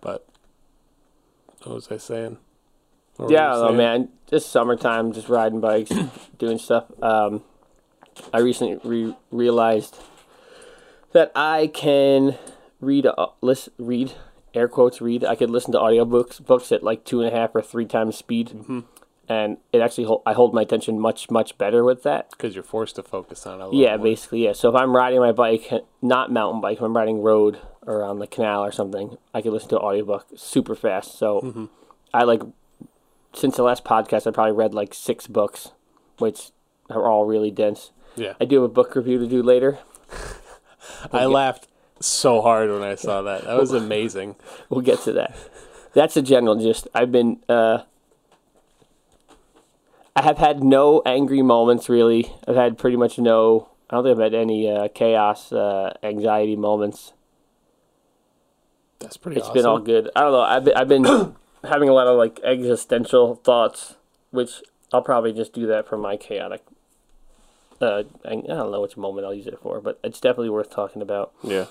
But 0.00 0.26
what 1.64 1.74
was 1.74 1.88
I 1.90 1.96
saying? 1.96 2.38
Yeah, 3.28 3.52
oh 3.54 3.72
man, 3.72 4.10
just 4.28 4.50
summertime, 4.50 5.12
just 5.12 5.28
riding 5.28 5.60
bikes, 5.60 5.90
doing 6.38 6.58
stuff. 6.58 6.84
Um, 7.02 7.42
I 8.32 8.38
recently 8.40 8.78
re- 8.84 9.16
realized 9.30 9.96
that 11.12 11.32
I 11.34 11.68
can 11.68 12.36
read, 12.80 13.06
uh, 13.06 13.26
list, 13.40 13.70
read, 13.78 14.12
air 14.54 14.68
quotes, 14.68 15.00
read. 15.00 15.24
I 15.24 15.34
could 15.34 15.50
listen 15.50 15.72
to 15.72 15.78
audiobooks 15.78 16.44
books 16.44 16.70
at 16.72 16.82
like 16.82 17.04
two 17.04 17.20
and 17.22 17.32
a 17.32 17.36
half 17.36 17.54
or 17.54 17.62
three 17.62 17.86
times 17.86 18.16
speed, 18.16 18.48
Mm-hmm. 18.48 18.80
and 19.28 19.56
it 19.72 19.80
actually 19.80 20.04
hold, 20.04 20.22
I 20.26 20.32
hold 20.34 20.54
my 20.54 20.62
attention 20.62 20.98
much 21.00 21.30
much 21.30 21.58
better 21.58 21.82
with 21.84 22.02
that. 22.04 22.30
because 22.30 22.54
you're 22.54 22.62
forced 22.64 22.96
to 22.96 23.02
focus 23.02 23.46
on 23.46 23.60
it. 23.60 23.72
Yeah, 23.74 23.96
more. 23.96 24.04
basically, 24.04 24.44
yeah. 24.44 24.52
So 24.52 24.68
if 24.68 24.74
I'm 24.76 24.94
riding 24.94 25.20
my 25.20 25.32
bike, 25.32 25.70
not 26.02 26.30
mountain 26.30 26.60
bike, 26.60 26.76
if 26.78 26.82
I'm 26.82 26.96
riding 26.96 27.20
road 27.22 27.58
or 27.86 28.04
on 28.04 28.18
the 28.20 28.26
canal 28.26 28.64
or 28.64 28.70
something, 28.72 29.16
I 29.34 29.40
can 29.42 29.52
listen 29.52 29.70
to 29.70 29.78
audiobook 29.78 30.26
super 30.36 30.74
fast. 30.76 31.18
So 31.18 31.40
Mm-hmm. 31.40 31.64
I 32.14 32.24
like, 32.24 32.42
since 33.34 33.56
the 33.56 33.62
last 33.62 33.84
podcast, 33.84 34.26
I 34.26 34.30
probably 34.30 34.52
read 34.52 34.74
like 34.74 34.94
six 34.94 35.26
books, 35.26 35.72
which 36.18 36.50
are 36.90 37.06
all 37.08 37.24
really 37.24 37.50
dense. 37.50 37.90
Yeah, 38.16 38.34
I 38.40 38.44
do 38.44 38.56
have 38.56 38.64
a 38.64 38.72
book 38.72 38.94
review 38.94 39.18
to 39.18 39.26
do 39.26 39.42
later. 39.42 39.78
I 41.12 41.26
laughed 41.26 41.68
so 42.00 42.40
hard 42.40 42.70
when 42.70 42.82
I 42.82 42.94
saw 42.94 43.22
that. 43.22 43.44
That 43.44 43.58
was 43.58 43.72
amazing. 43.72 44.36
We'll 44.70 44.80
get 44.82 45.00
to 45.02 45.12
that. 45.12 45.36
that's 45.94 46.16
a 46.16 46.22
general 46.22 46.56
gist. 46.56 46.88
I've 46.94 47.10
been. 47.12 47.38
Uh, 47.48 47.82
I 50.14 50.22
have 50.22 50.38
had 50.38 50.62
no 50.64 51.00
angry 51.06 51.42
moments 51.42 51.88
really. 51.88 52.34
I've 52.46 52.56
had 52.56 52.76
pretty 52.76 52.96
much 52.96 53.18
no. 53.18 53.68
I 53.88 53.94
don't 53.94 54.04
think 54.04 54.16
I've 54.18 54.22
had 54.24 54.34
any 54.34 54.70
uh, 54.70 54.88
chaos, 54.88 55.52
uh, 55.52 55.94
anxiety 56.02 56.56
moments. 56.56 57.12
That's 58.98 59.16
pretty. 59.16 59.36
Good. 59.36 59.46
It's 59.46 59.54
been 59.54 59.64
all 59.66 59.78
good. 59.78 60.10
I 60.16 60.20
don't 60.22 60.32
know. 60.32 60.40
I've 60.40 60.64
been, 60.64 60.74
I've 60.74 60.88
been 60.88 61.04
having 61.64 61.88
a 61.88 61.92
lot 61.92 62.06
of 62.06 62.16
like 62.16 62.40
existential 62.44 63.36
thoughts, 63.36 63.96
which 64.30 64.62
I'll 64.92 65.02
probably 65.02 65.32
just 65.32 65.52
do 65.52 65.66
that 65.66 65.86
for 65.88 65.96
my 65.98 66.16
chaotic. 66.16 66.62
Uh, 67.80 68.02
I 68.24 68.30
I 68.32 68.34
don't 68.34 68.70
know 68.72 68.80
which 68.80 68.96
moment 68.96 69.26
I'll 69.26 69.34
use 69.34 69.46
it 69.46 69.58
for, 69.62 69.80
but 69.80 69.98
it's 70.02 70.20
definitely 70.20 70.50
worth 70.50 70.70
talking 70.70 71.00
about. 71.02 71.32
Yeah, 71.42 71.66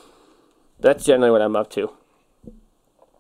That's 0.79 1.03
generally 1.05 1.31
what 1.31 1.41
I'm 1.41 1.55
up 1.55 1.69
to. 1.71 1.91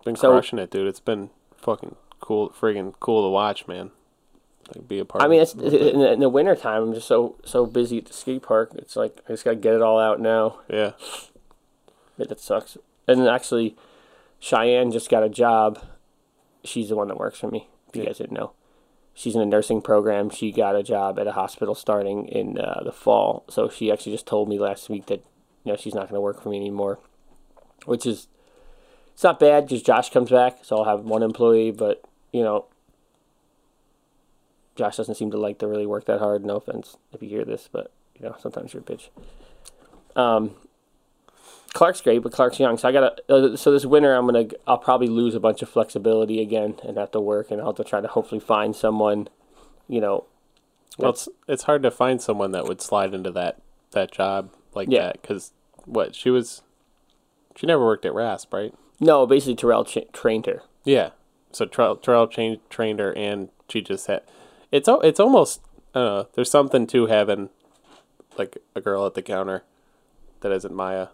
been 0.05 0.15
So- 0.15 0.31
crushing 0.31 0.59
it, 0.59 0.71
dude. 0.71 0.87
It's 0.87 0.99
been 1.01 1.29
fucking 1.57 1.95
cool, 2.21 2.49
friggin' 2.49 2.93
cool 2.99 3.27
to 3.27 3.29
watch, 3.29 3.67
man. 3.67 3.91
Like 4.75 4.87
be 4.87 4.99
a 4.99 5.05
part. 5.05 5.23
I 5.23 5.27
mean, 5.27 5.41
of 5.41 5.49
it's 5.49 5.53
in 5.93 5.99
the, 5.99 6.11
in 6.13 6.19
the 6.19 6.29
winter 6.29 6.55
time. 6.55 6.83
I'm 6.83 6.93
just 6.93 7.07
so 7.07 7.35
so 7.45 7.65
busy 7.65 7.97
at 7.99 8.05
the 8.05 8.13
skate 8.13 8.41
park. 8.43 8.71
It's 8.75 8.95
like 8.95 9.19
I 9.27 9.33
just 9.33 9.43
gotta 9.45 9.55
get 9.57 9.73
it 9.73 9.81
all 9.81 9.99
out 9.99 10.19
now. 10.19 10.59
yeah. 10.69 10.91
It, 12.17 12.29
that 12.29 12.39
sucks. 12.39 12.77
And 13.07 13.27
actually, 13.27 13.75
Cheyenne 14.39 14.91
just 14.91 15.09
got 15.09 15.23
a 15.23 15.29
job. 15.29 15.79
She's 16.67 16.89
the 16.89 16.95
one 16.95 17.07
that 17.07 17.17
works 17.17 17.39
for 17.39 17.49
me. 17.49 17.67
If 17.89 17.95
you 17.95 18.05
guys 18.05 18.17
didn't 18.17 18.37
know, 18.37 18.51
she's 19.13 19.35
in 19.35 19.41
a 19.41 19.45
nursing 19.45 19.81
program. 19.81 20.29
She 20.29 20.51
got 20.51 20.75
a 20.75 20.83
job 20.83 21.17
at 21.17 21.27
a 21.27 21.31
hospital 21.31 21.73
starting 21.73 22.27
in 22.27 22.59
uh, 22.59 22.81
the 22.83 22.91
fall. 22.91 23.45
So 23.49 23.69
she 23.69 23.91
actually 23.91 24.11
just 24.11 24.27
told 24.27 24.49
me 24.49 24.59
last 24.59 24.89
week 24.89 25.07
that 25.07 25.23
you 25.63 25.71
know 25.71 25.77
she's 25.77 25.95
not 25.95 26.09
going 26.09 26.15
to 26.15 26.21
work 26.21 26.41
for 26.41 26.49
me 26.49 26.57
anymore, 26.57 26.99
which 27.85 28.05
is 28.05 28.27
it's 29.13 29.23
not 29.23 29.39
bad 29.39 29.65
because 29.65 29.81
Josh 29.81 30.11
comes 30.11 30.29
back, 30.29 30.59
so 30.61 30.77
I'll 30.77 30.97
have 30.97 31.05
one 31.05 31.23
employee. 31.23 31.71
But 31.71 32.03
you 32.31 32.43
know, 32.43 32.65
Josh 34.75 34.97
doesn't 34.97 35.15
seem 35.15 35.31
to 35.31 35.37
like 35.37 35.57
to 35.59 35.67
really 35.67 35.87
work 35.87 36.05
that 36.05 36.19
hard. 36.19 36.45
No 36.45 36.57
offense 36.57 36.97
if 37.11 37.23
you 37.23 37.29
hear 37.29 37.45
this, 37.45 37.67
but 37.71 37.91
you 38.19 38.25
know 38.25 38.35
sometimes 38.39 38.73
you're 38.73 38.83
a 38.83 38.85
bitch. 38.85 39.09
Um, 40.15 40.55
Clark's 41.73 42.01
great, 42.01 42.19
but 42.19 42.31
Clark's 42.31 42.59
young, 42.59 42.77
so 42.77 42.87
I 42.87 42.91
gotta. 42.91 43.15
Uh, 43.29 43.55
so 43.57 43.71
this 43.71 43.85
winter, 43.85 44.15
I'm 44.15 44.25
gonna. 44.25 44.47
I'll 44.65 44.77
probably 44.77 45.07
lose 45.07 45.35
a 45.35 45.39
bunch 45.39 45.61
of 45.61 45.69
flexibility 45.69 46.41
again 46.41 46.75
and 46.83 46.97
have 46.97 47.11
to 47.11 47.19
work, 47.19 47.51
and 47.51 47.59
I'll 47.61 47.67
have 47.67 47.75
to 47.77 47.83
try 47.83 48.01
to 48.01 48.07
hopefully 48.07 48.39
find 48.39 48.75
someone, 48.75 49.27
you 49.87 50.01
know. 50.01 50.25
Well, 50.97 51.11
it's 51.11 51.27
it's 51.47 51.63
hard 51.63 51.83
to 51.83 51.91
find 51.91 52.21
someone 52.21 52.51
that 52.51 52.65
would 52.65 52.81
slide 52.81 53.13
into 53.13 53.31
that 53.31 53.59
that 53.91 54.11
job 54.11 54.49
like 54.73 54.87
Yeah. 54.89 55.07
that 55.07 55.21
because 55.21 55.51
what 55.85 56.15
she 56.15 56.29
was, 56.29 56.61
she 57.55 57.67
never 57.67 57.85
worked 57.85 58.05
at 58.05 58.13
Rasp, 58.13 58.53
right? 58.53 58.73
No, 58.99 59.25
basically 59.27 59.55
Terrell 59.55 59.85
ch- 59.85 59.99
trained 60.13 60.45
her. 60.47 60.63
Yeah. 60.83 61.11
So 61.51 61.65
Terrell, 61.65 61.97
Terrell 61.97 62.27
trained 62.27 62.59
trained 62.69 62.99
her, 62.99 63.15
and 63.15 63.49
she 63.69 63.81
just 63.81 64.07
had. 64.07 64.21
It's 64.71 64.89
it's 65.03 65.19
almost 65.19 65.61
I 65.93 65.99
don't 65.99 66.05
know. 66.17 66.27
There's 66.33 66.49
something 66.51 66.87
to 66.87 67.05
having 67.07 67.49
like 68.37 68.57
a 68.75 68.81
girl 68.81 69.05
at 69.05 69.13
the 69.13 69.21
counter 69.21 69.63
that 70.41 70.51
isn't 70.51 70.73
Maya. 70.73 71.07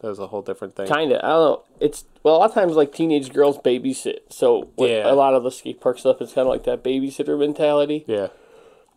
That 0.00 0.08
was 0.08 0.18
a 0.18 0.28
whole 0.28 0.40
different 0.42 0.74
thing. 0.76 0.86
Kind 0.88 1.12
of. 1.12 1.18
I 1.22 1.28
don't 1.28 1.40
know. 1.40 1.62
It's 1.78 2.04
well, 2.22 2.36
a 2.36 2.38
lot 2.38 2.48
of 2.50 2.54
times 2.54 2.74
like 2.74 2.92
teenage 2.92 3.32
girls 3.32 3.58
babysit. 3.58 4.20
So 4.30 4.70
with 4.76 4.90
Yeah. 4.90 5.10
a 5.10 5.14
lot 5.14 5.34
of 5.34 5.42
the 5.42 5.50
skate 5.50 5.80
park 5.80 5.98
stuff, 5.98 6.20
it's 6.22 6.32
kind 6.32 6.46
of 6.46 6.52
like 6.52 6.64
that 6.64 6.82
babysitter 6.82 7.38
mentality. 7.38 8.04
Yeah. 8.06 8.28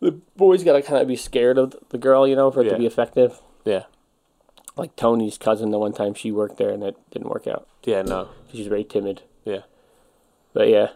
The 0.00 0.12
boys 0.36 0.64
gotta 0.64 0.82
kind 0.82 1.00
of 1.02 1.08
be 1.08 1.16
scared 1.16 1.58
of 1.58 1.74
the 1.90 1.98
girl, 1.98 2.26
you 2.26 2.34
know, 2.36 2.50
for 2.50 2.60
it 2.62 2.66
Yeah. 2.66 2.72
to 2.72 2.78
be 2.78 2.86
effective. 2.86 3.40
Yeah. 3.64 3.84
Like 4.76 4.96
Tony's 4.96 5.38
cousin, 5.38 5.70
the 5.70 5.78
one 5.78 5.92
time 5.92 6.14
she 6.14 6.32
worked 6.32 6.56
there 6.56 6.70
and 6.70 6.82
it 6.82 6.96
didn't 7.10 7.28
work 7.28 7.46
out. 7.46 7.66
Yeah. 7.84 8.02
No. 8.02 8.28
She's 8.50 8.66
very 8.66 8.84
timid. 8.84 9.22
Yeah. 9.44 9.60
But 10.54 10.68
yeah, 10.68 10.88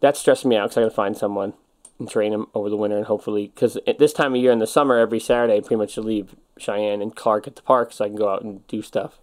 that 0.00 0.16
stressed 0.16 0.44
me 0.44 0.56
out 0.56 0.70
because 0.70 0.76
I 0.78 0.80
gotta 0.82 0.94
find 0.94 1.16
someone 1.16 1.54
and 1.98 2.08
train 2.08 2.32
him 2.32 2.46
over 2.54 2.68
the 2.70 2.76
winter 2.76 2.98
and 2.98 3.06
hopefully 3.06 3.50
because 3.52 3.78
at 3.86 3.98
this 3.98 4.12
time 4.12 4.34
of 4.34 4.40
year 4.40 4.52
in 4.52 4.58
the 4.60 4.66
summer, 4.66 4.96
every 4.98 5.18
Saturday, 5.18 5.56
I 5.56 5.60
pretty 5.60 5.76
much 5.76 5.96
leave 5.96 6.36
Cheyenne 6.56 7.02
and 7.02 7.16
Clark 7.16 7.46
at 7.48 7.56
the 7.56 7.62
park 7.62 7.92
so 7.92 8.04
I 8.04 8.08
can 8.08 8.16
go 8.16 8.28
out 8.28 8.42
and 8.42 8.64
do 8.68 8.80
stuff. 8.82 9.18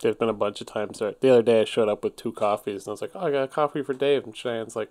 There's 0.00 0.16
been 0.16 0.28
a 0.28 0.34
bunch 0.34 0.60
of 0.60 0.66
times. 0.66 0.98
That, 1.00 1.20
the 1.20 1.30
other 1.30 1.42
day, 1.42 1.60
I 1.62 1.64
showed 1.64 1.88
up 1.88 2.04
with 2.04 2.16
two 2.16 2.32
coffees, 2.32 2.84
and 2.84 2.88
I 2.88 2.92
was 2.92 3.02
like, 3.02 3.12
"Oh, 3.14 3.26
I 3.26 3.30
got 3.30 3.42
a 3.42 3.48
coffee 3.48 3.82
for 3.82 3.94
Dave." 3.94 4.24
And 4.24 4.34
Cheyenne's 4.34 4.76
like, 4.76 4.90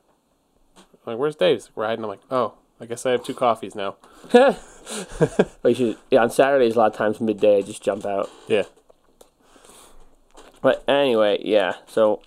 I'm 0.78 0.84
"Like, 1.06 1.18
where's 1.18 1.36
Dave's?" 1.36 1.68
Like, 1.68 1.78
riding. 1.78 2.04
I'm 2.04 2.10
like, 2.10 2.22
"Oh, 2.30 2.54
I 2.80 2.86
guess 2.86 3.06
I 3.06 3.12
have 3.12 3.24
two 3.24 3.34
coffees 3.34 3.76
now." 3.76 3.96
But 5.62 5.70
you 5.70 5.76
should, 5.76 5.98
yeah, 6.10 6.22
on 6.22 6.30
Saturdays 6.30 6.76
a 6.76 6.80
lot 6.80 6.92
of 6.92 6.98
times 6.98 7.20
midday 7.20 7.58
I 7.58 7.62
just 7.62 7.84
jump 7.84 8.06
out. 8.06 8.30
Yeah. 8.48 8.64
But 10.62 10.84
anyway, 10.88 11.40
yeah. 11.44 11.74
So 11.88 12.22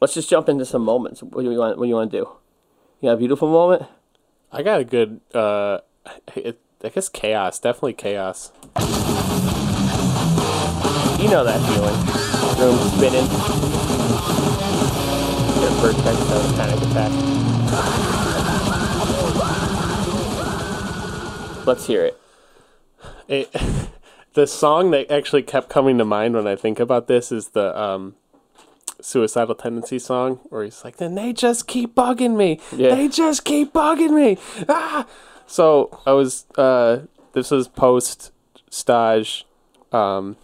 let's 0.00 0.14
just 0.14 0.30
jump 0.30 0.48
into 0.48 0.64
some 0.64 0.82
moments. 0.82 1.22
What 1.22 1.42
do 1.42 1.50
you 1.50 1.58
want? 1.58 1.76
What 1.76 1.84
do 1.84 1.88
you 1.88 1.94
want 1.96 2.12
to 2.12 2.18
do? 2.18 2.28
You 3.00 3.08
got 3.08 3.14
a 3.14 3.16
beautiful 3.16 3.48
moment? 3.50 3.82
I 4.52 4.62
got 4.62 4.80
a 4.80 4.84
good. 4.84 5.20
uh 5.34 5.78
it, 6.36 6.60
I 6.84 6.88
guess 6.90 7.08
chaos. 7.08 7.58
Definitely 7.58 7.94
chaos. 7.94 8.52
You 11.20 11.30
know 11.30 11.42
that 11.44 11.60
feeling. 11.72 11.93
Spinning. 12.72 13.26
Get 15.60 15.70
a 15.70 15.80
bird 15.82 15.96
text 15.96 16.30
out 16.30 16.40
a 16.40 16.52
panic 16.56 16.80
attack. 16.80 17.12
Let's 21.66 21.86
hear 21.86 22.06
it. 22.06 22.18
it, 23.28 23.54
the 24.32 24.46
song 24.46 24.92
that 24.92 25.10
actually 25.10 25.42
kept 25.42 25.68
coming 25.68 25.98
to 25.98 26.06
mind 26.06 26.34
when 26.34 26.46
I 26.46 26.56
think 26.56 26.80
about 26.80 27.06
this 27.06 27.30
is 27.30 27.48
the 27.48 27.78
um, 27.78 28.14
suicidal 28.98 29.54
tendency 29.54 29.98
song, 29.98 30.36
where 30.48 30.64
he's 30.64 30.82
like, 30.84 30.96
"Then 30.96 31.16
they 31.16 31.34
just 31.34 31.66
keep 31.66 31.94
bugging 31.94 32.34
me. 32.34 32.60
Yeah. 32.74 32.94
They 32.94 33.08
just 33.08 33.44
keep 33.44 33.74
bugging 33.74 34.14
me." 34.14 34.38
Ah. 34.70 35.06
So 35.46 36.00
I 36.06 36.12
was. 36.12 36.46
Uh, 36.56 37.00
this 37.34 37.50
was 37.50 37.68
post 37.68 38.32
stage. 38.70 39.44
Um, 39.92 40.36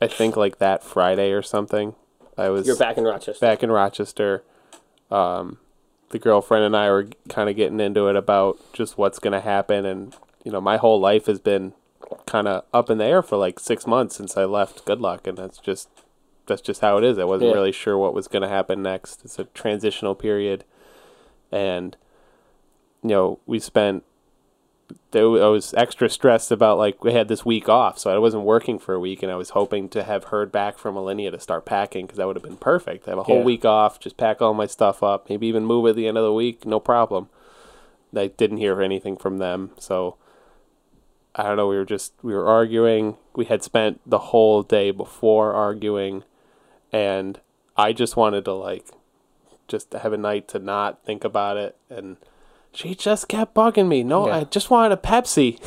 I 0.00 0.06
think 0.06 0.36
like 0.36 0.58
that 0.58 0.82
Friday 0.82 1.32
or 1.32 1.42
something. 1.42 1.94
I 2.38 2.48
was 2.48 2.66
You're 2.66 2.76
back 2.76 2.96
in 2.96 3.04
Rochester. 3.04 3.44
back 3.44 3.62
in 3.62 3.70
Rochester. 3.70 4.42
Um, 5.10 5.58
the 6.10 6.18
girlfriend 6.18 6.64
and 6.64 6.76
I 6.76 6.88
were 6.90 7.08
kind 7.28 7.50
of 7.50 7.56
getting 7.56 7.80
into 7.80 8.08
it 8.08 8.16
about 8.16 8.58
just 8.72 8.96
what's 8.96 9.18
going 9.18 9.32
to 9.32 9.40
happen. 9.40 9.84
And, 9.84 10.16
you 10.44 10.50
know, 10.50 10.60
my 10.60 10.76
whole 10.76 10.98
life 10.98 11.26
has 11.26 11.38
been 11.38 11.72
kind 12.26 12.48
of 12.48 12.64
up 12.72 12.88
in 12.90 12.98
the 12.98 13.04
air 13.04 13.22
for 13.22 13.36
like 13.36 13.60
six 13.60 13.86
months 13.86 14.16
since 14.16 14.36
I 14.36 14.44
left 14.44 14.84
Good 14.84 15.00
Luck. 15.00 15.26
And 15.26 15.36
that's 15.36 15.58
just, 15.58 15.88
that's 16.46 16.62
just 16.62 16.80
how 16.80 16.96
it 16.96 17.04
is. 17.04 17.18
I 17.18 17.24
wasn't 17.24 17.50
Yeah. 17.50 17.54
really 17.56 17.72
sure 17.72 17.98
what 17.98 18.14
was 18.14 18.26
going 18.26 18.42
to 18.42 18.48
happen 18.48 18.82
next. 18.82 19.24
It's 19.24 19.38
a 19.38 19.44
transitional 19.44 20.14
period. 20.14 20.64
And, 21.52 21.96
you 23.02 23.10
know, 23.10 23.38
we 23.46 23.58
spent, 23.60 24.04
there- 25.10 25.42
I 25.42 25.48
was 25.48 25.74
extra 25.74 26.08
stressed 26.08 26.50
about 26.50 26.78
like 26.78 27.02
we 27.04 27.12
had 27.12 27.28
this 27.28 27.44
week 27.44 27.68
off, 27.68 27.98
so 27.98 28.14
I 28.14 28.18
wasn't 28.18 28.44
working 28.44 28.78
for 28.78 28.94
a 28.94 29.00
week, 29.00 29.22
and 29.22 29.30
I 29.30 29.36
was 29.36 29.50
hoping 29.50 29.88
to 29.90 30.02
have 30.02 30.24
heard 30.24 30.50
back 30.52 30.78
from 30.78 30.94
Alinea 30.94 31.30
to 31.32 31.40
start 31.40 31.64
packing 31.64 32.06
because 32.06 32.18
that 32.18 32.26
would 32.26 32.36
have 32.36 32.42
been 32.42 32.56
perfect. 32.56 33.06
Have 33.06 33.18
a 33.18 33.22
whole 33.24 33.38
Yeah. 33.38 33.44
week 33.44 33.64
off, 33.64 33.98
just 34.00 34.16
pack 34.16 34.40
all 34.42 34.54
my 34.54 34.66
stuff 34.66 35.02
up, 35.02 35.28
maybe 35.28 35.46
even 35.46 35.64
move 35.66 35.86
at 35.86 35.96
the 35.96 36.06
end 36.06 36.16
of 36.18 36.24
the 36.24 36.32
week, 36.32 36.64
no 36.66 36.80
problem. 36.80 37.28
I 38.16 38.26
didn't 38.28 38.56
hear 38.58 38.80
anything 38.82 39.16
from 39.16 39.38
them, 39.38 39.70
so 39.78 40.16
I 41.34 41.44
don't 41.44 41.56
know. 41.56 41.68
We 41.68 41.76
were 41.76 41.84
just 41.84 42.12
we 42.22 42.34
were 42.34 42.46
arguing. 42.46 43.16
We 43.36 43.44
had 43.44 43.62
spent 43.62 44.00
the 44.04 44.18
whole 44.18 44.62
day 44.64 44.90
before 44.90 45.52
arguing, 45.52 46.24
and 46.92 47.38
I 47.76 47.92
just 47.92 48.16
wanted 48.16 48.44
to 48.46 48.52
like 48.52 48.86
just 49.68 49.92
have 49.92 50.12
a 50.12 50.16
night 50.18 50.48
to 50.48 50.58
not 50.58 51.04
think 51.04 51.24
about 51.24 51.56
it 51.56 51.76
and. 51.88 52.16
She 52.72 52.94
just 52.94 53.28
kept 53.28 53.54
bugging 53.54 53.88
me. 53.88 54.02
No, 54.04 54.26
Yeah. 54.28 54.36
I 54.38 54.44
just 54.44 54.70
wanted 54.70 54.92
a 54.92 54.96
Pepsi. 54.96 55.58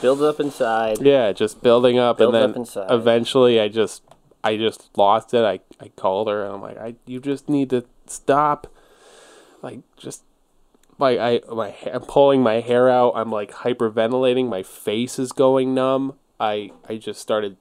Build 0.02 0.22
up 0.22 0.40
inside. 0.40 1.00
Yeah, 1.00 1.32
just 1.32 1.62
building 1.62 1.98
up, 1.98 2.18
Build 2.18 2.34
and 2.34 2.44
up 2.44 2.50
then 2.52 2.60
inside. 2.62 2.90
eventually, 2.90 3.60
I 3.60 3.68
just, 3.68 4.02
I 4.44 4.56
just 4.56 4.90
lost 4.96 5.34
it. 5.34 5.44
I, 5.44 5.60
I 5.80 5.88
called 5.96 6.28
her, 6.28 6.44
and 6.44 6.54
I'm 6.54 6.62
like, 6.62 6.78
I, 6.78 6.94
you 7.06 7.20
just 7.20 7.48
need 7.48 7.70
to 7.70 7.84
stop. 8.06 8.66
Like, 9.62 9.80
just, 9.96 10.22
like, 10.98 11.18
I, 11.18 11.40
my, 11.52 11.74
I'm 11.92 12.02
pulling 12.02 12.42
my 12.42 12.60
hair 12.60 12.88
out. 12.88 13.12
I'm 13.16 13.30
like 13.30 13.50
hyperventilating. 13.52 14.48
My 14.48 14.62
face 14.62 15.18
is 15.18 15.32
going 15.32 15.74
numb. 15.74 16.14
I, 16.40 16.70
I 16.88 16.96
just 16.96 17.20
started, 17.20 17.56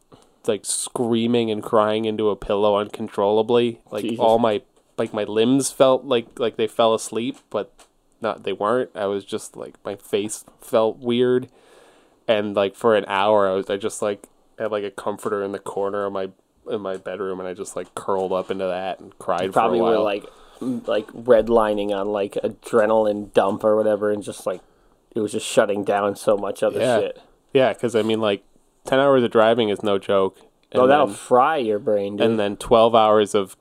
like, 0.48 0.66
screaming 0.66 1.52
and 1.52 1.62
crying 1.62 2.06
into 2.06 2.30
a 2.30 2.36
pillow 2.36 2.76
uncontrollably. 2.78 3.80
Like 3.92 4.04
Jesus. 4.04 4.20
all 4.20 4.40
my, 4.40 4.62
like 4.98 5.14
my 5.14 5.24
limbs 5.24 5.72
felt 5.72 6.06
like 6.06 6.40
like 6.40 6.58
they 6.58 6.68
fell 6.68 6.94
asleep, 6.94 7.38
but 7.50 7.72
not 8.22 8.44
they 8.44 8.54
weren't. 8.54 8.90
I 8.96 9.06
was 9.06 9.26
just 9.26 9.56
like 9.56 9.76
my 9.84 9.96
face 9.96 10.46
felt 10.62 10.98
weird 11.00 11.50
and 12.28 12.56
like 12.56 12.76
for 12.76 12.96
an 12.96 13.06
hour 13.08 13.50
I 13.50 13.54
was 13.54 13.70
I 13.70 13.78
just 13.78 14.02
like 14.02 14.28
had 14.60 14.72
like 14.72 14.84
a 14.84 14.92
comforter 14.92 15.44
in 15.44 15.52
the 15.52 15.60
corner 15.60 16.06
of 16.06 16.14
my 16.14 16.30
in 16.70 16.82
my 16.82 16.98
bedroom 16.98 17.40
and 17.40 17.50
I 17.50 17.54
just 17.54 17.76
like 17.76 17.94
curled 17.96 18.32
up 18.32 18.52
into 18.52 18.66
that 18.66 19.00
and 19.00 19.18
cried 19.18 19.52
Probably 19.52 19.80
for 19.80 19.88
a 19.94 19.98
were 19.98 20.00
like 20.00 20.26
like 20.62 21.08
redlining 21.08 21.92
on 21.92 22.10
like 22.10 22.34
adrenaline 22.44 23.34
dump 23.34 23.64
or 23.64 23.76
whatever, 23.76 24.12
and 24.12 24.22
just 24.22 24.46
like 24.46 24.62
it 25.16 25.20
was 25.20 25.32
just 25.32 25.46
shutting 25.48 25.84
down 25.84 26.16
so 26.16 26.38
much 26.38 26.62
other 26.62 26.80
Yeah. 26.80 27.00
shit. 27.00 27.22
yeah, 27.54 27.74
because 27.74 27.96
I 27.96 28.04
mean 28.04 28.22
like 28.22 28.44
ten 28.86 29.00
hours 29.00 29.24
of 29.24 29.32
driving 29.32 29.70
is 29.70 29.82
no 29.82 29.98
joke. 29.98 30.38
And 30.72 30.82
oh, 30.84 30.88
that'll 30.88 31.08
then, 31.08 31.16
fry 31.16 31.58
your 31.58 31.80
brain, 31.80 32.16
dude. 32.18 32.28
and 32.28 32.40
then 32.40 32.58
twelve 32.58 32.94
hours 32.94 33.34
of 33.34 33.58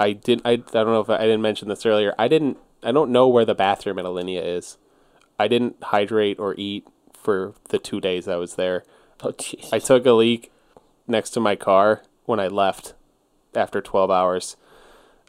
I 0.00 0.12
didn't. 0.12 0.42
I, 0.44 0.52
I 0.52 0.56
don't 0.56 0.86
know 0.86 1.00
if 1.00 1.08
I, 1.10 1.16
I 1.16 1.20
didn't 1.20 1.42
mention 1.42 1.68
this 1.68 1.86
earlier. 1.86 2.14
I 2.18 2.26
didn't. 2.26 2.58
I 2.82 2.92
don't 2.92 3.10
know 3.10 3.28
where 3.28 3.44
the 3.44 3.54
bathroom 3.54 3.98
at 3.98 4.04
Alinea 4.04 4.42
is. 4.44 4.78
I 5.38 5.48
didn't 5.48 5.76
hydrate 5.82 6.38
or 6.38 6.54
eat 6.56 6.86
for 7.12 7.54
the 7.68 7.78
two 7.78 8.00
days 8.00 8.28
I 8.28 8.36
was 8.36 8.54
there. 8.54 8.84
Oh 9.22 9.32
jeez. 9.32 9.72
I 9.72 9.78
took 9.78 10.06
a 10.06 10.12
leak 10.12 10.50
next 11.06 11.30
to 11.30 11.40
my 11.40 11.56
car 11.56 12.02
when 12.24 12.40
I 12.40 12.48
left 12.48 12.94
after 13.54 13.80
12 13.80 14.10
hours. 14.10 14.56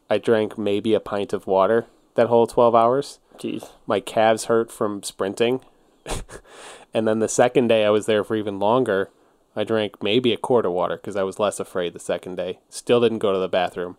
I 0.09 0.17
drank 0.17 0.57
maybe 0.57 0.93
a 0.93 0.99
pint 0.99 1.33
of 1.33 1.47
water 1.47 1.87
that 2.15 2.27
whole 2.27 2.47
12 2.47 2.75
hours. 2.75 3.19
Jeez. 3.37 3.69
My 3.85 3.99
calves 3.99 4.45
hurt 4.45 4.71
from 4.71 5.03
sprinting. 5.03 5.61
and 6.93 7.07
then 7.07 7.19
the 7.19 7.27
second 7.29 7.67
day 7.67 7.85
I 7.85 7.89
was 7.89 8.05
there 8.05 8.23
for 8.23 8.35
even 8.35 8.59
longer. 8.59 9.09
I 9.55 9.63
drank 9.63 10.01
maybe 10.01 10.31
a 10.31 10.37
quart 10.37 10.65
of 10.65 10.71
water 10.71 10.95
because 10.95 11.15
I 11.15 11.23
was 11.23 11.39
less 11.39 11.59
afraid 11.59 11.93
the 11.93 11.99
second 11.99 12.35
day. 12.35 12.59
Still 12.69 13.01
didn't 13.01 13.19
go 13.19 13.33
to 13.33 13.39
the 13.39 13.49
bathroom. 13.49 13.97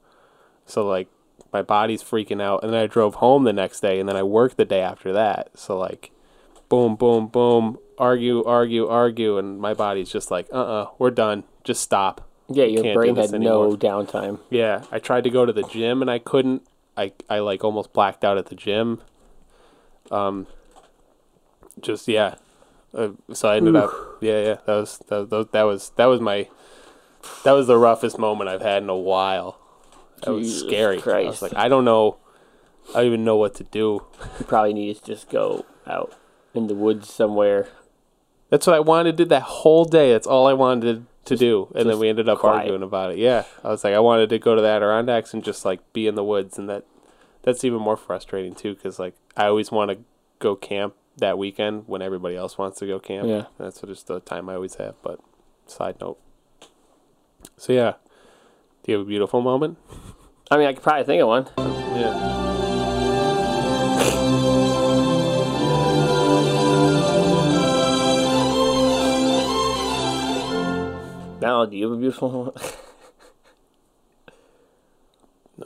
So, 0.64 0.86
like, 0.86 1.08
my 1.52 1.62
body's 1.62 2.02
freaking 2.02 2.40
out. 2.40 2.62
And 2.62 2.72
then 2.72 2.80
I 2.80 2.86
drove 2.86 3.16
home 3.16 3.44
the 3.44 3.52
next 3.52 3.80
day 3.80 4.00
and 4.00 4.08
then 4.08 4.16
I 4.16 4.22
worked 4.22 4.56
the 4.56 4.64
day 4.64 4.80
after 4.80 5.12
that. 5.12 5.50
So, 5.58 5.78
like, 5.78 6.10
boom, 6.68 6.96
boom, 6.96 7.26
boom, 7.26 7.78
argue, 7.98 8.42
argue, 8.44 8.86
argue. 8.86 9.38
And 9.38 9.60
my 9.60 9.74
body's 9.74 10.10
just 10.10 10.30
like, 10.30 10.48
uh 10.52 10.56
uh-uh, 10.56 10.82
uh, 10.82 10.90
we 10.98 11.08
are 11.08 11.12
done. 11.12 11.44
Just 11.64 11.82
stop. 11.82 12.28
Yeah, 12.48 12.64
your 12.64 12.82
Can't 12.82 12.94
brain 12.96 13.16
had 13.16 13.30
no 13.32 13.76
downtime. 13.76 14.40
Yeah, 14.50 14.84
I 14.90 14.98
tried 14.98 15.24
to 15.24 15.30
go 15.30 15.46
to 15.46 15.52
the 15.52 15.62
gym 15.62 16.02
and 16.02 16.10
I 16.10 16.18
couldn't. 16.18 16.62
I 16.96 17.12
I 17.30 17.38
like 17.38 17.64
almost 17.64 17.92
blacked 17.92 18.24
out 18.24 18.36
at 18.36 18.46
the 18.46 18.54
gym. 18.54 19.00
Um. 20.10 20.46
Just 21.80 22.06
yeah, 22.06 22.34
uh, 22.92 23.10
so 23.32 23.48
I 23.48 23.56
ended 23.56 23.76
up. 23.76 23.92
Yeah, 24.20 24.42
yeah. 24.42 24.56
That 24.66 24.74
was 24.74 24.98
that, 25.08 25.30
was- 25.30 25.46
that 25.52 25.62
was 25.62 25.92
that 25.96 26.06
was 26.06 26.20
my. 26.20 26.48
That 27.44 27.52
was 27.52 27.66
the 27.68 27.78
roughest 27.78 28.18
moment 28.18 28.50
I've 28.50 28.60
had 28.60 28.82
in 28.82 28.88
a 28.90 28.96
while. 28.96 29.58
That 30.24 30.32
was 30.32 30.46
Jesus 30.46 30.68
scary. 30.68 30.98
I 30.98 31.00
Christ. 31.00 31.26
was 31.28 31.42
like, 31.42 31.54
I 31.54 31.68
don't 31.68 31.84
know. 31.84 32.16
I 32.90 32.98
don't 32.98 33.06
even 33.06 33.24
know 33.24 33.36
what 33.36 33.54
to 33.56 33.64
do. 33.64 34.04
You 34.38 34.44
probably 34.46 34.74
need 34.74 34.96
to 34.96 35.04
just 35.04 35.28
go 35.30 35.64
out 35.86 36.14
in 36.54 36.66
the 36.66 36.74
woods 36.74 37.12
somewhere. 37.12 37.68
That's 38.50 38.66
what 38.66 38.76
I 38.76 38.80
wanted 38.80 39.16
to 39.16 39.24
do 39.24 39.28
that 39.30 39.42
whole 39.42 39.84
day. 39.84 40.12
That's 40.12 40.26
all 40.26 40.46
I 40.46 40.52
wanted 40.52 41.06
to 41.24 41.36
do. 41.36 41.68
And 41.74 41.86
then 41.86 41.92
just 41.92 42.00
we 42.00 42.08
ended 42.08 42.28
up 42.28 42.40
quiet. 42.40 42.62
arguing 42.62 42.82
about 42.82 43.12
it. 43.12 43.18
Yeah. 43.18 43.44
I 43.64 43.68
was 43.68 43.84
like, 43.84 43.94
I 43.94 44.00
wanted 44.00 44.28
to 44.30 44.38
go 44.38 44.54
to 44.54 44.60
the 44.60 44.68
Adirondacks 44.68 45.32
and 45.32 45.42
just 45.44 45.64
like 45.64 45.80
be 45.92 46.06
in 46.06 46.14
the 46.16 46.24
woods. 46.24 46.58
And 46.58 46.68
that 46.68 46.84
that's 47.42 47.64
even 47.64 47.80
more 47.80 47.96
frustrating 47.96 48.54
too 48.54 48.74
because 48.74 48.98
like 48.98 49.14
I 49.36 49.46
always 49.46 49.70
want 49.70 49.90
to 49.90 49.98
go 50.38 50.54
camp 50.56 50.94
that 51.16 51.38
weekend 51.38 51.84
when 51.86 52.02
everybody 52.02 52.36
else 52.36 52.58
wants 52.58 52.78
to 52.80 52.86
go 52.86 52.98
camp. 52.98 53.28
Yeah. 53.28 53.44
That's 53.58 53.80
just 53.80 54.06
the 54.06 54.20
time 54.20 54.48
I 54.48 54.54
always 54.54 54.74
have. 54.76 54.94
But 55.02 55.20
side 55.66 55.96
note. 56.00 56.18
So 57.56 57.72
yeah. 57.72 57.94
Do 58.82 58.92
you 58.92 58.98
have 58.98 59.06
a 59.06 59.08
beautiful 59.08 59.40
moment? 59.40 59.78
I 60.52 60.58
mean, 60.58 60.66
I 60.66 60.74
could 60.74 60.82
probably 60.82 61.04
think 61.04 61.22
of 61.22 61.28
one. 61.28 61.48
Yeah. 61.56 62.12
Now, 71.40 71.64
do 71.64 71.74
you 71.74 71.84
have 71.88 71.96
a 71.96 72.00
beautiful 72.00 72.30
moment? 72.30 72.76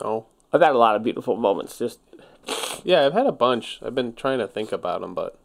No. 0.01 0.27
I've 0.53 0.63
had 0.63 0.71
a 0.71 0.79
lot 0.79 0.95
of 0.95 1.03
beautiful 1.03 1.37
moments. 1.37 1.79
Just 1.79 1.99
Yeah, 2.85 3.07
I've 3.07 3.13
had 3.13 3.27
a 3.27 3.33
bunch. 3.33 3.81
I've 3.83 3.97
been 3.97 4.13
trying 4.15 4.39
to 4.39 4.47
think 4.47 4.71
about 4.71 5.01
them, 5.01 5.15
but 5.15 5.37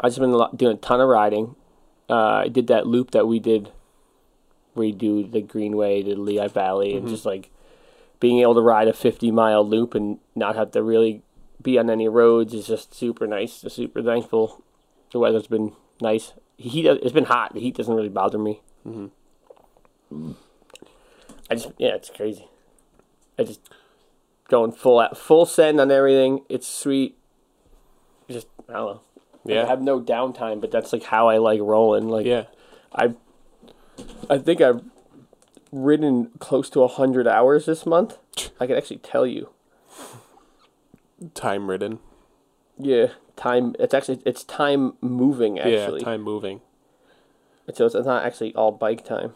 I've 0.00 0.10
just 0.10 0.20
been 0.20 0.38
doing 0.54 0.76
a 0.76 0.80
ton 0.80 1.00
of 1.00 1.08
riding. 1.08 1.56
Uh, 2.10 2.42
I 2.44 2.48
did 2.48 2.66
that 2.66 2.86
loop 2.86 3.12
that 3.12 3.26
we 3.26 3.38
did, 3.38 3.70
where 4.74 4.88
you 4.88 4.92
do 4.92 5.26
the 5.26 5.40
Greenway 5.40 6.02
to 6.02 6.14
Lehigh 6.14 6.48
Valley, 6.48 6.94
and 6.94 7.08
just 7.08 7.24
like 7.24 7.50
being 8.20 8.40
able 8.40 8.54
to 8.54 8.60
ride 8.60 8.88
a 8.88 8.92
50 8.92 9.30
mile 9.30 9.66
loop 9.66 9.94
and 9.94 10.18
not 10.34 10.56
have 10.56 10.70
to 10.72 10.82
really 10.82 11.22
be 11.62 11.78
on 11.78 11.90
any 11.90 12.08
roads 12.08 12.54
is 12.54 12.66
just 12.66 12.94
super 12.94 13.26
nice. 13.26 13.62
Just 13.62 13.76
super 13.76 14.02
thankful. 14.02 14.62
The 15.12 15.18
weather's 15.18 15.46
been 15.46 15.72
nice. 16.00 16.32
Heat. 16.56 16.86
It's 16.86 17.12
been 17.12 17.24
hot. 17.24 17.54
The 17.54 17.60
heat 17.60 17.76
doesn't 17.76 17.94
really 17.94 18.08
bother 18.08 18.38
me. 18.38 18.60
Mm-hmm. 18.86 20.32
I 21.50 21.54
just 21.54 21.68
yeah, 21.78 21.94
it's 21.94 22.10
crazy. 22.10 22.48
I 23.38 23.44
just 23.44 23.60
going 24.48 24.72
full 24.72 25.00
at 25.00 25.16
full 25.16 25.46
send 25.46 25.80
on 25.80 25.90
everything. 25.90 26.44
It's 26.48 26.66
sweet. 26.66 27.18
Just 28.28 28.48
I 28.68 28.74
don't 28.74 28.86
know. 28.86 29.00
I 29.48 29.52
yeah. 29.52 29.66
have 29.66 29.80
no 29.80 30.00
downtime, 30.00 30.60
but 30.60 30.70
that's 30.70 30.92
like 30.92 31.04
how 31.04 31.28
I 31.28 31.38
like 31.38 31.60
rolling. 31.60 32.08
Like 32.08 32.26
Yeah. 32.26 32.44
I, 32.92 33.14
I 34.28 34.38
think 34.38 34.60
I've 34.60 34.82
ridden 35.76 36.30
close 36.38 36.70
to 36.70 36.86
hundred 36.86 37.28
hours 37.28 37.66
this 37.66 37.84
month. 37.86 38.18
I 38.58 38.66
can 38.66 38.76
actually 38.76 38.98
tell 38.98 39.26
you. 39.26 39.50
Time 41.34 41.68
ridden. 41.70 41.98
Yeah, 42.78 43.08
time. 43.36 43.74
It's 43.78 43.94
actually 43.94 44.20
it's 44.26 44.44
time 44.44 44.94
moving 45.00 45.58
actually. 45.58 46.00
Yeah, 46.00 46.04
time 46.04 46.22
moving. 46.22 46.60
So 47.74 47.86
it's 47.86 47.94
not 47.94 48.24
actually 48.24 48.54
all 48.54 48.72
bike 48.72 49.04
time. 49.04 49.34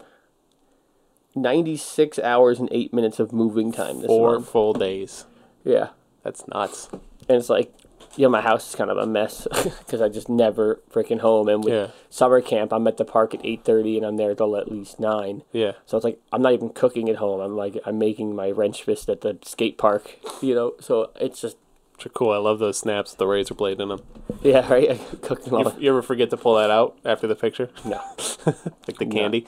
Ninety 1.34 1.76
six 1.76 2.18
hours 2.18 2.58
and 2.58 2.68
eight 2.72 2.92
minutes 2.92 3.18
of 3.20 3.32
moving 3.32 3.72
time 3.72 3.98
this 4.00 4.06
Four 4.06 4.34
month. 4.34 4.48
full 4.48 4.72
days. 4.72 5.26
Yeah, 5.64 5.88
That's 6.22 6.46
nuts. 6.48 6.88
and 6.92 7.38
it's 7.38 7.48
like. 7.50 7.72
Yeah, 8.16 8.26
my 8.28 8.40
house 8.40 8.68
is 8.68 8.74
kind 8.74 8.90
of 8.90 8.98
a 8.98 9.06
mess 9.06 9.46
because 9.62 10.00
I 10.02 10.08
just 10.08 10.28
never 10.28 10.80
freaking 10.92 11.20
home. 11.20 11.48
And 11.48 11.62
with 11.64 11.72
Yeah. 11.72 11.86
summer 12.08 12.40
camp, 12.40 12.72
I'm 12.72 12.86
at 12.88 12.96
the 12.96 13.04
park 13.04 13.34
at 13.34 13.40
eight 13.44 13.64
thirty, 13.64 13.96
and 13.96 14.04
I'm 14.04 14.16
there 14.16 14.34
till 14.34 14.56
at 14.56 14.70
least 14.70 14.98
nine. 14.98 15.42
Yeah. 15.52 15.72
So 15.86 15.96
it's 15.96 16.04
like 16.04 16.20
I'm 16.32 16.42
not 16.42 16.52
even 16.52 16.70
cooking 16.70 17.08
at 17.08 17.16
home. 17.16 17.40
I'm 17.40 17.56
like 17.56 17.78
I'm 17.86 17.98
making 17.98 18.34
my 18.34 18.50
wrench 18.50 18.82
fist 18.82 19.08
at 19.08 19.20
the 19.20 19.38
skate 19.42 19.78
park, 19.78 20.16
you 20.42 20.54
know. 20.54 20.74
So 20.80 21.10
it's 21.20 21.40
just 21.40 21.56
Which 21.94 22.06
are 22.06 22.10
cool. 22.10 22.32
I 22.32 22.38
love 22.38 22.58
those 22.58 22.78
snaps 22.78 23.12
with 23.12 23.18
the 23.18 23.26
razor 23.28 23.54
blade 23.54 23.80
in 23.80 23.88
them. 23.88 24.00
yeah, 24.42 24.68
right. 24.72 25.00
cooking 25.22 25.52
all 25.54 25.62
You, 25.62 25.72
you 25.80 25.90
ever 25.90 26.02
forget 26.02 26.30
to 26.30 26.36
pull 26.36 26.56
that 26.56 26.70
out 26.70 26.98
after 27.04 27.26
the 27.28 27.36
picture? 27.36 27.70
no, 27.84 28.00
Like 28.44 28.98
the 28.98 29.06
candy? 29.06 29.46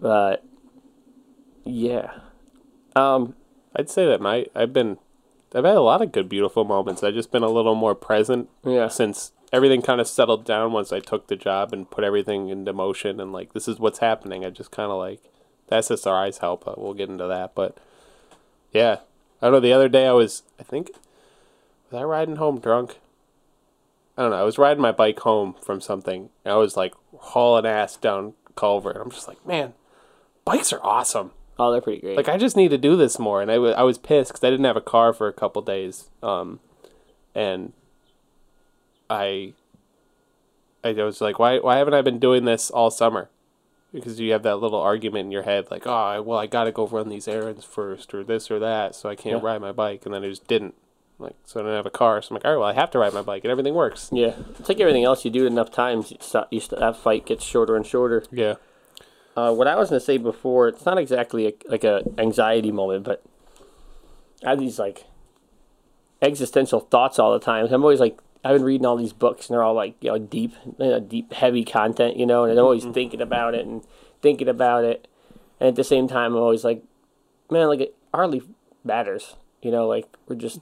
but 0.00 0.44
yeah, 1.64 2.12
um, 2.94 3.34
I'd 3.74 3.90
say 3.90 4.06
that 4.06 4.20
my 4.20 4.46
I've 4.54 4.72
been 4.72 4.98
I've 5.56 5.64
had 5.64 5.76
a 5.76 5.80
lot 5.80 6.02
of 6.02 6.12
good 6.12 6.28
beautiful 6.28 6.64
moments. 6.64 7.02
I've 7.02 7.14
just 7.14 7.32
been 7.32 7.42
a 7.42 7.48
little 7.48 7.74
more 7.74 7.94
present 7.94 8.50
yeah, 8.62 8.88
since 8.88 9.32
everything 9.52 9.80
kind 9.80 10.02
of 10.02 10.06
settled 10.06 10.44
down 10.44 10.72
once 10.72 10.92
I 10.92 11.00
took 11.00 11.28
the 11.28 11.36
job 11.36 11.72
and 11.72 11.90
put 11.90 12.04
everything 12.04 12.50
into 12.50 12.74
motion 12.74 13.18
and 13.20 13.32
like 13.32 13.54
this 13.54 13.66
is 13.66 13.78
what's 13.78 14.00
happening. 14.00 14.44
I 14.44 14.50
just 14.50 14.70
kind 14.70 14.92
of 14.92 14.98
like 14.98 15.22
the 15.68 15.76
SSRIs 15.76 16.40
help. 16.40 16.64
We'll 16.76 16.92
get 16.92 17.08
into 17.08 17.26
that, 17.26 17.54
but 17.54 17.78
yeah, 18.70 18.98
I 19.40 19.46
don't 19.46 19.52
know. 19.52 19.60
The 19.60 19.72
other 19.72 19.88
day 19.88 20.06
I 20.06 20.12
was 20.12 20.42
I 20.60 20.62
think 20.62 20.90
was 21.90 22.00
I 22.00 22.04
riding 22.04 22.36
home 22.36 22.60
drunk. 22.60 22.98
I 24.18 24.22
don't 24.22 24.32
know. 24.32 24.40
I 24.40 24.44
was 24.44 24.58
riding 24.58 24.82
my 24.82 24.92
bike 24.92 25.20
home 25.20 25.54
from 25.62 25.80
something. 25.80 26.28
And 26.44 26.52
I 26.52 26.56
was 26.56 26.76
like 26.76 26.94
hauling 27.16 27.66
ass 27.66 27.96
down 27.96 28.34
Culver. 28.56 28.92
I'm 28.92 29.10
just 29.10 29.28
like, 29.28 29.44
man, 29.46 29.72
bikes 30.44 30.72
are 30.72 30.82
awesome. 30.82 31.32
Oh, 31.58 31.72
they're 31.72 31.80
pretty 31.80 32.00
great. 32.00 32.16
Like 32.16 32.28
I 32.28 32.36
just 32.36 32.56
need 32.56 32.68
to 32.70 32.78
do 32.78 32.96
this 32.96 33.18
more, 33.18 33.40
and 33.42 33.50
I 33.50 33.54
I 33.54 33.82
was 33.82 33.98
pissed 33.98 34.32
because 34.32 34.44
I 34.44 34.50
didn't 34.50 34.66
have 34.66 34.76
a 34.76 34.80
car 34.80 35.12
for 35.12 35.28
a 35.28 35.32
couple 35.32 35.62
days, 35.62 36.10
um, 36.22 36.60
and 37.34 37.72
I 39.08 39.52
I 40.84 40.92
was 40.92 41.20
like, 41.20 41.38
why 41.38 41.58
why 41.58 41.76
haven't 41.78 41.94
I 41.94 42.02
been 42.02 42.18
doing 42.18 42.44
this 42.44 42.70
all 42.70 42.90
summer? 42.90 43.28
Because 43.92 44.20
you 44.20 44.32
have 44.32 44.42
that 44.42 44.56
little 44.56 44.80
argument 44.80 45.26
in 45.26 45.32
your 45.32 45.44
head, 45.44 45.70
like, 45.70 45.86
oh, 45.86 46.20
well, 46.22 46.38
I 46.38 46.46
got 46.46 46.64
to 46.64 46.72
go 46.72 46.86
run 46.86 47.08
these 47.08 47.26
errands 47.28 47.64
first, 47.64 48.12
or 48.12 48.22
this 48.24 48.50
or 48.50 48.58
that, 48.58 48.94
so 48.94 49.08
I 49.08 49.14
can't 49.14 49.42
Yeah. 49.42 49.48
ride 49.48 49.60
my 49.60 49.72
bike, 49.72 50.04
and 50.04 50.12
then 50.14 50.22
I 50.24 50.28
just 50.28 50.46
didn't. 50.46 50.74
Like, 51.18 51.34
so 51.46 51.60
I 51.60 51.62
didn't 51.62 51.76
have 51.76 51.86
a 51.86 51.90
car, 51.90 52.20
so 52.20 52.28
I'm 52.30 52.34
like, 52.34 52.44
all 52.44 52.50
right, 52.50 52.58
well, 52.58 52.68
I 52.68 52.74
have 52.74 52.90
to 52.90 52.98
ride 52.98 53.14
my 53.14 53.22
bike, 53.22 53.42
and 53.44 53.50
everything 53.50 53.72
works. 53.74 54.10
yeah, 54.12 54.34
it's 54.58 54.68
like 54.68 54.80
everything 54.80 55.04
else 55.04 55.24
you 55.24 55.30
do 55.30 55.44
it 55.44 55.46
enough 55.46 55.70
times. 55.70 56.10
You 56.10 56.18
start, 56.20 56.48
you 56.50 56.60
that 56.78 56.96
fight 56.96 57.24
gets 57.24 57.42
shorter 57.44 57.74
and 57.74 57.86
shorter. 57.86 58.24
Yeah, 58.30 58.56
Uh, 59.36 59.52
what 59.52 59.68
I 59.68 59.76
was 59.76 59.90
gonna 59.90 60.00
say 60.00 60.16
before, 60.16 60.68
it's 60.68 60.86
not 60.86 60.96
exactly 60.96 61.46
a, 61.46 61.52
like 61.68 61.84
a 61.84 62.02
anxiety 62.16 62.72
moment, 62.72 63.04
but 63.04 63.22
I 64.42 64.50
have 64.50 64.58
these 64.58 64.78
like 64.78 65.04
existential 66.22 66.80
thoughts 66.80 67.18
all 67.18 67.32
the 67.34 67.44
time. 67.44 67.66
I'm 67.70 67.82
always 67.82 68.00
like, 68.00 68.18
I've 68.42 68.54
been 68.54 68.64
reading 68.64 68.86
all 68.86 68.96
these 68.96 69.12
books, 69.12 69.46
and 69.46 69.54
they're 69.54 69.62
all 69.62 69.74
like, 69.74 69.94
you 70.00 70.10
know, 70.10 70.18
deep, 70.18 70.54
you 70.64 70.74
know, 70.78 71.00
deep, 71.00 71.34
heavy 71.34 71.64
content, 71.64 72.16
you 72.16 72.24
know, 72.24 72.44
and 72.44 72.58
I'm 72.58 72.64
always 72.64 72.84
thinking 72.86 73.20
about 73.20 73.54
it 73.54 73.66
and 73.66 73.84
thinking 74.22 74.48
about 74.48 74.84
it, 74.84 75.06
and 75.60 75.68
at 75.68 75.76
the 75.76 75.84
same 75.84 76.08
time, 76.08 76.32
I'm 76.34 76.40
always 76.40 76.64
like, 76.64 76.82
man, 77.50 77.68
like 77.68 77.80
it 77.80 77.94
hardly 78.14 78.40
matters, 78.84 79.36
you 79.60 79.70
know, 79.70 79.86
like 79.86 80.06
we're 80.26 80.36
just. 80.36 80.60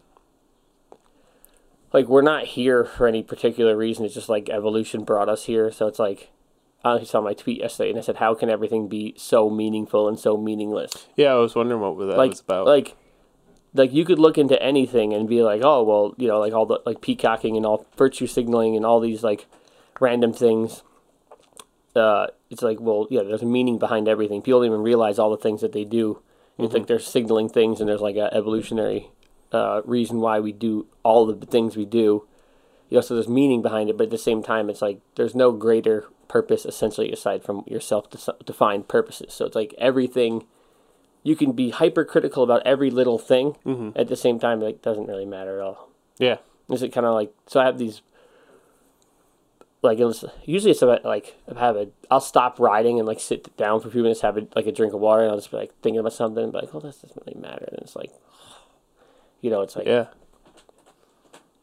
Like 1.92 2.08
we're 2.08 2.22
not 2.22 2.44
here 2.44 2.84
for 2.84 3.06
any 3.06 3.22
particular 3.22 3.76
reason. 3.76 4.04
It's 4.04 4.14
just 4.14 4.28
like 4.28 4.48
evolution 4.48 5.04
brought 5.04 5.28
us 5.28 5.44
here. 5.44 5.70
So 5.70 5.86
it's 5.86 6.00
like 6.00 6.32
I 6.84 7.02
saw 7.04 7.20
my 7.20 7.34
tweet 7.34 7.60
yesterday, 7.60 7.90
and 7.90 7.98
I 7.98 8.02
said, 8.02 8.16
"How 8.16 8.34
can 8.34 8.50
everything 8.50 8.88
be 8.88 9.14
so 9.16 9.48
meaningful 9.48 10.08
and 10.08 10.18
so 10.18 10.36
meaningless?" 10.36 11.06
yeah. 11.16 11.32
I 11.32 11.36
was 11.36 11.54
wondering 11.54 11.80
what 11.80 11.98
that 11.98 12.18
like, 12.18 12.30
was 12.30 12.40
about. 12.40 12.66
like, 12.66 12.96
like 13.72 13.92
you 13.92 14.04
could 14.04 14.18
look 14.18 14.36
into 14.38 14.60
anything 14.62 15.12
and 15.14 15.28
be 15.28 15.42
like, 15.42 15.62
"Oh, 15.64 15.82
well, 15.82 16.14
you 16.18 16.28
know, 16.28 16.38
like 16.38 16.52
all 16.52 16.66
the 16.66 16.80
like 16.84 17.00
peacocking 17.00 17.56
and 17.56 17.64
all 17.64 17.86
virtue 17.96 18.26
signaling 18.26 18.76
and 18.76 18.84
all 18.84 19.00
these 19.00 19.22
like 19.22 19.46
random 20.00 20.32
things." 20.32 20.82
Uh, 21.96 22.26
it's 22.50 22.62
like, 22.62 22.80
well, 22.80 23.06
yeah, 23.08 23.22
there's 23.22 23.42
a 23.42 23.46
meaning 23.46 23.78
behind 23.78 24.08
everything. 24.08 24.42
People 24.42 24.60
don't 24.60 24.66
even 24.66 24.82
realize 24.82 25.18
all 25.18 25.30
the 25.30 25.36
things 25.36 25.60
that 25.60 25.72
they 25.72 25.84
do, 25.84 26.20
It's 26.58 26.74
like 26.74 26.86
they're 26.86 26.98
signaling 26.98 27.48
things, 27.48 27.80
and 27.80 27.88
there's 27.88 28.00
like 28.00 28.16
a 28.16 28.32
evolutionary 28.34 29.10
uh, 29.52 29.82
reason 29.84 30.20
why 30.20 30.40
we 30.40 30.52
do 30.52 30.86
all 31.02 31.30
of 31.30 31.40
the 31.40 31.46
things 31.46 31.76
we 31.76 31.84
do. 31.84 32.26
You 32.90 32.98
know, 32.98 33.00
so 33.00 33.14
there's 33.14 33.28
meaning 33.28 33.62
behind 33.62 33.90
it, 33.90 33.96
but 33.96 34.04
at 34.04 34.10
the 34.10 34.18
same 34.18 34.42
time, 34.42 34.68
it's 34.68 34.82
like 34.82 35.00
there's 35.14 35.34
no 35.34 35.52
greater 35.52 36.06
purpose 36.34 36.66
essentially 36.66 37.12
aside 37.12 37.44
from 37.44 37.62
your 37.64 37.78
self-defined 37.78 38.88
purposes. 38.88 39.32
So 39.32 39.46
it's 39.46 39.54
like 39.54 39.72
everything. 39.78 40.44
You 41.22 41.36
can 41.36 41.52
be 41.52 41.70
hypercritical 41.70 42.42
about 42.42 42.66
every 42.66 42.90
little 42.90 43.20
thing. 43.20 43.56
Mm-hmm. 43.64 43.90
At 43.94 44.08
the 44.08 44.16
same 44.16 44.40
time, 44.40 44.60
like 44.60 44.82
doesn't 44.82 45.06
really 45.06 45.26
matter 45.26 45.60
at 45.60 45.64
all. 45.64 45.90
Yeah. 46.18 46.38
Is 46.68 46.82
it 46.82 46.92
kind 46.92 47.06
of 47.06 47.14
like 47.14 47.32
so? 47.46 47.60
I 47.60 47.66
have 47.66 47.78
these. 47.78 48.02
Like 49.80 50.00
it 50.00 50.04
was 50.04 50.24
usually 50.44 50.72
it's 50.72 50.82
about 50.82 51.04
like 51.04 51.36
I 51.54 51.60
have 51.60 51.76
a 51.76 51.86
I'll 52.10 52.20
stop 52.20 52.58
riding 52.58 52.98
and 52.98 53.06
like 53.06 53.20
sit 53.20 53.56
down 53.56 53.80
for 53.80 53.86
a 53.86 53.92
few 53.92 54.02
minutes 54.02 54.22
have 54.22 54.36
a, 54.36 54.48
like 54.56 54.66
a 54.66 54.72
drink 54.72 54.92
of 54.92 54.98
water 54.98 55.22
and 55.22 55.30
I'll 55.30 55.36
just 55.36 55.52
be 55.52 55.58
like 55.58 55.72
thinking 55.82 56.00
about 56.00 56.14
something 56.14 56.42
and 56.42 56.52
be 56.52 56.58
like 56.58 56.74
oh 56.74 56.80
this 56.80 56.96
doesn't 56.96 57.22
really 57.26 57.38
matter 57.38 57.66
and 57.70 57.78
it's 57.82 57.94
like 57.94 58.10
you 59.42 59.50
know 59.50 59.60
it's 59.60 59.76
like 59.76 59.86
Yeah. 59.86 60.06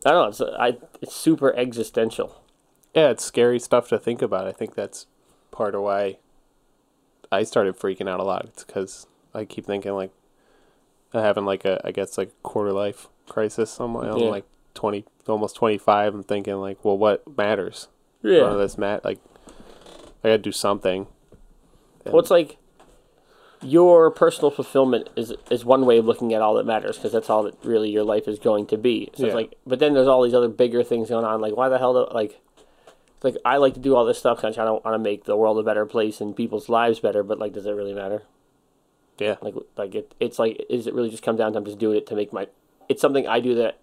I 0.06 0.12
don't 0.12 0.22
know 0.22 0.28
it's 0.28 0.42
I 0.42 0.78
it's 1.02 1.16
super 1.16 1.52
existential 1.56 2.42
Yeah, 2.94 3.10
it's 3.10 3.24
scary 3.24 3.60
stuff 3.60 3.88
to 3.90 3.98
think 4.00 4.22
about. 4.22 4.48
I 4.48 4.52
think 4.52 4.76
that's 4.76 5.06
part 5.52 5.76
of 5.76 5.82
why 5.82 6.18
I 7.32 7.44
started 7.44 7.78
freaking 7.80 8.10
out 8.10 8.20
a 8.20 8.24
lot. 8.24 8.46
It's 8.46 8.64
because 8.64 9.08
I 9.34 9.46
keep 9.46 9.66
thinking 9.66 9.94
like 9.94 10.12
I'm 11.14 11.22
having 11.24 11.46
like 11.46 11.64
a 11.66 11.80
I 11.86 11.92
guess 11.92 12.18
like 12.18 12.32
quarter 12.44 12.74
life 12.74 13.08
crisis 13.28 13.80
my 13.80 14.10
own. 14.10 14.20
Yeah. 14.20 14.30
Like 14.30 14.46
twenty, 14.74 15.06
almost 15.28 15.56
twenty 15.56 15.78
five. 15.78 16.14
I'm 16.14 16.24
thinking 16.24 16.56
like, 16.56 16.84
well, 16.84 16.98
what 16.98 17.38
matters? 17.38 17.88
yeah 18.24 18.42
None 18.42 18.54
of 18.54 18.60
this 18.60 18.78
mat 18.78 19.04
like 19.04 19.18
I 20.24 20.28
got 20.30 20.32
to 20.34 20.38
do 20.38 20.52
something. 20.52 21.08
well 22.06 22.20
it's 22.20 22.30
like 22.30 22.58
your 23.64 24.10
personal 24.12 24.52
fulfillment 24.52 25.10
is 25.16 25.34
is 25.50 25.64
one 25.66 25.86
way 25.86 25.98
of 25.98 26.06
looking 26.06 26.34
at 26.34 26.42
all 26.42 26.54
that 26.56 26.66
matters 26.66 26.98
because 26.98 27.12
that's 27.12 27.30
all 27.30 27.44
that 27.44 27.56
really 27.64 27.90
your 27.90 28.04
life 28.04 28.28
is 28.28 28.38
going 28.40 28.66
to 28.68 28.78
be 28.78 29.10
so 29.16 29.24
Yeah. 29.24 29.28
it's 29.28 29.36
like 29.36 29.56
but 29.66 29.80
then 29.80 29.94
there's 29.94 30.08
all 30.08 30.22
these 30.24 30.34
other 30.34 30.48
bigger 30.50 30.84
things 30.84 31.10
going 31.10 31.26
on 31.26 31.42
like 31.42 31.56
why 31.56 31.70
the 31.70 31.78
hell 31.80 31.94
do, 31.94 32.14
like 32.14 32.40
like 33.24 33.36
I 33.46 33.58
like 33.58 33.74
to 33.76 33.80
do 33.80 33.96
all 33.96 34.06
this 34.06 34.18
stuff 34.20 34.38
because 34.38 34.58
I 34.58 34.66
don't 34.66 34.84
want 34.84 34.96
to 34.96 35.00
make 35.00 35.26
the 35.26 35.36
world 35.36 35.58
a 35.60 35.64
better 35.64 35.86
place 35.86 36.22
and 36.22 36.36
people's 36.36 36.70
lives 36.70 37.00
better 37.00 37.24
but 37.24 37.40
like 37.40 37.54
does 37.54 37.66
it 37.66 37.72
really 37.72 37.94
matter 37.94 38.24
Yeah. 39.20 39.36
Like 39.42 39.56
like 39.78 39.96
it, 39.96 40.14
it's 40.20 40.40
like 40.40 40.66
is 40.70 40.88
it 40.88 40.94
really 40.94 41.10
just 41.10 41.24
come 41.24 41.36
down 41.38 41.52
to 41.54 41.58
I'm 41.60 41.66
just 41.66 41.78
doing 41.80 41.98
it 41.98 42.08
to 42.08 42.16
make 42.16 42.34
my 42.34 42.48
it's 42.90 43.02
something 43.02 43.28
I 43.28 43.40
do 43.40 43.56
that 43.56 43.78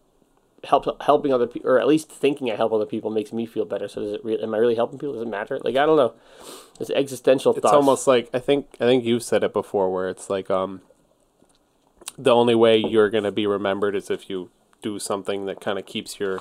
helps 0.64 0.89
helping 1.03 1.32
other 1.32 1.47
people 1.47 1.70
or 1.70 1.78
at 1.78 1.86
least 1.86 2.11
thinking 2.11 2.51
I 2.51 2.57
help 2.57 2.72
other 2.72 2.84
people 2.86 3.11
makes 3.11 3.32
me 3.32 3.47
feel 3.47 3.64
better. 3.64 3.86
So 3.86 4.03
does 4.03 4.12
it 4.12 4.24
really 4.24 4.43
am 4.43 4.55
I 4.55 4.59
really 4.59 4.74
helping 4.74 4.99
people? 4.99 5.14
Does 5.14 5.22
it 5.22 5.28
matter? 5.28 5.59
Like 5.62 5.76
I 5.76 5.86
don't 5.86 5.97
know. 5.97 6.14
It's 6.80 6.91
existential 6.91 7.53
It's 7.53 7.62
thoughts. 7.62 7.74
almost 7.74 8.07
like 8.09 8.28
I 8.34 8.41
think 8.41 8.66
I 8.80 8.84
think 8.86 9.05
you've 9.05 9.22
said 9.22 9.45
it 9.45 9.53
before, 9.53 9.93
where 9.93 10.09
it's 10.09 10.28
like 10.28 10.51
um, 10.51 10.80
the 12.18 12.34
only 12.34 12.57
way 12.57 12.76
you're 12.76 13.09
gonna 13.11 13.30
be 13.32 13.47
remembered 13.47 13.95
is 13.95 14.11
if 14.11 14.28
you 14.28 14.51
do 14.82 14.99
something 14.99 15.47
that 15.47 15.61
kind 15.61 15.78
of 15.78 15.86
keeps 15.86 16.18
your 16.18 16.41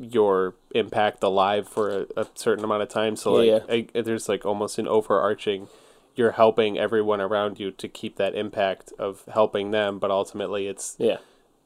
your 0.00 0.54
impact 0.74 1.22
alive 1.22 1.68
for 1.68 1.90
a, 1.90 2.06
a 2.16 2.26
certain 2.34 2.64
amount 2.64 2.82
of 2.82 2.88
time. 2.88 3.16
So 3.16 3.34
like, 3.34 3.46
Yeah, 3.46 3.60
I, 3.68 4.00
there's 4.00 4.28
like 4.28 4.46
almost 4.46 4.78
an 4.78 4.88
overarching. 4.88 5.68
You're 6.16 6.32
helping 6.32 6.78
everyone 6.78 7.20
around 7.20 7.60
you 7.60 7.70
to 7.70 7.88
keep 7.88 8.16
that 8.16 8.34
impact 8.34 8.92
of 8.98 9.24
helping 9.32 9.70
them, 9.70 9.98
but 9.98 10.10
ultimately 10.10 10.66
it's 10.66 10.96
yeah. 10.98 11.18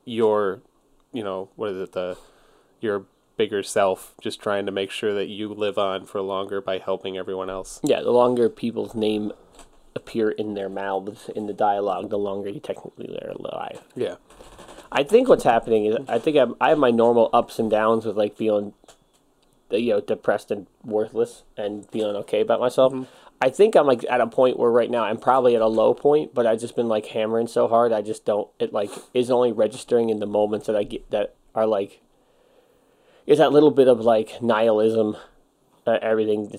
your, 0.04 0.60
you 1.12 1.24
know, 1.24 1.48
what 1.56 1.70
is 1.70 1.78
it 1.78 1.92
the, 1.92 2.18
your 2.80 3.06
bigger 3.36 3.62
self 3.62 4.14
just 4.20 4.40
trying 4.40 4.66
to 4.66 4.72
make 4.72 4.90
sure 4.90 5.14
that 5.14 5.26
you 5.26 5.48
live 5.48 5.78
on 5.78 6.06
for 6.06 6.20
longer 6.20 6.60
by 6.60 6.78
helping 6.78 7.16
everyone 7.16 7.50
else. 7.50 7.80
Yeah, 7.82 8.00
the 8.00 8.10
longer 8.10 8.48
people's 8.48 8.94
name 8.94 9.32
appear 9.96 10.30
in 10.30 10.54
their 10.54 10.68
mouths 10.68 11.30
in 11.34 11.46
the 11.46 11.52
dialogue, 11.52 12.10
the 12.10 12.18
longer 12.18 12.50
you 12.50 12.60
technically 12.60 13.06
they're 13.06 13.32
alive. 13.32 13.82
Yeah. 13.94 14.16
I 14.94 15.02
think 15.02 15.28
what's 15.28 15.42
happening 15.42 15.86
is 15.86 15.96
I 16.08 16.20
think 16.20 16.36
I'm, 16.36 16.54
I 16.60 16.68
have 16.68 16.78
my 16.78 16.92
normal 16.92 17.28
ups 17.32 17.58
and 17.58 17.68
downs 17.68 18.06
with 18.06 18.16
like 18.16 18.36
feeling, 18.36 18.74
you 19.70 19.94
know, 19.94 20.00
depressed 20.00 20.52
and 20.52 20.68
worthless 20.84 21.42
and 21.56 21.90
feeling 21.90 22.14
okay 22.16 22.40
about 22.40 22.60
myself. 22.60 22.94
I 23.42 23.50
think 23.50 23.74
I'm 23.74 23.86
like 23.86 24.04
at 24.08 24.20
a 24.20 24.28
point 24.28 24.56
where 24.56 24.70
right 24.70 24.90
now 24.90 25.02
I'm 25.02 25.18
probably 25.18 25.56
at 25.56 25.60
a 25.60 25.66
low 25.66 25.94
point, 25.94 26.32
but 26.32 26.46
I've 26.46 26.60
just 26.60 26.76
been 26.76 26.86
like 26.86 27.06
hammering 27.06 27.48
so 27.48 27.66
hard. 27.66 27.92
I 27.92 28.02
just 28.02 28.24
don't. 28.24 28.48
It 28.60 28.72
like 28.72 28.90
is 29.12 29.32
only 29.32 29.50
registering 29.50 30.10
in 30.10 30.20
the 30.20 30.26
moments 30.26 30.68
that 30.68 30.76
I 30.76 30.84
get 30.84 31.10
that 31.10 31.34
are 31.56 31.66
like. 31.66 32.00
Is 33.26 33.38
that 33.38 33.52
little 33.52 33.72
bit 33.72 33.88
of 33.88 34.00
like 34.00 34.40
nihilism, 34.40 35.16
uh, 35.86 35.98
everything 36.00 36.58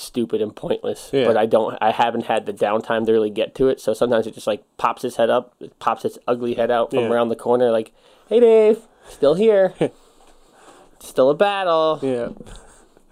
stupid 0.00 0.40
and 0.42 0.54
pointless. 0.54 1.10
Yeah. 1.12 1.26
But 1.26 1.36
I 1.36 1.46
don't. 1.46 1.76
I 1.80 1.90
haven't 1.92 2.26
had 2.26 2.46
the 2.46 2.52
downtime 2.52 3.06
to 3.06 3.12
really 3.12 3.30
get 3.30 3.54
to 3.56 3.68
it. 3.68 3.80
So 3.80 3.92
sometimes 3.94 4.26
it 4.26 4.34
just 4.34 4.46
like 4.46 4.62
pops 4.76 5.04
its 5.04 5.16
head 5.16 5.30
up, 5.30 5.54
it 5.60 5.78
pops 5.78 6.04
its 6.04 6.18
ugly 6.26 6.54
head 6.54 6.70
out 6.70 6.90
from 6.90 7.00
Yeah. 7.00 7.08
around 7.10 7.28
the 7.28 7.36
corner, 7.36 7.70
like, 7.70 7.92
"Hey, 8.28 8.40
Dave, 8.40 8.78
still 9.08 9.34
here." 9.34 9.74
Still 11.02 11.30
a 11.30 11.34
battle. 11.34 11.98
Yeah. 12.02 12.28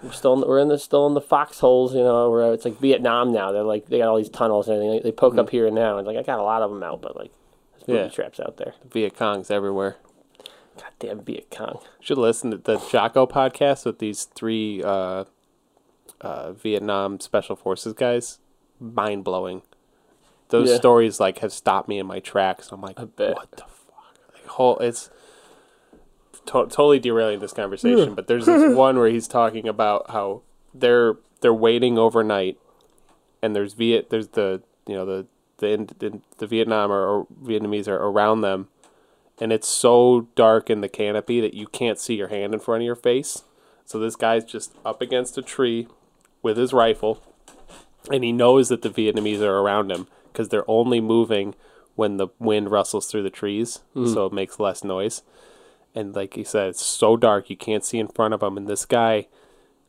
We're 0.02 0.12
still 0.12 0.34
in 0.34 0.40
the, 0.40 0.46
we're 0.46 0.58
in 0.58 0.68
the 0.68 0.78
still 0.78 1.06
in 1.06 1.14
the 1.14 1.22
foxholes, 1.22 1.94
you 1.94 2.02
know. 2.02 2.30
Where 2.30 2.52
it's 2.52 2.64
like 2.66 2.78
Vietnam 2.78 3.32
now. 3.32 3.50
They're 3.50 3.62
like 3.62 3.86
they 3.86 3.96
got 3.98 4.08
all 4.08 4.16
these 4.18 4.28
tunnels 4.28 4.68
and 4.68 4.76
everything. 4.76 4.94
Like, 4.96 5.02
they 5.04 5.12
poke 5.12 5.38
up 5.38 5.48
here 5.50 5.66
and 5.66 5.74
now. 5.74 5.96
And 5.96 6.06
like 6.06 6.16
I 6.18 6.22
got 6.22 6.38
a 6.38 6.42
lot 6.42 6.60
of 6.62 6.70
them 6.70 6.82
out, 6.82 7.00
but 7.00 7.16
like 7.16 7.32
there's 7.86 7.98
Mm-hmm. 7.98 8.04
Yeah. 8.04 8.08
traps 8.10 8.40
out 8.40 8.58
there. 8.58 8.74
Viet 8.90 9.16
Cong's 9.16 9.50
everywhere. 9.50 9.96
Goddamn 10.78 11.24
Viet 11.24 11.50
Cong. 11.50 11.80
Should 11.98 12.18
listen 12.18 12.50
to 12.50 12.58
the 12.58 12.76
Jocko 12.76 13.26
podcast 13.26 13.86
with 13.86 13.98
these 13.98 14.24
three 14.26 14.82
uh, 14.84 15.24
uh, 16.20 16.52
Vietnam 16.52 17.20
Special 17.20 17.56
Forces 17.56 17.92
guys. 17.92 18.38
Mind 18.80 19.24
blowing. 19.24 19.62
Those 20.50 20.70
Yeah. 20.70 20.76
stories 20.76 21.20
like 21.20 21.38
have 21.38 21.52
stopped 21.52 21.88
me 21.88 21.98
in 21.98 22.06
my 22.06 22.20
tracks. 22.20 22.70
I'm 22.72 22.80
like, 22.80 22.98
what 22.98 23.16
the 23.16 23.34
fuck? 23.34 23.68
Like, 24.34 24.46
whole 24.46 24.78
it's 24.78 25.10
to- 26.46 26.66
totally 26.66 26.98
derailing 26.98 27.40
this 27.40 27.52
conversation. 27.52 28.14
but 28.14 28.26
there's 28.26 28.46
this 28.46 28.74
one 28.76 28.96
where 28.98 29.08
he's 29.10 29.28
talking 29.28 29.68
about 29.68 30.10
how 30.10 30.42
they're 30.74 31.16
they're 31.40 31.54
waiting 31.54 31.98
overnight, 31.98 32.58
and 33.42 33.54
there's 33.54 33.74
Viet 33.74 34.10
there's 34.10 34.28
the 34.28 34.62
you 34.86 34.94
know 34.94 35.04
the 35.04 35.26
the 35.58 35.68
in- 35.72 36.22
the, 36.38 36.46
Vietnam 36.46 36.90
or, 36.92 37.04
or 37.06 37.26
Vietnamese 37.42 37.88
are 37.88 37.96
around 37.96 38.40
them, 38.42 38.68
and 39.40 39.52
it's 39.52 39.68
so 39.68 40.28
dark 40.34 40.70
in 40.70 40.80
the 40.80 40.88
canopy 40.88 41.40
that 41.40 41.52
you 41.54 41.66
can't 41.66 41.98
see 41.98 42.14
your 42.14 42.28
hand 42.28 42.54
in 42.54 42.60
front 42.60 42.82
of 42.82 42.86
your 42.86 42.94
face. 42.94 43.42
So 43.84 43.98
this 43.98 44.16
guy's 44.16 44.44
just 44.44 44.74
up 44.84 45.00
against 45.02 45.36
a 45.38 45.42
tree 45.42 45.88
with 46.48 46.56
his 46.56 46.72
rifle, 46.72 47.22
and 48.10 48.24
he 48.24 48.32
knows 48.32 48.70
that 48.70 48.80
the 48.80 48.88
Vietnamese 48.88 49.40
are 49.40 49.58
around 49.58 49.92
him 49.92 50.06
because 50.32 50.48
they're 50.48 50.68
only 50.68 51.00
moving 51.00 51.54
when 51.94 52.16
the 52.16 52.28
wind 52.38 52.70
rustles 52.70 53.06
through 53.06 53.22
the 53.22 53.30
trees, 53.30 53.80
hmm. 53.92 54.06
so 54.06 54.26
it 54.26 54.32
makes 54.32 54.58
less 54.58 54.82
noise. 54.82 55.22
And 55.94 56.14
like 56.16 56.34
he 56.34 56.44
said, 56.44 56.70
it's 56.70 56.84
so 56.84 57.16
dark 57.16 57.50
you 57.50 57.56
can't 57.56 57.84
see 57.84 57.98
in 57.98 58.08
front 58.08 58.32
of 58.32 58.42
him, 58.42 58.56
and 58.56 58.66
this 58.66 58.86
guy 58.86 59.26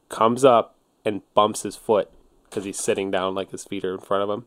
comes 0.09 0.43
up 0.43 0.75
and 1.05 1.21
bumps 1.33 1.63
his 1.63 1.77
foot 1.77 2.11
because 2.43 2.65
he's 2.65 2.79
sitting 2.79 3.09
down, 3.09 3.35
like 3.35 3.51
his 3.51 3.63
feet 3.63 3.85
are 3.85 3.93
in 3.93 3.99
front 3.99 4.23
of 4.23 4.29
him, 4.29 4.45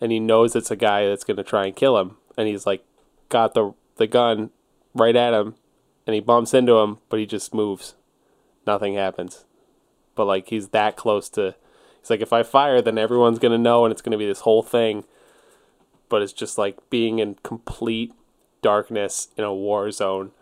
and 0.00 0.12
he 0.12 0.20
knows 0.20 0.54
it's 0.54 0.70
a 0.70 0.76
guy 0.76 1.06
that's 1.06 1.24
going 1.24 1.38
to 1.38 1.42
try 1.42 1.66
and 1.66 1.74
kill 1.74 1.98
him, 1.98 2.18
and 2.36 2.46
he's 2.46 2.66
like 2.66 2.84
got 3.30 3.54
the 3.54 3.74
the 3.96 4.06
gun 4.06 4.50
right 4.94 5.16
at 5.16 5.34
him, 5.34 5.56
and 6.06 6.14
he 6.14 6.20
bumps 6.20 6.54
into 6.54 6.76
him, 6.76 6.98
but 7.08 7.18
he 7.18 7.26
just 7.26 7.52
moves, 7.52 7.96
nothing 8.64 8.94
happens, 8.94 9.44
but 10.18 10.26
like 10.26 10.48
he's 10.48 10.70
that 10.70 10.96
close 10.96 11.28
to. 11.30 11.54
He's 12.00 12.10
like, 12.10 12.20
if 12.20 12.32
I 12.32 12.42
fire, 12.42 12.82
then 12.82 12.98
everyone's 12.98 13.38
gonna 13.38 13.56
know, 13.56 13.84
and 13.84 13.92
it's 13.92 14.02
gonna 14.02 14.18
be 14.18 14.26
this 14.26 14.40
whole 14.40 14.64
thing. 14.64 15.04
But 16.08 16.22
it's 16.22 16.32
just 16.32 16.58
like 16.58 16.76
being 16.90 17.20
in 17.20 17.36
complete 17.44 18.12
darkness 18.60 19.28
in 19.36 19.44
a 19.44 19.54
war 19.54 19.92
zone, 19.92 20.32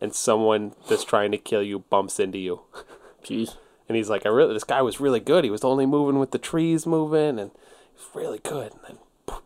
and 0.00 0.14
someone 0.14 0.72
that's 0.88 1.04
trying 1.04 1.30
to 1.32 1.36
kill 1.38 1.62
you 1.62 1.80
bumps 1.80 2.18
into 2.18 2.38
you. 2.38 2.62
Jeez. 3.22 3.56
And 3.86 3.96
he's 3.96 4.08
like, 4.08 4.24
I 4.24 4.30
really, 4.30 4.54
this 4.54 4.64
guy 4.64 4.80
was 4.80 4.98
really 4.98 5.20
good. 5.20 5.44
He 5.44 5.50
was 5.50 5.64
only 5.64 5.84
moving 5.84 6.18
with 6.18 6.30
the 6.30 6.38
trees 6.38 6.86
moving, 6.86 7.38
and 7.38 7.50
he's 7.94 8.06
really 8.14 8.38
good. 8.38 8.72
And 8.72 8.80
then, 8.86 8.98
poof, 9.26 9.42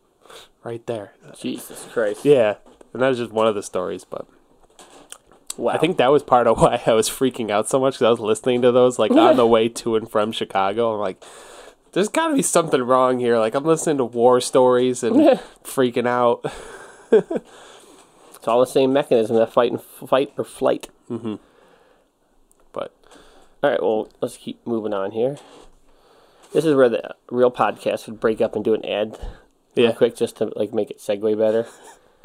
right 0.63 0.87
there, 0.87 1.15
Jesus 1.37 1.89
Christ. 1.93 2.25
yeah. 2.25 2.57
And 2.93 3.03
that 3.03 3.09
was 3.09 3.19
just 3.19 3.33
one 3.33 3.49
of 3.49 3.57
the 3.57 3.63
stories, 3.65 4.05
but 4.05 4.29
Wow. 5.59 5.73
I 5.73 5.79
think 5.79 5.97
that 5.97 6.11
was 6.11 6.23
part 6.23 6.47
of 6.47 6.59
why 6.61 6.83
I 6.87 6.93
was 6.93 7.09
freaking 7.09 7.51
out 7.51 7.69
so 7.69 7.81
much 7.81 7.95
because 7.95 8.07
I 8.07 8.11
was 8.11 8.21
listening 8.21 8.63
to 8.63 8.73
those 8.73 8.99
like 8.99 9.11
on 9.13 9.37
the 9.37 9.47
way 9.55 9.69
to 9.69 9.97
and 9.97 10.11
from 10.11 10.33
Chicago. 10.33 10.95
I'm 10.95 11.01
like, 11.01 11.23
there's 11.93 12.09
got 12.09 12.29
to 12.29 12.35
be 12.35 12.43
something 12.43 12.83
wrong 12.83 13.19
here. 13.19 13.39
Like 13.39 13.55
I'm 13.55 13.65
listening 13.65 13.99
to 13.99 14.05
war 14.05 14.41
stories 14.41 15.03
and 15.03 15.17
freaking 15.65 16.07
out. 16.07 16.45
it's 17.11 18.49
all 18.49 18.61
the 18.61 18.67
same 18.67 18.93
mechanism 18.93 19.37
that 19.37 19.53
fight 19.53 19.73
and 19.73 19.83
fight 19.83 20.33
or 20.37 20.45
flight. 20.45 20.89
Mm-hmm. 21.11 21.37
But 22.73 22.95
All 23.63 23.71
right, 23.71 23.83
well, 23.83 24.09
let's 24.21 24.37
keep 24.37 24.67
moving 24.67 24.95
on 24.95 25.13
here. 25.13 25.37
This 26.53 26.65
is 26.65 26.75
where 26.75 26.89
the 26.89 27.15
real 27.31 27.51
podcast 27.51 28.07
would 28.07 28.21
break 28.21 28.41
up 28.41 28.55
and 28.55 28.65
do 28.65 28.75
an 28.75 28.85
ad 28.85 29.19
real 29.77 29.87
yeah, 29.87 29.93
quick 29.93 30.17
just 30.17 30.37
to 30.37 30.53
like 30.57 30.73
make 30.73 30.91
it 30.91 30.99
segue 30.99 31.39
better. 31.39 31.67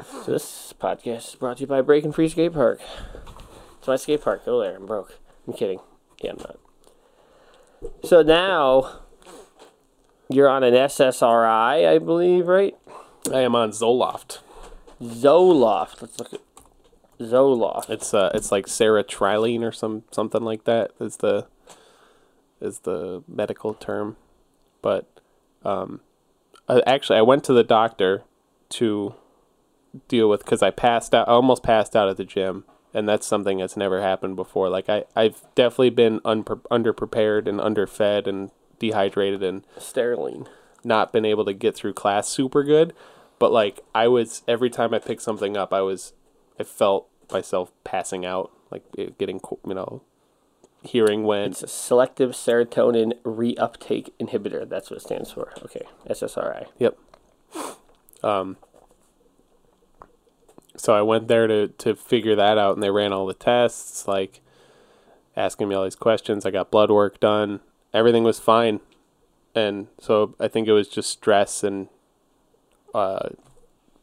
So 0.03 0.31
this 0.31 0.73
podcast 0.79 1.29
is 1.29 1.35
brought 1.35 1.57
to 1.57 1.61
you 1.61 1.67
by 1.67 1.81
Breaking 1.81 2.11
Free 2.11 2.29
Skate 2.29 2.53
Park. 2.53 2.81
It's 3.79 3.87
my 3.87 3.95
skate 3.95 4.21
park. 4.21 4.45
Go 4.45 4.61
there. 4.61 4.75
I'm 4.75 4.85
broke. 4.85 5.17
I'm 5.47 5.53
kidding. 5.53 5.79
Yeah, 6.21 6.31
I'm 6.31 6.37
not. 6.37 6.59
So 8.03 8.21
now 8.21 9.01
you're 10.29 10.49
on 10.49 10.63
an 10.63 10.73
SSRI, 10.73 11.87
I 11.87 11.97
believe, 11.99 12.47
right? 12.47 12.75
I 13.33 13.41
am 13.41 13.55
on 13.55 13.71
Zoloft. 13.71 14.39
Zoloft. 15.01 16.01
Let's 16.01 16.19
look 16.19 16.33
at 16.33 16.41
Zoloft. 17.19 17.89
It's 17.89 18.13
uh, 18.13 18.31
it's 18.33 18.51
like 18.51 18.65
sertraline 18.65 19.63
or 19.63 19.71
some 19.71 20.03
something 20.11 20.41
like 20.43 20.65
that. 20.65 20.91
Is 20.99 21.17
the 21.17 21.47
is 22.59 22.79
the 22.79 23.23
medical 23.27 23.73
term, 23.73 24.17
but 24.81 25.07
um, 25.63 26.01
I, 26.67 26.81
actually 26.85 27.19
I 27.19 27.23
went 27.23 27.43
to 27.45 27.53
the 27.53 27.63
doctor 27.63 28.23
to 28.69 29.15
deal 30.07 30.29
with 30.29 30.43
because 30.43 30.61
I 30.61 30.71
passed 30.71 31.13
out. 31.13 31.27
I 31.27 31.31
almost 31.31 31.63
passed 31.63 31.95
out 31.95 32.09
at 32.09 32.17
the 32.17 32.25
gym, 32.25 32.63
and 32.93 33.07
that's 33.07 33.27
something 33.27 33.59
that's 33.59 33.77
never 33.77 34.01
happened 34.01 34.35
before. 34.35 34.69
Like 34.69 34.89
I 34.89 35.05
I've 35.15 35.43
definitely 35.55 35.91
been 35.91 36.19
unpre- 36.21 36.61
underprepared 36.71 37.47
and 37.47 37.59
underfed 37.59 38.27
and 38.27 38.51
dehydrated 38.79 39.43
and 39.43 39.65
Sterling. 39.77 40.47
not 40.83 41.11
been 41.11 41.25
able 41.25 41.45
to 41.45 41.53
get 41.53 41.75
through 41.75 41.93
class 41.93 42.29
super 42.29 42.63
good. 42.63 42.93
But 43.39 43.51
like 43.51 43.81
I 43.93 44.07
was 44.07 44.41
every 44.47 44.69
time 44.69 44.93
I 44.93 44.99
picked 44.99 45.21
something 45.21 45.55
up, 45.55 45.73
I 45.73 45.81
was 45.81 46.13
I 46.59 46.63
felt 46.63 47.07
myself 47.31 47.71
passing 47.83 48.25
out, 48.25 48.51
like 48.71 48.83
getting 49.17 49.39
you 49.65 49.73
know 49.73 50.01
hearing 50.83 51.23
when 51.23 51.51
It's 51.51 51.63
a 51.63 51.67
selective 51.67 52.31
serotonin 52.31 53.13
reuptake 53.23 54.11
inhibitor. 54.19 54.67
That's 54.67 54.89
what 54.89 54.97
it 54.97 55.03
stands 55.03 55.31
for. 55.31 55.53
Okay, 55.63 55.85
SSRI. 56.09 56.67
Yep. 56.79 56.97
Um. 58.23 58.57
So 60.77 60.93
I 60.93 61.01
went 61.01 61.27
there 61.27 61.47
to 61.47 61.67
to 61.69 61.95
figure 61.95 62.35
that 62.35 62.57
out, 62.57 62.75
and 62.75 62.83
they 62.83 62.89
ran 62.91 63.11
all 63.13 63.25
the 63.25 63.33
tests, 63.33 64.07
like 64.07 64.41
asking 65.35 65.67
me 65.69 65.75
all 65.75 65.83
these 65.83 65.95
questions. 65.95 66.45
I 66.45 66.51
got 66.51 66.71
blood 66.71 66.91
work 66.91 67.19
done. 67.19 67.59
Everything 67.93 68.23
was 68.23 68.39
fine, 68.39 68.79
and 69.55 69.87
so 69.99 70.35
I 70.39 70.47
think 70.47 70.67
it 70.67 70.73
was 70.73 70.87
just 70.87 71.09
stress 71.09 71.63
and 71.63 71.87
uh, 72.93 73.29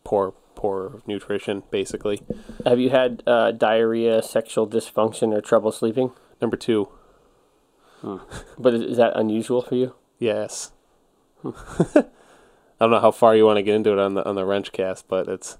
poor 0.02 0.34
poor 0.54 1.02
nutrition, 1.06 1.62
basically. 1.70 2.22
Have 2.66 2.80
you 2.80 2.90
had 2.90 3.22
uh, 3.26 3.52
diarrhea, 3.52 4.22
sexual 4.22 4.66
dysfunction, 4.66 5.32
or 5.32 5.40
trouble 5.40 5.70
sleeping? 5.72 6.12
Number 6.40 6.56
two, 6.56 6.88
But 8.58 8.74
is, 8.74 8.82
is 8.82 8.96
that 8.96 9.12
unusual 9.16 9.62
for 9.62 9.74
you? 9.76 9.94
yes. 10.18 10.72
I 11.44 12.04
don't 12.80 12.90
know 12.90 13.00
how 13.00 13.12
far 13.12 13.36
you 13.36 13.44
want 13.46 13.58
to 13.58 13.62
get 13.62 13.74
into 13.76 13.92
it 13.92 13.98
on 13.98 14.14
the 14.14 14.26
on 14.26 14.34
the 14.34 14.44
wrench 14.44 14.72
cast, 14.72 15.06
but 15.08 15.28
it's 15.28 15.58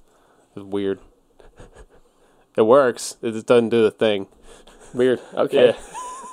it's 0.56 0.64
weird. 0.64 1.00
It 2.56 2.62
works. 2.62 3.16
It 3.20 3.32
just 3.32 3.46
doesn't 3.46 3.70
do 3.70 3.82
the 3.82 3.90
thing. 3.90 4.28
Weird. 4.92 5.20
Okay. 5.34 5.74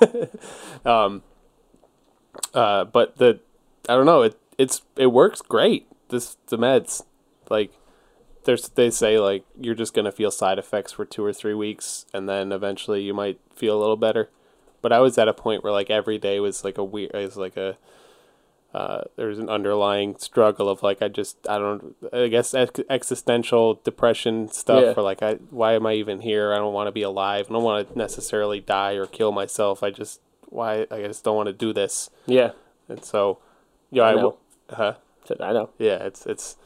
um, 0.84 1.22
uh, 2.54 2.84
but 2.84 3.16
the 3.16 3.40
I 3.88 3.94
don't 3.94 4.06
know. 4.06 4.22
It 4.22 4.38
it's 4.58 4.82
it 4.96 5.08
works 5.08 5.42
great. 5.42 5.86
This 6.08 6.36
the 6.46 6.58
meds, 6.58 7.02
like 7.50 7.72
there's 8.44 8.68
they 8.70 8.90
say 8.90 9.18
like 9.18 9.44
you're 9.60 9.74
just 9.74 9.94
gonna 9.94 10.12
feel 10.12 10.30
side 10.30 10.58
effects 10.58 10.92
for 10.92 11.04
two 11.04 11.24
or 11.24 11.32
three 11.32 11.54
weeks, 11.54 12.06
and 12.12 12.28
then 12.28 12.52
eventually 12.52 13.02
you 13.02 13.14
might 13.14 13.40
feel 13.54 13.76
a 13.76 13.80
little 13.80 13.96
better. 13.96 14.30
But 14.80 14.92
I 14.92 15.00
was 15.00 15.18
at 15.18 15.28
a 15.28 15.34
point 15.34 15.62
where 15.62 15.72
like 15.72 15.90
every 15.90 16.18
day 16.18 16.40
was 16.40 16.64
like 16.64 16.78
a 16.78 16.84
weird. 16.84 17.12
It 17.14 17.24
was 17.24 17.36
like 17.36 17.56
a 17.56 17.76
uh, 18.74 19.02
there 19.16 19.26
was 19.28 19.38
an 19.38 19.50
underlying 19.50 20.16
struggle 20.16 20.68
of 20.68 20.82
like 20.82 21.02
I 21.02 21.08
just 21.08 21.36
I 21.48 21.58
don't 21.58 21.94
I 22.12 22.28
guess 22.28 22.54
ex- 22.54 22.80
existential 22.88 23.80
depression 23.84 24.48
stuff 24.48 24.82
Yeah. 24.82 24.94
or 24.96 25.02
like 25.02 25.22
I 25.22 25.34
why 25.50 25.74
am 25.74 25.84
I 25.86 25.92
even 25.94 26.20
here 26.20 26.52
I 26.54 26.56
don't 26.56 26.72
want 26.72 26.88
to 26.88 26.92
be 26.92 27.02
alive 27.02 27.46
I 27.50 27.52
don't 27.52 27.62
want 27.64 27.90
to 27.92 27.98
necessarily 27.98 28.60
die 28.60 28.92
or 28.94 29.06
kill 29.06 29.30
myself 29.32 29.82
I 29.82 29.90
just 29.90 30.20
why 30.48 30.86
I 30.90 31.02
just 31.02 31.22
don't 31.24 31.36
want 31.36 31.48
to 31.48 31.52
do 31.52 31.72
this 31.74 32.08
Yeah. 32.26 32.52
and 32.88 33.04
so 33.04 33.38
yeah 33.90 34.04
I 34.04 34.12
I, 34.12 34.14
know. 34.14 34.36
huh 34.70 34.94
I 35.38 35.52
know. 35.52 35.70
yeah 35.78 36.02
it's 36.04 36.24
it's 36.26 36.56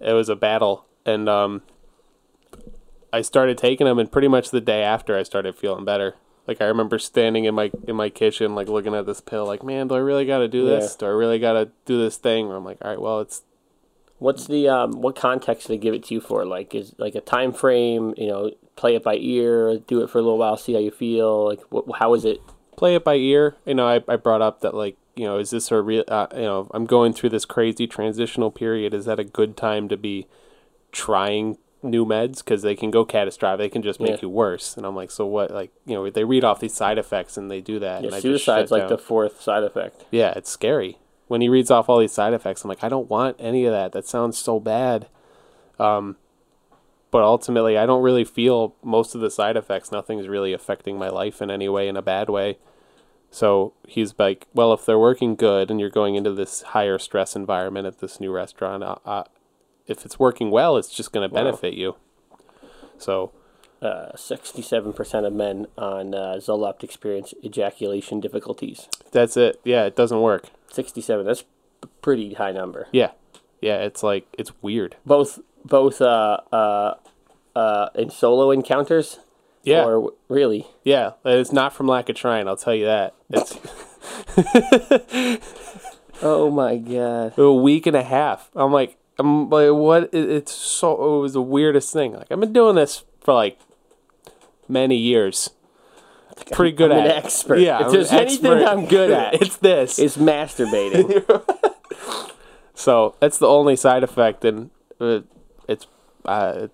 it 0.00 0.12
was 0.14 0.28
a 0.28 0.34
battle 0.36 0.86
and 1.06 1.28
um 1.28 1.62
I 3.12 3.20
started 3.22 3.58
taking 3.58 3.86
them 3.86 3.98
and 3.98 4.10
pretty 4.10 4.28
much 4.28 4.50
the 4.50 4.60
day 4.60 4.82
after 4.82 5.16
I 5.16 5.22
started 5.22 5.54
feeling 5.54 5.84
better 5.84 6.16
like 6.46 6.60
I 6.60 6.66
remember 6.66 6.98
standing 6.98 7.44
in 7.44 7.54
my 7.54 7.70
in 7.86 7.96
my 7.96 8.08
kitchen 8.08 8.54
like 8.54 8.68
looking 8.68 8.94
at 8.94 9.06
this 9.06 9.20
pill 9.20 9.46
like 9.46 9.62
man 9.62 9.88
do 9.88 9.94
I 9.94 9.98
really 9.98 10.26
got 10.26 10.38
to 10.38 10.48
do 10.48 10.66
this 10.66 10.92
Yeah. 10.92 10.96
do 11.00 11.06
I 11.06 11.14
really 11.16 11.38
got 11.38 11.52
to 11.54 11.70
do 11.86 11.98
this 11.98 12.16
thing 12.16 12.48
where 12.48 12.56
I'm 12.56 12.64
like 12.64 12.78
all 12.82 12.90
right 12.90 13.00
well 13.00 13.20
it's 13.20 13.42
What's 14.18 14.46
the 14.46 14.68
um? 14.68 15.00
What 15.02 15.16
context 15.16 15.66
do 15.66 15.72
they 15.72 15.78
give 15.78 15.94
it 15.94 16.04
to 16.04 16.14
you 16.14 16.20
for? 16.20 16.44
Like, 16.44 16.76
is 16.76 16.94
like 16.96 17.16
a 17.16 17.20
time 17.20 17.52
frame? 17.52 18.14
You 18.16 18.28
know, 18.28 18.50
play 18.76 18.94
it 18.94 19.02
by 19.02 19.16
ear, 19.16 19.78
do 19.78 20.00
it 20.00 20.10
for 20.10 20.18
a 20.18 20.22
little 20.22 20.38
while, 20.38 20.56
see 20.56 20.74
how 20.74 20.78
you 20.78 20.92
feel. 20.92 21.48
Like, 21.48 21.60
wh- 21.74 21.98
how 21.98 22.14
is 22.14 22.24
it? 22.24 22.40
play 22.76 22.94
it 22.94 23.02
by 23.02 23.16
ear. 23.16 23.56
You 23.66 23.74
know, 23.74 23.88
I, 23.88 24.00
I 24.06 24.14
brought 24.14 24.40
up 24.40 24.60
that 24.60 24.74
like, 24.74 24.96
you 25.16 25.24
know, 25.24 25.38
is 25.38 25.50
this 25.50 25.72
a 25.72 25.82
real, 25.82 26.04
uh, 26.06 26.28
you 26.36 26.42
know, 26.42 26.68
I'm 26.72 26.86
going 26.86 27.12
through 27.12 27.30
this 27.30 27.44
crazy 27.44 27.88
transitional 27.88 28.52
period. 28.52 28.94
Is 28.94 29.06
that 29.06 29.18
a 29.18 29.24
good 29.24 29.56
time 29.56 29.88
to 29.88 29.96
be 29.96 30.28
trying 30.92 31.58
new 31.82 32.04
meds? 32.06 32.38
Because 32.38 32.62
they 32.62 32.74
can 32.74 32.90
go 32.90 33.04
catastrophic. 33.04 33.58
They 33.58 33.68
can 33.68 33.82
just 33.82 34.00
make 34.00 34.10
Yeah. 34.10 34.18
you 34.22 34.28
worse. 34.28 34.76
And 34.76 34.86
I'm 34.86 34.94
like, 34.96 35.10
so 35.10 35.26
what? 35.26 35.50
Like, 35.50 35.72
you 35.86 35.94
know, 35.94 36.08
they 36.10 36.24
read 36.24 36.44
off 36.44 36.60
these 36.60 36.74
side 36.74 36.98
effects 36.98 37.36
and 37.36 37.50
they 37.50 37.60
do 37.60 37.78
that. 37.80 38.02
Yeah, 38.02 38.06
and 38.08 38.14
I 38.14 38.20
just 38.20 38.44
suicide's 38.44 38.70
like 38.70 38.82
down. 38.82 38.88
the 38.90 38.98
fourth 38.98 39.40
side 39.40 39.62
effect. 39.64 40.04
Yeah, 40.10 40.32
it's 40.36 40.50
scary. 40.50 40.98
When 41.28 41.40
he 41.40 41.48
reads 41.48 41.70
off 41.70 41.88
all 41.88 41.98
these 41.98 42.12
side 42.12 42.34
effects, 42.34 42.62
I'm 42.64 42.68
like, 42.68 42.84
I 42.84 42.88
don't 42.88 43.08
want 43.08 43.36
any 43.38 43.64
of 43.64 43.72
that. 43.72 43.92
That 43.92 44.06
sounds 44.06 44.36
so 44.38 44.60
bad. 44.60 45.08
Um, 45.78 46.16
but 47.10 47.22
ultimately, 47.22 47.76
I 47.78 47.86
don't 47.86 48.02
really 48.02 48.24
feel 48.24 48.74
most 48.82 49.14
of 49.14 49.20
the 49.20 49.30
side 49.30 49.56
effects. 49.56 49.90
Nothing's 49.92 50.28
really 50.28 50.52
affecting 50.52 50.98
my 50.98 51.08
life 51.08 51.40
in 51.42 51.50
any 51.50 51.68
way, 51.68 51.88
in 51.88 51.96
a 51.96 52.02
bad 52.02 52.28
way. 52.28 52.58
So 53.30 53.72
he's 53.88 54.14
like, 54.18 54.46
well, 54.52 54.74
if 54.74 54.84
they're 54.84 54.98
working 54.98 55.34
good 55.36 55.70
and 55.70 55.80
you're 55.80 55.88
going 55.90 56.16
into 56.16 56.32
this 56.32 56.60
higher 56.62 56.98
stress 56.98 57.34
environment 57.34 57.86
at 57.86 58.00
this 58.00 58.20
new 58.20 58.30
restaurant, 58.30 58.82
uh, 58.82 59.24
if 59.92 60.04
it's 60.04 60.18
working 60.18 60.50
well, 60.50 60.76
it's 60.76 60.88
just 60.92 61.12
going 61.12 61.28
to 61.28 61.32
Wow. 61.34 61.44
benefit 61.44 61.74
you. 61.74 61.94
So 62.98 63.30
Uh, 63.80 64.14
Sixty-seven 64.16 64.92
percent 64.92 65.26
of 65.26 65.32
men 65.32 65.66
on 65.76 66.14
uh, 66.14 66.34
Zoloft 66.38 66.82
experience 66.84 67.34
ejaculation 67.44 68.20
difficulties. 68.20 68.88
that's 69.10 69.36
it. 69.36 69.60
Yeah, 69.64 69.84
it 69.86 69.96
doesn't 69.96 70.20
work. 70.20 70.50
Sixty-seven. 70.70 71.26
That's 71.26 71.44
a 71.82 71.86
pretty 72.00 72.34
high 72.34 72.52
number. 72.52 72.86
Yeah, 72.92 73.10
yeah, 73.60 73.78
it's 73.82 74.02
like 74.04 74.26
it's 74.38 74.52
weird. 74.62 74.96
Both 75.04 75.40
both 75.64 76.00
uh 76.00 76.38
uh 76.52 76.94
uh 77.56 77.88
in 77.96 78.10
solo 78.10 78.50
encounters. 78.52 79.18
Yeah, 79.64 79.84
Or 79.84 80.12
really? 80.28 80.66
Yeah, 80.84 81.12
it's 81.24 81.52
not 81.52 81.72
from 81.72 81.86
lack 81.86 82.08
of 82.08 82.16
trying. 82.16 82.48
I'll 82.48 82.56
tell 82.56 82.74
you 82.74 82.86
that. 82.86 83.14
It's 83.30 83.56
Oh 86.22 86.50
my 86.50 86.76
god. 86.76 87.36
a 87.36 87.52
week 87.52 87.86
and 87.86 87.96
a 87.96 88.02
half. 88.02 88.50
I'm 88.54 88.72
like, 88.72 88.96
I'm 89.18 89.50
like, 89.50 89.70
what? 89.72 90.04
It- 90.12 90.30
It's 90.30 90.52
so. 90.52 90.92
It 91.18 91.20
was 91.20 91.32
the 91.34 91.42
weirdest 91.42 91.92
thing. 91.92 92.14
Like 92.14 92.30
I've 92.30 92.40
been 92.40 92.52
doing 92.52 92.76
this 92.76 93.04
for 93.20 93.34
like 93.34 93.58
many 94.68 94.96
years. 94.96 95.50
Pretty 96.50 96.72
good 96.74 96.90
I'm 96.90 96.98
at 96.98 97.04
an 97.06 97.10
it. 97.12 97.24
expert. 97.24 97.58
Yeah, 97.60 97.80
If 97.80 97.86
I'm 97.86 97.92
there's 97.92 98.10
anything 98.12 98.52
expert. 98.52 98.66
I'm 98.66 98.86
good 98.86 99.10
at, 99.10 99.34
it's 99.42 99.56
this. 99.58 99.98
It's 99.98 100.16
masturbating. 100.16 101.22
so 102.74 103.14
that's 103.20 103.38
the 103.38 103.46
only 103.46 103.76
side 103.76 104.02
effect, 104.02 104.44
and 104.44 104.70
uh, 105.00 105.20
it's 105.68 105.86
uh, 106.24 106.68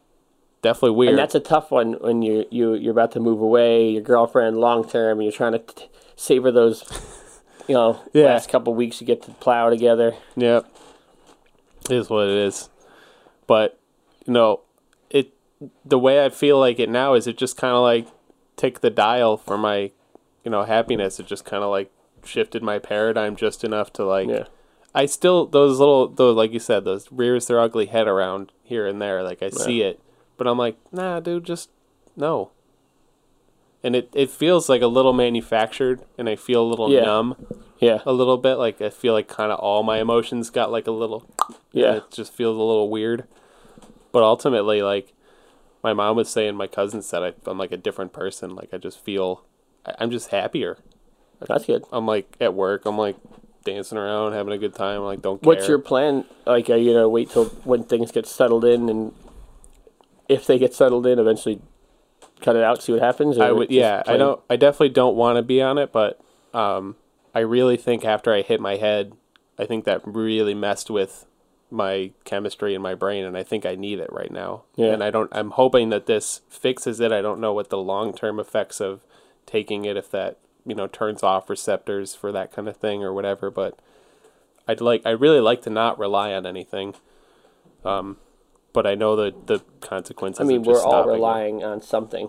definitely 0.62 0.92
weird. 0.96 1.10
and 1.10 1.18
that's 1.18 1.34
a 1.34 1.40
tough 1.40 1.70
one 1.70 1.94
when 1.94 2.22
you 2.22 2.46
you 2.50 2.74
you're 2.74 2.92
about 2.92 3.12
to 3.12 3.20
move 3.20 3.40
away, 3.40 3.90
your 3.90 4.02
girlfriend 4.02 4.58
long 4.58 4.88
term, 4.88 5.18
and 5.18 5.24
you're 5.24 5.32
trying 5.32 5.52
to 5.52 5.58
t- 5.58 5.88
savor 6.16 6.50
those, 6.50 6.84
you 7.66 7.74
know, 7.74 8.00
Yeah. 8.12 8.26
last 8.26 8.48
couple 8.48 8.74
weeks 8.74 9.00
you 9.00 9.06
get 9.06 9.22
to 9.24 9.32
plow 9.32 9.68
together. 9.70 10.14
Yep. 10.36 10.66
Is 11.90 12.10
what 12.10 12.28
it 12.28 12.36
is. 12.36 12.68
But, 13.46 13.78
you 14.26 14.32
know, 14.32 14.60
it 15.10 15.32
the 15.84 15.98
way 15.98 16.24
I 16.24 16.28
feel 16.28 16.58
like 16.58 16.78
it 16.78 16.88
now 16.88 17.14
is 17.14 17.26
it 17.26 17.36
just 17.38 17.56
kind 17.56 17.74
of 17.74 17.82
like 17.82 18.08
tick 18.56 18.80
the 18.80 18.90
dial 18.90 19.36
for 19.36 19.56
my, 19.56 19.92
you 20.44 20.50
know, 20.50 20.64
happiness. 20.64 21.18
It 21.18 21.26
just 21.26 21.44
kind 21.44 21.62
of 21.62 21.70
like 21.70 21.90
shifted 22.24 22.62
my 22.62 22.78
paradigm 22.78 23.36
just 23.36 23.64
enough 23.64 23.92
to 23.94 24.04
like 24.04 24.28
Yeah. 24.28 24.44
I 24.94 25.06
still 25.06 25.46
those 25.46 25.78
little 25.78 26.08
those 26.08 26.36
like 26.36 26.52
you 26.52 26.58
said 26.58 26.84
those 26.84 27.10
rears 27.10 27.46
their 27.46 27.60
ugly 27.60 27.86
head 27.86 28.08
around 28.08 28.52
here 28.62 28.86
and 28.86 29.00
there 29.00 29.22
like 29.22 29.42
I 29.42 29.50
see 29.50 29.82
it. 29.82 30.00
But 30.36 30.46
I'm 30.46 30.58
like, 30.58 30.76
"Nah, 30.92 31.20
dude, 31.20 31.44
just 31.44 31.70
no." 32.16 32.50
And 33.82 33.94
it 33.94 34.10
it 34.12 34.30
feels 34.30 34.68
like 34.68 34.82
a 34.82 34.86
little 34.88 35.12
manufactured 35.12 36.00
and 36.18 36.28
I 36.28 36.36
feel 36.36 36.62
a 36.62 36.68
little 36.68 36.90
Yeah. 36.90 37.02
numb 37.04 37.46
Yeah. 37.78 38.00
a 38.04 38.12
little 38.12 38.36
bit. 38.36 38.56
Like 38.56 38.80
I 38.80 38.90
feel 38.90 39.12
like 39.12 39.28
kind 39.28 39.52
of 39.52 39.58
all 39.60 39.82
my 39.82 39.98
emotions 40.00 40.50
got 40.50 40.70
like 40.72 40.86
a 40.86 40.92
little. 40.92 41.24
Yeah. 41.72 41.96
it 41.98 42.04
just 42.10 42.32
feels 42.32 42.56
a 42.56 42.60
little 42.62 42.88
weird. 42.90 43.24
But 44.10 44.22
ultimately, 44.22 44.82
like 44.82 45.12
my 45.84 45.92
mom 45.92 46.16
was 46.16 46.28
saying, 46.28 46.56
my 46.56 46.66
cousin 46.66 47.02
said, 47.02 47.22
I, 47.22 47.32
I'm 47.48 47.58
like 47.58 47.70
a 47.72 47.76
different 47.76 48.12
person. 48.12 48.56
Like 48.56 48.70
I 48.72 48.78
just 48.78 48.98
feel, 49.04 49.44
I, 49.86 49.94
I'm 50.00 50.10
just 50.10 50.30
happier. 50.30 50.78
That's 51.46 51.66
good. 51.66 51.84
I'm 51.92 52.06
like 52.06 52.36
at 52.40 52.54
work. 52.54 52.84
I'm 52.84 52.98
like 52.98 53.16
dancing 53.64 53.96
around, 53.98 54.32
having 54.32 54.52
a 54.54 54.58
good 54.58 54.74
time. 54.74 55.00
I'm 55.00 55.06
like 55.06 55.22
don't 55.22 55.40
care. 55.40 55.46
What's 55.46 55.68
your 55.68 55.78
plan? 55.78 56.24
Like, 56.46 56.68
are 56.70 56.76
you 56.76 56.94
gonna 56.94 57.08
wait 57.08 57.30
till 57.30 57.44
when 57.64 57.84
things 57.84 58.10
get 58.10 58.26
settled 58.26 58.64
in, 58.64 58.88
and 58.88 59.12
if 60.28 60.46
they 60.46 60.58
get 60.58 60.74
settled 60.74 61.06
in, 61.06 61.18
eventually 61.18 61.60
cut 62.40 62.56
it 62.56 62.62
out, 62.62 62.82
see 62.82 62.92
what 62.92 63.02
happens? 63.02 63.38
Or 63.38 63.44
I 63.44 63.52
would, 63.52 63.70
yeah. 63.70 64.02
I 64.06 64.16
don't. 64.16 64.40
I 64.48 64.56
definitely 64.56 64.90
don't 64.90 65.16
want 65.16 65.36
to 65.36 65.42
be 65.42 65.60
on 65.60 65.78
it, 65.78 65.92
but 65.92 66.20
um, 66.54 66.96
I 67.34 67.40
really 67.40 67.76
think 67.76 68.04
after 68.04 68.32
I 68.32 68.42
hit 68.42 68.60
my 68.60 68.76
head, 68.76 69.12
I 69.58 69.66
think 69.66 69.84
that 69.84 70.02
really 70.04 70.54
messed 70.54 70.90
with 70.90 71.26
my 71.70 72.12
chemistry 72.24 72.74
in 72.74 72.82
my 72.82 72.94
brain, 72.94 73.24
and 73.24 73.36
I 73.36 73.42
think 73.42 73.66
I 73.66 73.74
need 73.74 73.98
it 73.98 74.12
right 74.12 74.30
now. 74.30 74.62
Yeah. 74.76 74.92
And 74.92 75.04
I 75.04 75.10
don't. 75.10 75.30
I'm 75.32 75.50
hoping 75.50 75.90
that 75.90 76.06
this 76.06 76.40
fixes 76.48 77.00
it. 77.00 77.12
I 77.12 77.20
don't 77.20 77.40
know 77.40 77.52
what 77.52 77.70
the 77.70 77.78
long 77.78 78.14
term 78.14 78.40
effects 78.40 78.80
of 78.80 79.00
taking 79.46 79.84
it, 79.84 79.96
if 79.96 80.10
that 80.10 80.38
you 80.64 80.74
know 80.74 80.86
turns 80.86 81.22
off 81.22 81.50
receptors 81.50 82.14
for 82.14 82.32
that 82.32 82.52
kind 82.52 82.68
of 82.68 82.76
thing 82.76 83.02
or 83.02 83.12
whatever. 83.12 83.50
But 83.50 83.78
I'd 84.66 84.80
like. 84.80 85.02
I 85.04 85.10
really 85.10 85.40
like 85.40 85.62
to 85.62 85.70
not 85.70 85.98
rely 85.98 86.32
on 86.32 86.46
anything. 86.46 86.94
Um, 87.84 88.16
but 88.72 88.86
I 88.86 88.94
know 88.94 89.16
the 89.16 89.34
the 89.46 89.62
consequences. 89.80 90.40
I 90.40 90.44
mean, 90.44 90.62
we're 90.62 90.74
all 90.74 90.90
stopping 90.90 91.10
it. 91.10 91.14
relying 91.14 91.64
on 91.64 91.82
something. 91.82 92.28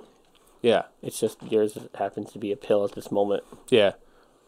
Yeah. 0.61 0.83
It's 1.01 1.19
just 1.19 1.41
yours 1.43 1.77
happens 1.95 2.31
to 2.33 2.39
be 2.39 2.51
a 2.51 2.57
pill 2.57 2.83
at 2.83 2.93
this 2.93 3.11
moment. 3.11 3.43
Yeah, 3.69 3.93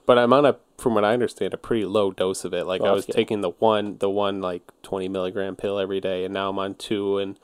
but 0.06 0.18
I'm 0.18 0.34
on 0.34 0.46
a, 0.46 0.58
from 0.78 0.96
what 0.96 1.06
I 1.06 1.14
understand, 1.14 1.54
a 1.54 1.58
pretty 1.58 1.86
low 1.86 2.12
dose 2.12 2.44
of 2.44 2.54
it. 2.54 2.66
Like 2.66 2.82
Well, 2.82 2.92
I 2.92 2.96
was 2.96 3.06
taking 3.06 3.42
the 3.42 3.52
one, 3.52 3.98
the 4.00 4.10
one 4.10 4.42
like 4.42 4.70
20 4.84 5.08
milligram 5.08 5.56
pill 5.56 5.80
every 5.80 6.02
day, 6.02 6.26
and 6.26 6.34
now 6.34 6.50
I'm 6.50 6.60
on 6.60 6.76
two. 6.76 7.18
And 7.18 7.39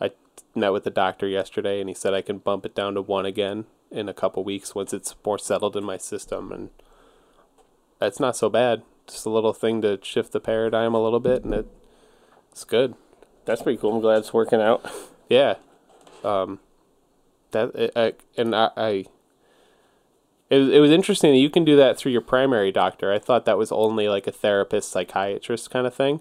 I 0.00 0.10
met 0.54 0.72
with 0.72 0.84
the 0.84 0.90
doctor 0.90 1.26
yesterday, 1.26 1.80
and 1.80 1.88
he 1.88 1.94
said 1.94 2.14
I 2.14 2.22
can 2.22 2.38
bump 2.38 2.66
it 2.66 2.74
down 2.74 2.94
to 2.94 3.02
one 3.02 3.26
again 3.26 3.64
in 3.90 4.08
a 4.08 4.14
couple 4.14 4.44
weeks 4.44 4.74
once 4.74 4.92
it's 4.92 5.14
more 5.24 5.38
settled 5.38 5.76
in 5.76 5.84
my 5.84 5.96
system, 5.96 6.52
and 6.52 6.70
that's 7.98 8.20
not 8.20 8.36
so 8.36 8.48
bad. 8.48 8.82
Just 9.06 9.26
a 9.26 9.30
little 9.30 9.52
thing 9.52 9.82
to 9.82 9.98
shift 10.02 10.32
the 10.32 10.40
paradigm 10.40 10.94
a 10.94 11.02
little 11.02 11.20
bit, 11.20 11.44
and 11.44 11.52
it, 11.52 11.66
it's 12.50 12.64
good. 12.64 12.94
That's 13.44 13.62
pretty 13.62 13.78
cool. 13.78 13.94
I'm 13.94 14.00
glad 14.00 14.18
it's 14.18 14.32
working 14.32 14.60
out. 14.60 14.84
Yeah. 15.30 15.54
Um, 16.22 16.60
that 17.52 17.92
I, 17.96 18.12
and 18.36 18.54
I, 18.54 18.70
I 18.76 19.04
it, 20.50 20.58
was- 20.58 20.68
it 20.68 20.78
was 20.80 20.90
interesting 20.90 21.32
that 21.32 21.38
you 21.38 21.48
can 21.48 21.64
do 21.64 21.76
that 21.76 21.96
through 21.96 22.12
your 22.12 22.20
primary 22.20 22.70
doctor. 22.70 23.10
I 23.10 23.18
thought 23.18 23.46
that 23.46 23.56
was 23.56 23.72
only 23.72 24.06
like 24.06 24.26
a 24.26 24.32
therapist, 24.32 24.90
psychiatrist 24.90 25.70
kind 25.70 25.86
of 25.86 25.94
thing, 25.94 26.20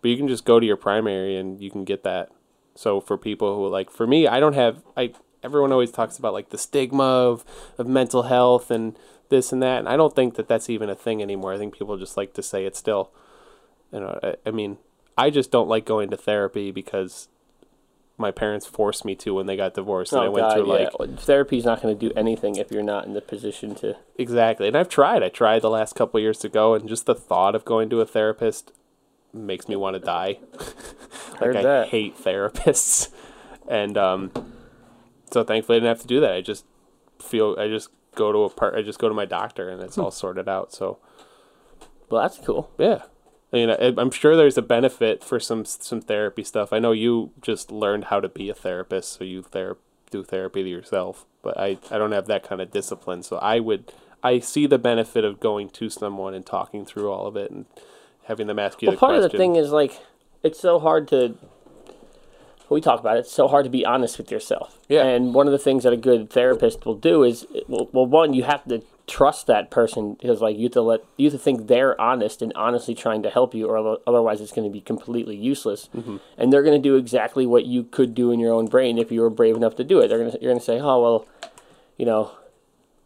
but 0.00 0.08
you 0.10 0.16
can 0.16 0.28
just 0.28 0.44
go 0.44 0.60
to 0.60 0.64
your 0.66 0.76
primary 0.76 1.36
and 1.36 1.60
you 1.60 1.68
can 1.68 1.82
get 1.84 2.04
that. 2.04 2.30
So 2.76 3.00
for 3.00 3.18
people 3.18 3.56
who 3.56 3.66
like, 3.68 3.90
for 3.90 4.06
me, 4.06 4.28
I 4.28 4.38
don't 4.38 4.54
have 4.54 4.84
I. 4.96 5.12
Everyone 5.42 5.72
always 5.72 5.90
talks 5.90 6.16
about 6.16 6.32
like 6.32 6.50
the 6.50 6.58
stigma 6.58 7.02
of 7.02 7.44
of 7.76 7.88
mental 7.88 8.22
health 8.24 8.70
and 8.70 8.96
this 9.30 9.52
and 9.52 9.60
that, 9.64 9.80
and 9.80 9.88
I 9.88 9.96
don't 9.96 10.14
think 10.14 10.34
that 10.36 10.46
that's 10.46 10.70
even 10.70 10.88
a 10.88 10.94
thing 10.94 11.20
anymore. 11.22 11.52
I 11.52 11.58
think 11.58 11.76
people 11.76 11.96
just 11.96 12.16
like 12.16 12.34
to 12.34 12.42
say 12.42 12.66
it 12.66 12.76
still. 12.76 13.10
You 13.92 13.98
know, 14.00 14.20
I, 14.22 14.34
I 14.46 14.50
mean, 14.52 14.78
I 15.18 15.30
just 15.30 15.50
don't 15.50 15.68
like 15.68 15.84
going 15.84 16.08
to 16.10 16.16
therapy 16.16 16.70
because 16.70 17.28
my 18.16 18.30
parents 18.30 18.66
forced 18.66 19.04
me 19.04 19.14
to 19.16 19.34
when 19.34 19.46
they 19.46 19.56
got 19.56 19.74
divorced, 19.74 20.12
and 20.12 20.22
I 20.22 20.26
Oh 20.26 20.30
went 20.30 20.46
God, 20.48 20.54
through 20.54 20.78
yeah. 20.78 20.88
like 20.98 21.18
Therapy's 21.20 21.64
not 21.64 21.82
going 21.82 21.96
to 21.96 22.08
do 22.08 22.12
anything 22.16 22.56
if 22.56 22.70
you're 22.72 22.82
not 22.82 23.04
in 23.06 23.14
the 23.14 23.20
position 23.20 23.74
to. 23.76 23.96
exactly. 24.16 24.66
And 24.68 24.76
I've 24.76 24.88
tried. 24.88 25.22
I 25.22 25.28
tried 25.28 25.62
the 25.62 25.70
last 25.70 25.94
couple 25.94 26.18
of 26.18 26.22
years 26.22 26.38
to 26.38 26.48
go, 26.48 26.74
and 26.74 26.88
just 26.88 27.06
the 27.06 27.14
thought 27.14 27.54
of 27.54 27.64
going 27.64 27.90
to 27.90 28.00
a 28.00 28.06
therapist 28.06 28.72
makes 29.32 29.68
me 29.68 29.76
want 29.76 29.94
to 29.94 30.00
die. 30.00 30.38
like 31.40 31.56
I 31.56 31.62
that. 31.62 31.88
hate 31.88 32.16
therapists, 32.18 33.10
and 33.68 33.96
um, 33.98 34.32
so 35.30 35.44
thankfully 35.44 35.76
I 35.76 35.80
didn't 35.80 35.96
have 35.96 36.00
to 36.02 36.06
do 36.08 36.20
that. 36.20 36.32
I 36.32 36.40
just 36.40 36.64
feel 37.20 37.54
I 37.58 37.68
just 37.68 37.90
go 38.16 38.32
to 38.32 38.38
a 38.44 38.48
part. 38.50 38.74
I 38.74 38.82
just 38.82 38.98
go 38.98 39.08
to 39.08 39.14
my 39.14 39.26
doctor, 39.26 39.68
and 39.68 39.80
it's 39.82 39.94
Hmm. 39.94 40.02
all 40.02 40.10
sorted 40.10 40.48
out. 40.48 40.72
So 40.72 40.98
Well, 42.10 42.22
that's 42.22 42.38
cool. 42.38 42.70
yeah. 42.78 43.02
I 43.52 43.56
mean, 43.56 43.70
I, 43.70 43.94
I'm 43.96 44.10
sure 44.10 44.36
there's 44.36 44.58
a 44.58 44.62
benefit 44.62 45.24
for 45.24 45.40
some 45.40 45.64
some 45.64 46.00
therapy 46.00 46.44
stuff. 46.44 46.72
I 46.72 46.78
know 46.78 46.92
you 46.92 47.30
just 47.40 47.70
learned 47.70 48.04
how 48.04 48.20
to 48.20 48.28
be 48.28 48.50
a 48.50 48.54
therapist, 48.54 49.12
so 49.12 49.24
you 49.24 49.42
ther- 49.42 49.78
do 50.10 50.22
therapy 50.22 50.62
to 50.62 50.68
yourself. 50.68 51.24
But 51.42 51.58
I, 51.58 51.78
I 51.90 51.98
don't 51.98 52.12
have 52.12 52.26
that 52.26 52.42
kind 52.46 52.60
of 52.60 52.70
discipline, 52.70 53.22
so 53.22 53.36
I 53.38 53.60
would 53.60 53.92
I 54.22 54.40
see 54.40 54.66
the 54.66 54.78
benefit 54.78 55.24
of 55.24 55.40
going 55.40 55.70
to 55.70 55.88
someone 55.88 56.34
and 56.34 56.44
talking 56.44 56.84
through 56.84 57.10
all 57.10 57.26
of 57.26 57.36
it 57.36 57.50
and 57.50 57.66
having 58.24 58.46
them 58.48 58.58
ask 58.58 58.82
you 58.82 58.86
Well, 58.88 58.96
the 58.96 59.00
part 59.00 59.10
question. 59.12 59.24
of 59.24 59.32
the 59.32 59.38
thing 59.38 59.56
is 59.56 59.70
like, 59.70 59.98
it's 60.42 60.60
so 60.60 60.78
hard 60.78 61.08
to. 61.08 61.36
We 62.68 62.82
talk 62.82 63.00
about 63.00 63.16
it. 63.16 63.20
It's 63.20 63.32
so 63.32 63.48
hard 63.48 63.64
to 63.64 63.70
be 63.70 63.86
honest 63.86 64.18
with 64.18 64.30
yourself. 64.30 64.78
Yeah. 64.90 65.04
And 65.06 65.32
one 65.32 65.46
of 65.46 65.52
the 65.52 65.58
things 65.58 65.84
that 65.84 65.92
a 65.94 65.96
good 65.96 66.28
therapist 66.28 66.84
will 66.84 66.96
do 66.96 67.22
is, 67.22 67.46
well, 67.66 67.88
well, 67.92 68.04
one, 68.04 68.34
you 68.34 68.42
have 68.42 68.62
to 68.68 68.82
trust 69.08 69.46
that 69.46 69.70
person 69.70 70.14
because 70.14 70.40
like 70.40 70.56
you 70.56 70.64
have 70.64 70.72
to 70.72 70.82
let 70.82 71.04
you 71.16 71.26
have 71.26 71.32
to 71.32 71.42
think 71.42 71.66
they're 71.66 71.98
honest 72.00 72.42
and 72.42 72.52
honestly 72.54 72.94
trying 72.94 73.22
to 73.22 73.30
help 73.30 73.54
you, 73.54 73.68
or 73.68 73.98
otherwise 74.06 74.40
it's 74.40 74.52
going 74.52 74.68
to 74.68 74.72
be 74.72 74.80
completely 74.80 75.36
useless. 75.36 75.88
Mm-hmm. 75.96 76.18
And 76.36 76.52
they're 76.52 76.62
going 76.62 76.80
to 76.80 76.88
do 76.88 76.96
exactly 76.96 77.46
what 77.46 77.64
you 77.64 77.84
could 77.84 78.14
do 78.14 78.30
in 78.30 78.38
your 78.38 78.52
own 78.52 78.66
brain 78.66 78.98
if 78.98 79.10
you 79.10 79.22
were 79.22 79.30
brave 79.30 79.56
enough 79.56 79.76
to 79.76 79.84
do 79.84 80.00
it. 80.00 80.08
They're 80.08 80.18
going 80.18 80.30
to 80.30 80.38
you're 80.40 80.52
going 80.52 80.60
to 80.60 80.64
say, 80.64 80.78
oh 80.78 81.02
well, 81.02 81.26
you 81.96 82.06
know, 82.06 82.32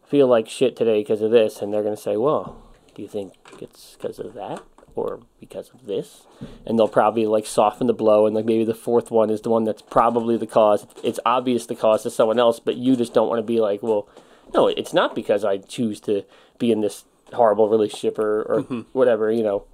feel 0.06 0.26
like 0.26 0.48
shit 0.48 0.76
today 0.76 1.00
because 1.00 1.22
of 1.22 1.30
this, 1.30 1.62
and 1.62 1.72
they're 1.72 1.82
going 1.82 1.96
to 1.96 2.02
say, 2.02 2.16
well, 2.16 2.62
do 2.94 3.02
you 3.02 3.08
think 3.08 3.32
it's 3.60 3.96
because 3.96 4.18
of 4.18 4.34
that 4.34 4.62
or 4.94 5.20
because 5.40 5.70
of 5.70 5.86
this? 5.86 6.26
And 6.66 6.78
they'll 6.78 6.88
probably 6.88 7.26
like 7.26 7.46
soften 7.46 7.86
the 7.86 7.94
blow, 7.94 8.26
and 8.26 8.34
like 8.36 8.44
maybe 8.44 8.64
the 8.64 8.74
fourth 8.74 9.10
one 9.10 9.30
is 9.30 9.40
the 9.40 9.50
one 9.50 9.64
that's 9.64 9.82
probably 9.82 10.36
the 10.36 10.46
cause. 10.46 10.86
It's 11.02 11.20
obvious 11.24 11.66
the 11.66 11.74
cause 11.74 12.02
to 12.02 12.10
someone 12.10 12.38
else, 12.38 12.60
but 12.60 12.76
you 12.76 12.96
just 12.96 13.14
don't 13.14 13.28
want 13.28 13.38
to 13.38 13.46
be 13.46 13.60
like, 13.60 13.82
well, 13.82 14.08
no, 14.54 14.68
it's 14.68 14.92
not 14.92 15.14
because 15.14 15.44
I 15.44 15.58
choose 15.58 16.00
to 16.00 16.24
be 16.58 16.70
in 16.72 16.80
this 16.80 17.04
horrible 17.32 17.68
relationship 17.68 18.18
or, 18.18 18.42
or 18.42 18.60
whatever, 18.92 19.30
you 19.32 19.42
know. 19.42 19.64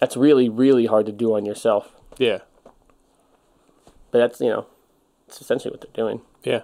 That's 0.00 0.16
really, 0.16 0.48
really 0.48 0.86
hard 0.86 1.06
to 1.06 1.12
do 1.12 1.34
on 1.36 1.44
yourself. 1.46 1.92
yeah, 2.18 2.38
But 4.10 4.18
that's, 4.18 4.40
you 4.40 4.48
know, 4.48 4.66
it's 5.28 5.40
essentially 5.40 5.70
what 5.72 5.80
they're 5.80 5.90
doing. 6.04 6.20
yeah, 6.42 6.62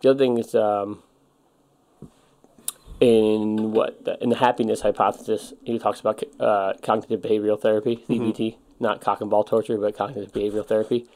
The 0.00 0.10
other 0.10 0.18
thing 0.18 0.38
is, 0.38 0.54
um, 0.54 1.02
in 3.00 3.72
what 3.72 4.04
the, 4.04 4.20
in 4.22 4.28
the 4.30 4.36
happiness 4.36 4.80
hypothesis, 4.82 5.52
he 5.64 5.78
talks 5.78 6.00
about 6.00 6.22
uh, 6.40 6.74
cognitive 6.82 7.20
behavioral 7.20 7.60
therapy 7.60 8.04
(CBT), 8.08 8.56
not 8.80 9.00
cock 9.00 9.20
and 9.20 9.30
ball 9.30 9.44
torture, 9.44 9.78
but 9.78 9.96
cognitive 9.96 10.32
behavioral 10.32 10.66
therapy. 10.66 11.06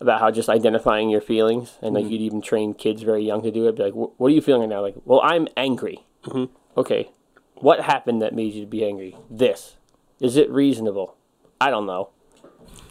About 0.00 0.20
how 0.20 0.30
just 0.30 0.48
identifying 0.48 1.10
your 1.10 1.20
feelings, 1.20 1.76
and 1.82 1.94
like 1.94 2.04
mm-hmm. 2.04 2.12
you'd 2.12 2.20
even 2.22 2.40
train 2.40 2.72
kids 2.72 3.02
very 3.02 3.22
young 3.22 3.42
to 3.42 3.50
do 3.50 3.68
it. 3.68 3.76
Be 3.76 3.82
like, 3.82 3.94
"What 3.94 4.28
are 4.28 4.30
you 4.30 4.40
feeling 4.40 4.62
right 4.62 4.70
now?" 4.70 4.80
Like, 4.80 4.96
"Well, 5.04 5.20
I'm 5.22 5.46
angry." 5.58 6.04
Mm-hmm. 6.24 6.52
Okay, 6.78 7.10
what 7.56 7.80
happened 7.80 8.22
that 8.22 8.34
made 8.34 8.54
you 8.54 8.64
be 8.64 8.84
angry? 8.84 9.16
This. 9.30 9.76
Is 10.18 10.36
it 10.36 10.50
reasonable? 10.50 11.16
I 11.60 11.70
don't 11.70 11.86
know. 11.86 12.10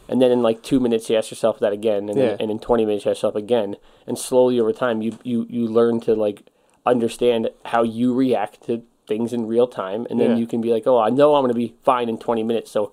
And 0.07 0.21
then 0.21 0.31
in 0.31 0.41
like 0.41 0.63
two 0.63 0.79
minutes, 0.79 1.09
you 1.09 1.15
ask 1.17 1.29
yourself 1.29 1.59
that 1.59 1.73
again, 1.73 2.09
and, 2.09 2.17
Yeah. 2.17 2.29
then, 2.29 2.37
and 2.41 2.51
in 2.51 2.59
twenty 2.59 2.85
minutes, 2.85 3.05
you 3.05 3.11
ask 3.11 3.17
yourself 3.17 3.35
again, 3.35 3.77
and 4.07 4.17
slowly 4.17 4.59
over 4.59 4.73
time, 4.73 5.01
you 5.01 5.17
you 5.23 5.45
you 5.49 5.67
learn 5.67 5.99
to 6.01 6.15
like 6.15 6.43
understand 6.85 7.49
how 7.65 7.83
you 7.83 8.13
react 8.13 8.63
to 8.63 8.83
things 9.07 9.33
in 9.33 9.47
real 9.47 9.67
time, 9.67 10.05
and 10.09 10.19
then 10.19 10.31
Yeah. 10.31 10.37
you 10.37 10.47
can 10.47 10.61
be 10.61 10.71
like, 10.71 10.85
oh, 10.85 10.99
I 10.99 11.09
know 11.09 11.35
I'm 11.35 11.41
going 11.41 11.53
to 11.53 11.57
be 11.57 11.75
fine 11.83 12.09
in 12.09 12.17
twenty 12.17 12.43
minutes, 12.43 12.69
so 12.69 12.91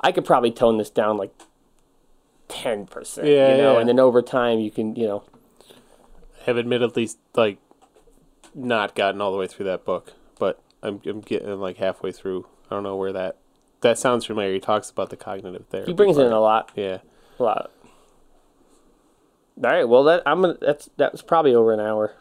I 0.00 0.12
could 0.12 0.24
probably 0.24 0.50
tone 0.50 0.76
this 0.76 0.90
down 0.90 1.16
like 1.16 1.32
ten 2.54 2.86
percent, 2.86 3.26
Yeah, 3.26 3.52
you 3.52 3.56
know, 3.62 3.74
yeah. 3.74 3.80
and 3.80 3.88
then 3.88 3.98
over 4.00 4.22
time, 4.22 4.58
you 4.60 4.70
can, 4.70 4.94
you 4.96 5.06
know, 5.06 5.24
have 6.46 6.56
admittedly 6.58 7.08
like 7.34 7.58
not 8.54 8.94
gotten 8.94 9.20
all 9.20 9.32
the 9.32 9.38
way 9.38 9.46
through 9.46 9.66
that 9.66 9.84
book, 9.84 10.12
but 10.38 10.60
I'm 10.82 11.00
I'm 11.06 11.20
getting 11.20 11.48
like 11.60 11.76
halfway 11.78 12.12
through. 12.12 12.46
I 12.70 12.74
don't 12.74 12.82
know 12.82 12.96
where 12.96 13.12
that 13.12 13.36
that 13.82 13.98
sounds 13.98 14.24
familiar. 14.24 14.52
He 14.54 14.60
talks 14.60 14.88
about 14.90 15.10
the 15.10 15.16
cognitive 15.16 15.66
therapy. 15.68 15.90
he 15.92 15.94
brings 15.96 16.16
it 16.16 16.24
in 16.26 16.32
a 16.32 16.40
lot, 16.40 16.70
Yeah. 16.74 16.98
a 17.38 17.42
lot. 17.42 17.70
All 19.62 19.70
right, 19.70 19.88
well, 19.88 20.04
that 20.04 20.22
I'm 20.26 20.40
gonna 20.40 20.56
that's 20.60 20.88
that's 20.96 21.22
probably 21.22 21.54
over 21.54 21.72
an 21.72 21.80
hour. 21.80 22.14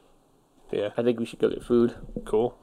Yeah. 0.71 0.89
I 0.97 1.03
think 1.03 1.19
we 1.19 1.25
should 1.25 1.39
go 1.39 1.49
get 1.49 1.63
food. 1.63 1.95
Cool. 2.25 2.57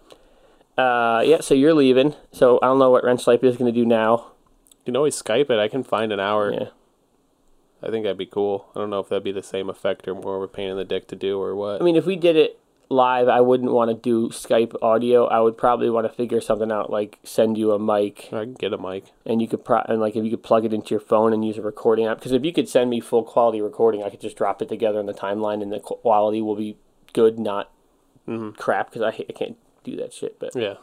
Uh, 0.77 1.23
yeah, 1.25 1.41
so 1.41 1.55
you're 1.55 1.75
leaving. 1.75 2.15
So 2.33 2.59
I 2.63 2.67
don't 2.67 2.79
know 2.79 2.91
what 2.91 3.05
Wrench 3.05 3.27
Life 3.27 3.45
is 3.45 3.57
going 3.57 3.73
to 3.73 3.79
do 3.81 3.85
now. 3.87 4.33
You 4.81 4.85
can 4.87 4.97
always 4.97 5.21
Skype 5.21 5.49
it. 5.51 5.59
I 5.61 5.69
can 5.69 5.85
find 5.85 6.11
an 6.13 6.19
hour. 6.19 6.53
Yeah. 6.53 6.69
I 7.83 7.91
think 7.91 8.05
that'd 8.05 8.19
be 8.19 8.27
cool. 8.27 8.69
I 8.75 8.81
don't 8.81 8.91
know 8.91 9.01
if 9.01 9.09
that'd 9.09 9.25
be 9.25 9.33
the 9.33 9.43
same 9.43 9.71
effect 9.71 10.07
or 10.07 10.15
more 10.15 10.37
of 10.37 10.43
a 10.43 10.49
pain 10.49 10.69
in 10.69 10.77
the 10.77 10.85
dick 10.85 11.09
to 11.09 11.17
do 11.17 11.41
or 11.41 11.55
what. 11.55 11.81
I 11.81 11.85
mean, 11.85 11.97
if 11.97 12.05
we 12.07 12.17
did 12.17 12.37
it 12.37 12.61
live, 12.91 13.29
I 13.29 13.41
wouldn't 13.41 13.71
want 13.71 13.91
to 13.91 13.95
do 13.95 14.29
Skype 14.29 14.75
audio. 14.83 15.27
I 15.27 15.41
would 15.41 15.57
probably 15.57 15.89
want 15.89 16.07
to 16.07 16.13
figure 16.13 16.41
something 16.41 16.71
out, 16.71 16.91
like 16.91 17.19
send 17.23 17.57
you 17.57 17.73
a 17.73 17.79
mic, 17.79 18.27
I 18.33 18.45
can 18.45 18.55
get 18.55 18.73
a 18.73 18.79
mic. 18.79 19.05
and 19.25 19.41
you 19.41 19.49
could 19.49 19.65
pro- 19.65 19.85
and 19.89 20.01
like 20.01 20.17
if 20.17 20.25
you 20.25 20.31
could 20.31 20.43
plug 20.43 20.65
it 20.65 20.75
into 20.75 20.91
your 20.91 21.01
phone 21.01 21.33
and 21.33 21.45
use 21.45 21.57
a 21.57 21.63
recording 21.63 22.07
app. 22.07 22.19
Because 22.19 22.33
if 22.33 22.45
you 22.45 22.53
could 22.53 22.69
send 22.69 22.91
me 22.91 23.01
full 23.01 23.23
quality 23.23 23.63
recording, 23.63 24.03
I 24.03 24.11
could 24.11 24.21
just 24.21 24.37
drop 24.37 24.61
it 24.61 24.69
together 24.69 25.01
in 25.01 25.07
the 25.07 25.15
timeline, 25.15 25.63
and 25.63 25.73
the 25.73 25.81
quality 25.81 26.43
will 26.43 26.57
be 26.57 26.77
good, 27.13 27.39
not 27.39 27.71
mm-hmm. 28.29 28.51
crap. 28.51 28.91
Because 28.91 29.03
I 29.03 29.13
hate, 29.13 29.27
I 29.31 29.33
can't 29.33 29.57
do 29.85 29.97
that 29.97 30.13
shit. 30.13 30.39
But 30.39 30.55
Yeah. 30.55 30.75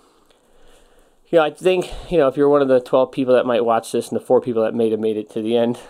you 1.29 1.39
know, 1.39 1.43
I 1.43 1.51
think 1.51 1.91
you 2.09 2.17
know 2.17 2.29
if 2.29 2.37
you're 2.37 2.49
one 2.49 2.61
of 2.61 2.69
the 2.69 2.79
twelve 2.79 3.11
people 3.11 3.35
that 3.35 3.45
might 3.45 3.65
watch 3.65 3.91
this, 3.91 4.07
and 4.09 4.19
the 4.19 4.23
four 4.23 4.39
people 4.39 4.63
that 4.63 4.73
made 4.73 4.91
have 4.91 5.01
made 5.01 5.17
it 5.17 5.29
to 5.31 5.41
the 5.41 5.57
end. 5.57 5.79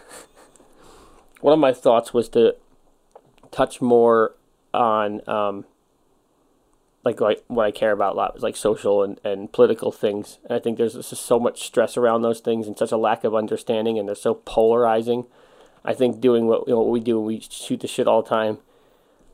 one 1.42 1.54
of 1.54 1.60
my 1.60 1.74
thoughts 1.74 2.14
was 2.14 2.30
to 2.30 2.56
touch 3.52 3.82
more 3.82 4.36
on 4.74 5.28
um, 5.28 5.66
like 7.08 7.22
like 7.22 7.44
what 7.48 7.66
I 7.66 7.72
care 7.72 7.92
about 7.92 8.14
a 8.14 8.18
lot 8.18 8.36
is 8.36 8.44
like 8.44 8.56
social 8.56 9.04
and, 9.04 9.20
and 9.24 9.52
political 9.52 9.92
things. 9.92 10.40
And 10.46 10.54
I 10.54 10.60
think 10.60 10.78
there's 10.78 10.94
just 10.94 11.26
so 11.26 11.40
much 11.40 11.66
stress 11.66 11.98
around 11.98 12.22
those 12.22 12.40
things 12.40 12.68
and 12.68 12.78
such 12.78 12.92
a 12.92 12.98
lack 12.98 13.24
of 13.24 13.34
understanding, 13.34 13.98
and 13.98 14.08
they're 14.08 14.16
so 14.16 14.36
polarizing. 14.36 15.26
I 15.86 15.94
think 15.94 16.20
doing 16.20 16.48
what 16.48 16.68
you 16.68 16.74
know 16.74 16.80
what 16.80 16.90
we 16.90 17.00
do, 17.00 17.20
we 17.20 17.40
shoot 17.40 17.80
the 17.80 17.88
shit 17.88 18.08
all 18.08 18.22
the 18.22 18.30
time, 18.30 18.58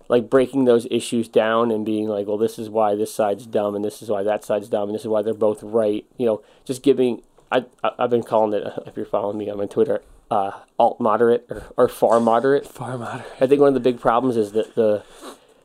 like 0.07 0.29
breaking 0.29 0.65
those 0.65 0.87
issues 0.91 1.27
down 1.27 1.71
and 1.71 1.85
being 1.85 2.07
like, 2.07 2.27
well, 2.27 2.37
this 2.37 2.59
is 2.59 2.69
why 2.69 2.95
this 2.95 3.13
side's 3.13 3.47
dumb, 3.47 3.75
and 3.75 3.83
this 3.83 4.01
is 4.01 4.09
why 4.09 4.23
that 4.23 4.43
side's 4.43 4.69
dumb, 4.69 4.89
and 4.89 4.95
this 4.95 5.01
is 5.01 5.07
why 5.07 5.21
they're 5.21 5.33
both 5.33 5.63
right. 5.63 6.05
You 6.17 6.25
know, 6.25 6.41
just 6.65 6.83
giving. 6.83 7.23
I, 7.51 7.65
I've 7.83 8.09
been 8.09 8.23
calling 8.23 8.53
it 8.53 8.71
if 8.85 8.97
you're 8.97 9.05
following 9.05 9.37
me, 9.37 9.47
I'm 9.47 9.59
on 9.59 9.67
Twitter, 9.67 10.01
uh, 10.33 10.51
alt 10.79 10.99
moderate 10.99 11.45
or, 11.49 11.63
or 11.77 11.87
far 11.87 12.19
moderate. 12.19 12.65
Far 12.65 12.97
moderate. 12.97 13.31
I 13.39 13.45
think 13.47 13.61
one 13.61 13.67
of 13.67 13.73
the 13.75 13.79
big 13.79 13.99
problems 13.99 14.35
is 14.35 14.53
that 14.53 14.73
the 14.73 15.03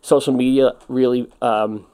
social 0.03 0.35
media 0.35 0.73
really 0.89 1.31
um, 1.41 1.87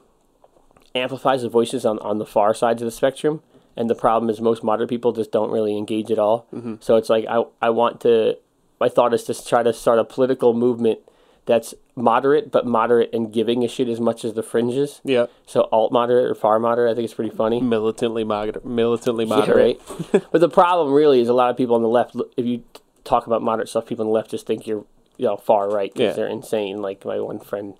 amplifies 0.93 1.41
the 1.41 1.49
voices 1.49 1.85
on, 1.85 1.99
on 1.99 2.17
the 2.17 2.25
far 2.25 2.53
sides 2.53 2.81
of 2.81 2.85
the 2.85 2.91
spectrum. 2.91 3.41
And 3.77 3.89
the 3.89 3.95
problem 3.95 4.29
is 4.29 4.41
most 4.41 4.63
moderate 4.63 4.89
people 4.89 5.13
just 5.13 5.31
don't 5.31 5.51
really 5.51 5.77
engage 5.77 6.11
at 6.11 6.19
all. 6.19 6.47
So 6.81 6.95
it's 6.97 7.09
like 7.09 7.25
I, 7.27 7.43
I 7.61 7.69
want 7.69 8.01
to, 8.01 8.37
my 8.79 8.89
thought 8.89 9.13
is 9.13 9.23
to 9.25 9.45
try 9.45 9.63
to 9.63 9.73
start 9.73 9.99
a 9.99 10.03
political 10.03 10.53
movement 10.53 10.99
that's 11.45 11.73
moderate, 11.95 12.51
but 12.51 12.65
moderate 12.65 13.13
and 13.13 13.31
giving 13.31 13.63
a 13.63 13.67
shit 13.67 13.87
as 13.87 13.99
much 13.99 14.25
as 14.25 14.33
the 14.33 14.41
fringes. 14.43 14.99
Yeah. 15.03 15.27
So 15.45 15.69
alt 15.71 15.91
moderate 15.91 16.25
or 16.29 16.35
far 16.35 16.57
moderate, 16.59 16.91
I 16.91 16.95
think 16.95 17.05
it's 17.05 17.13
pretty 17.13 17.35
funny. 17.35 17.61
Militantly 17.61 18.23
moderate. 18.23 18.65
Militantly 18.65 19.25
Yeah, 19.25 19.35
moderate. 19.35 19.79
right. 20.13 20.23
but 20.31 20.41
the 20.41 20.49
problem 20.49 20.91
really 20.93 21.19
is 21.21 21.29
a 21.29 21.33
lot 21.33 21.49
of 21.51 21.57
people 21.57 21.75
on 21.75 21.81
the 21.83 21.87
left. 21.89 22.15
If 22.35 22.45
you 22.45 22.63
talk 23.03 23.27
about 23.27 23.41
moderate 23.43 23.69
stuff, 23.69 23.85
people 23.85 24.03
on 24.03 24.07
the 24.07 24.13
left 24.13 24.31
just 24.31 24.47
think 24.47 24.65
you're, 24.65 24.85
you 25.17 25.25
know, 25.27 25.37
far 25.37 25.69
right 25.69 25.93
because 25.93 26.09
Yeah. 26.17 26.23
they're 26.23 26.27
insane. 26.31 26.81
Like 26.81 27.05
my 27.05 27.19
one 27.19 27.39
friend, 27.39 27.75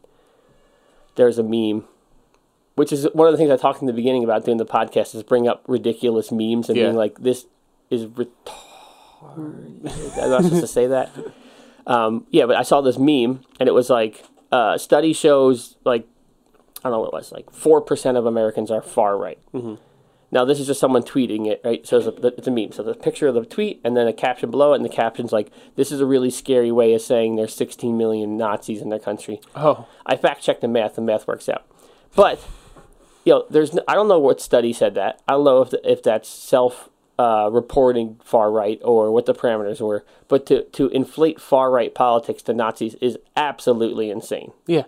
there's 1.15 1.39
a 1.39 1.43
meme, 1.43 1.85
which 2.75 2.93
is 2.93 3.07
one 3.13 3.27
of 3.27 3.33
the 3.33 3.37
things 3.37 3.49
I 3.49 3.57
talked 3.57 3.81
in 3.81 3.87
the 3.87 3.93
beginning 3.93 4.23
about 4.23 4.45
doing 4.45 4.57
the 4.57 4.65
podcast 4.65 5.15
is 5.15 5.23
bring 5.23 5.47
up 5.47 5.63
ridiculous 5.67 6.31
memes 6.31 6.69
and 6.69 6.77
Yeah. 6.77 6.85
being 6.85 6.95
like, 6.97 7.17
this 7.19 7.47
is 7.89 8.05
retarded. 8.05 8.31
I'm 10.21 10.29
not 10.29 10.43
supposed 10.43 10.61
to 10.61 10.67
say 10.67 10.85
that. 10.87 11.09
Um, 11.87 12.25
yeah, 12.31 12.45
but 12.45 12.55
I 12.55 12.63
saw 12.63 12.81
this 12.81 12.97
meme 12.97 13.43
and 13.59 13.69
it 13.69 13.73
was 13.73 13.89
like, 13.89 14.23
uh, 14.51 14.77
study 14.77 15.13
shows 15.13 15.75
like, 15.83 16.07
I 16.83 16.89
don't 16.89 16.93
know 16.93 16.99
what 16.99 17.07
it 17.07 17.13
was, 17.13 17.31
like 17.31 17.51
4% 17.51 18.17
of 18.17 18.25
Americans 18.25 18.71
are 18.71 18.81
far 18.81 19.17
right. 19.17 19.39
Now 20.31 20.43
this 20.43 20.59
is 20.59 20.67
just 20.67 20.79
someone 20.79 21.03
tweeting 21.03 21.47
it, 21.47 21.61
right? 21.63 21.85
So 21.87 21.97
it's 21.97 22.07
a, 22.07 22.27
it's 22.27 22.47
a 22.47 22.51
meme. 22.51 22.71
So 22.73 22.83
the 22.83 22.93
picture 22.93 23.27
of 23.27 23.35
the 23.35 23.45
tweet 23.45 23.79
and 23.83 23.95
then 23.95 24.07
a 24.07 24.13
caption 24.13 24.51
below 24.51 24.73
it, 24.73 24.77
and 24.77 24.83
the 24.85 24.89
caption's 24.89 25.31
like, 25.31 25.49
"This 25.75 25.91
is 25.93 26.01
a 26.01 26.05
really 26.05 26.29
scary 26.29 26.71
way 26.73 26.93
of 26.93 27.01
saying 27.01 27.35
there's 27.35 27.55
16 27.55 27.97
million 27.97 28.35
Nazis 28.35 28.81
in 28.81 28.89
their 28.89 28.99
country." 28.99 29.39
Oh. 29.55 29.87
I 30.05 30.17
fact 30.17 30.43
checked 30.43 30.59
the 30.59 30.67
math, 30.67 30.97
and 30.97 31.05
math 31.05 31.25
works 31.25 31.47
out. 31.47 31.65
But 32.15 32.45
you 33.23 33.33
know, 33.33 33.45
there's 33.49 33.73
no, 33.73 33.83
I 33.87 33.93
don't 33.93 34.09
know 34.09 34.19
what 34.19 34.41
study 34.41 34.73
said 34.73 34.93
that. 34.95 35.21
I 35.27 35.33
don't 35.33 35.45
know 35.45 35.61
if 35.61 35.73
if 35.85 36.03
that's 36.03 36.27
self 36.27 36.89
uh, 37.17 37.49
reporting 37.51 38.19
far 38.23 38.51
right 38.51 38.79
or 38.83 39.11
what 39.11 39.25
the 39.25 39.33
parameters 39.33 39.79
were. 39.79 40.05
But 40.27 40.45
to 40.47 40.63
to 40.63 40.87
inflate 40.89 41.39
far 41.39 41.71
right 41.71 41.93
politics 41.93 42.41
to 42.43 42.53
Nazis 42.53 42.95
is 42.95 43.17
absolutely 43.35 44.09
insane. 44.09 44.51
Yeah. 44.67 44.83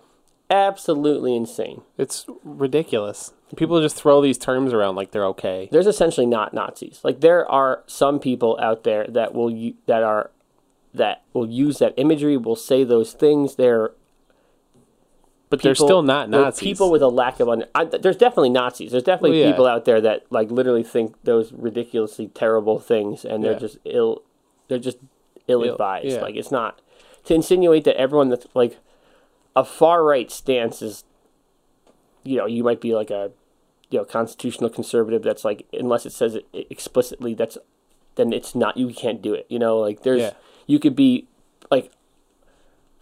Absolutely 0.49 1.36
insane. 1.36 1.82
It's 1.97 2.25
ridiculous. 2.43 3.34
People 3.57 3.82
just 3.82 3.97
throw 3.97 4.21
these 4.21 4.38
terms 4.38 4.73
around 4.73 4.95
like 4.95 5.11
they're 5.11 5.25
okay. 5.28 5.67
there's 5.71 5.88
essentially 5.88 6.25
not 6.25 6.53
Nazis. 6.53 7.01
Like 7.03 7.19
there 7.19 7.49
are 7.49 7.84
some 7.88 8.19
people 8.19 8.57
out 8.61 8.84
there 8.84 9.05
that 9.07 9.34
will 9.34 9.49
u- 9.49 9.75
that 9.88 10.03
are 10.03 10.32
that 10.93 11.23
will 11.34 11.47
use 11.49 11.80
that 11.80 11.93
imagery, 11.97 12.38
will 12.38 12.55
say 12.55 12.84
those 12.84 13.13
things. 13.13 13.55
They're 13.55 13.91
But 15.49 15.61
they're 15.61 15.75
still 15.75 16.01
not 16.03 16.29
Nazis. 16.29 16.59
People 16.61 16.91
with 16.91 17.01
a 17.01 17.07
lack 17.07 17.39
of 17.39 17.47
under. 17.47 17.67
I, 17.73 17.85
there's 17.85 18.17
definitely 18.17 18.49
Nazis. 18.49 18.91
There's 18.91 19.03
definitely 19.03 19.41
Oh, 19.41 19.45
yeah. 19.45 19.51
people 19.51 19.65
out 19.65 19.85
there 19.85 20.01
that 20.01 20.25
like 20.29 20.51
literally 20.51 20.83
think 20.83 21.15
those 21.23 21.53
ridiculously 21.53 22.27
terrible 22.27 22.79
things, 22.79 23.23
and 23.23 23.43
they're 23.43 23.53
Yeah. 23.53 23.59
just 23.59 23.77
ill. 23.85 24.23
They're 24.67 24.77
just 24.79 24.97
ill 25.47 25.63
advised. 25.63 26.07
yeah. 26.07 26.21
Like 26.21 26.35
it's 26.35 26.51
not 26.51 26.81
to 27.25 27.33
insinuate 27.33 27.85
that 27.85 27.95
everyone 27.97 28.27
that's 28.29 28.47
like 28.53 28.77
a 29.55 29.63
far 29.63 30.03
right 30.03 30.29
stance 30.29 30.81
is. 30.81 31.05
You 32.23 32.35
know, 32.37 32.45
you 32.45 32.61
might 32.61 32.81
be 32.81 32.93
like 32.93 33.09
a, 33.09 33.31
you 33.89 33.99
know, 33.99 34.03
constitutional 34.05 34.69
conservative. 34.69 35.23
That's 35.23 35.45
like 35.45 35.65
unless 35.71 36.05
it 36.05 36.11
says 36.11 36.35
it 36.35 36.45
explicitly, 36.53 37.33
that's 37.33 37.57
then 38.15 38.33
it's 38.33 38.53
not. 38.53 38.75
You 38.75 38.89
can't 38.89 39.21
do 39.21 39.33
it. 39.33 39.45
You 39.47 39.59
know, 39.59 39.77
like 39.79 40.03
there's 40.03 40.33
you 40.65 40.77
could 40.77 40.93
be 40.95 41.27
like 41.71 41.89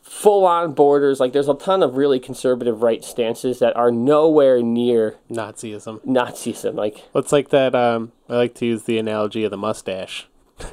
full 0.06 0.46
on 0.46 0.74
borders. 0.74 1.20
Like 1.20 1.34
there's 1.34 1.50
a 1.50 1.56
ton 1.56 1.82
of 1.82 1.98
really 1.98 2.20
conservative 2.20 2.84
right 2.84 3.04
stances 3.04 3.60
that 3.60 3.76
are 3.76 3.92
nowhere 3.92 4.62
near 4.62 5.18
Nazism. 5.30 6.00
Nazism. 6.06 6.76
Like 6.76 7.04
It's 7.16 7.32
like 7.32 7.50
that. 7.50 7.74
Um, 7.74 8.12
I 8.30 8.36
like 8.36 8.54
to 8.56 8.66
use 8.66 8.84
the 8.84 9.00
analogy 9.00 9.44
of 9.44 9.52
the 9.52 9.58
mustache. 9.58 10.28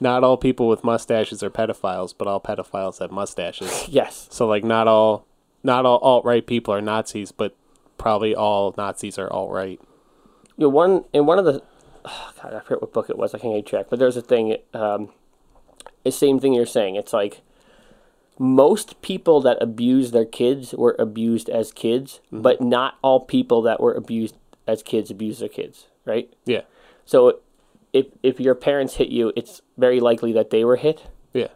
not 0.00 0.22
all 0.22 0.36
people 0.36 0.68
with 0.68 0.84
mustaches 0.84 1.42
are 1.42 1.50
pedophiles, 1.50 2.14
but 2.16 2.28
all 2.28 2.40
pedophiles 2.40 3.00
have 3.00 3.10
mustaches. 3.10 3.86
yes, 3.88 4.28
So 4.30 4.46
like, 4.46 4.64
not 4.64 4.86
all, 4.86 5.26
not 5.64 5.84
all 5.84 5.98
alt 5.98 6.24
right 6.24 6.46
people 6.46 6.72
are 6.72 6.80
Nazis, 6.80 7.32
but 7.32 7.56
probably 7.98 8.34
all 8.34 8.74
Nazis 8.78 9.18
are 9.18 9.30
alt 9.32 9.50
right. 9.50 9.80
you 10.56 10.64
know, 10.64 10.68
one 10.68 11.04
in 11.12 11.26
one 11.26 11.40
of 11.40 11.44
the 11.44 11.62
oh, 12.04 12.32
God, 12.40 12.54
I 12.54 12.60
forget 12.60 12.80
what 12.80 12.92
book 12.92 13.10
it 13.10 13.18
was. 13.18 13.34
I 13.34 13.38
can't 13.38 13.54
keep 13.54 13.66
track. 13.66 13.86
But 13.90 13.98
there's 13.98 14.16
a 14.16 14.22
thing. 14.22 14.56
Um, 14.72 15.10
the 16.04 16.12
same 16.12 16.38
thing 16.38 16.54
you're 16.54 16.64
saying. 16.64 16.94
It's 16.94 17.12
like 17.12 17.42
most 18.38 19.00
people 19.02 19.40
that 19.40 19.58
abuse 19.60 20.10
their 20.12 20.24
kids 20.24 20.72
were 20.72 20.94
abused 20.98 21.48
as 21.48 21.72
kids, 21.72 22.20
mm-hmm. 22.26 22.42
but 22.42 22.60
not 22.60 22.96
all 23.02 23.20
people 23.20 23.62
that 23.62 23.80
were 23.80 23.92
abused 23.92 24.36
as 24.66 24.82
kids 24.82 25.10
abuse 25.10 25.40
their 25.40 25.48
kids. 25.48 25.86
Right. 26.04 26.32
Yeah, 26.46 26.62
So 27.04 27.40
if 27.92 28.06
if 28.22 28.40
your 28.40 28.54
parents 28.54 28.94
hit 28.96 29.08
you, 29.08 29.32
it's 29.36 29.60
very 29.76 30.00
likely 30.00 30.32
that 30.32 30.50
they 30.50 30.64
were 30.64 30.76
hit. 30.76 31.06
yeah, 31.34 31.48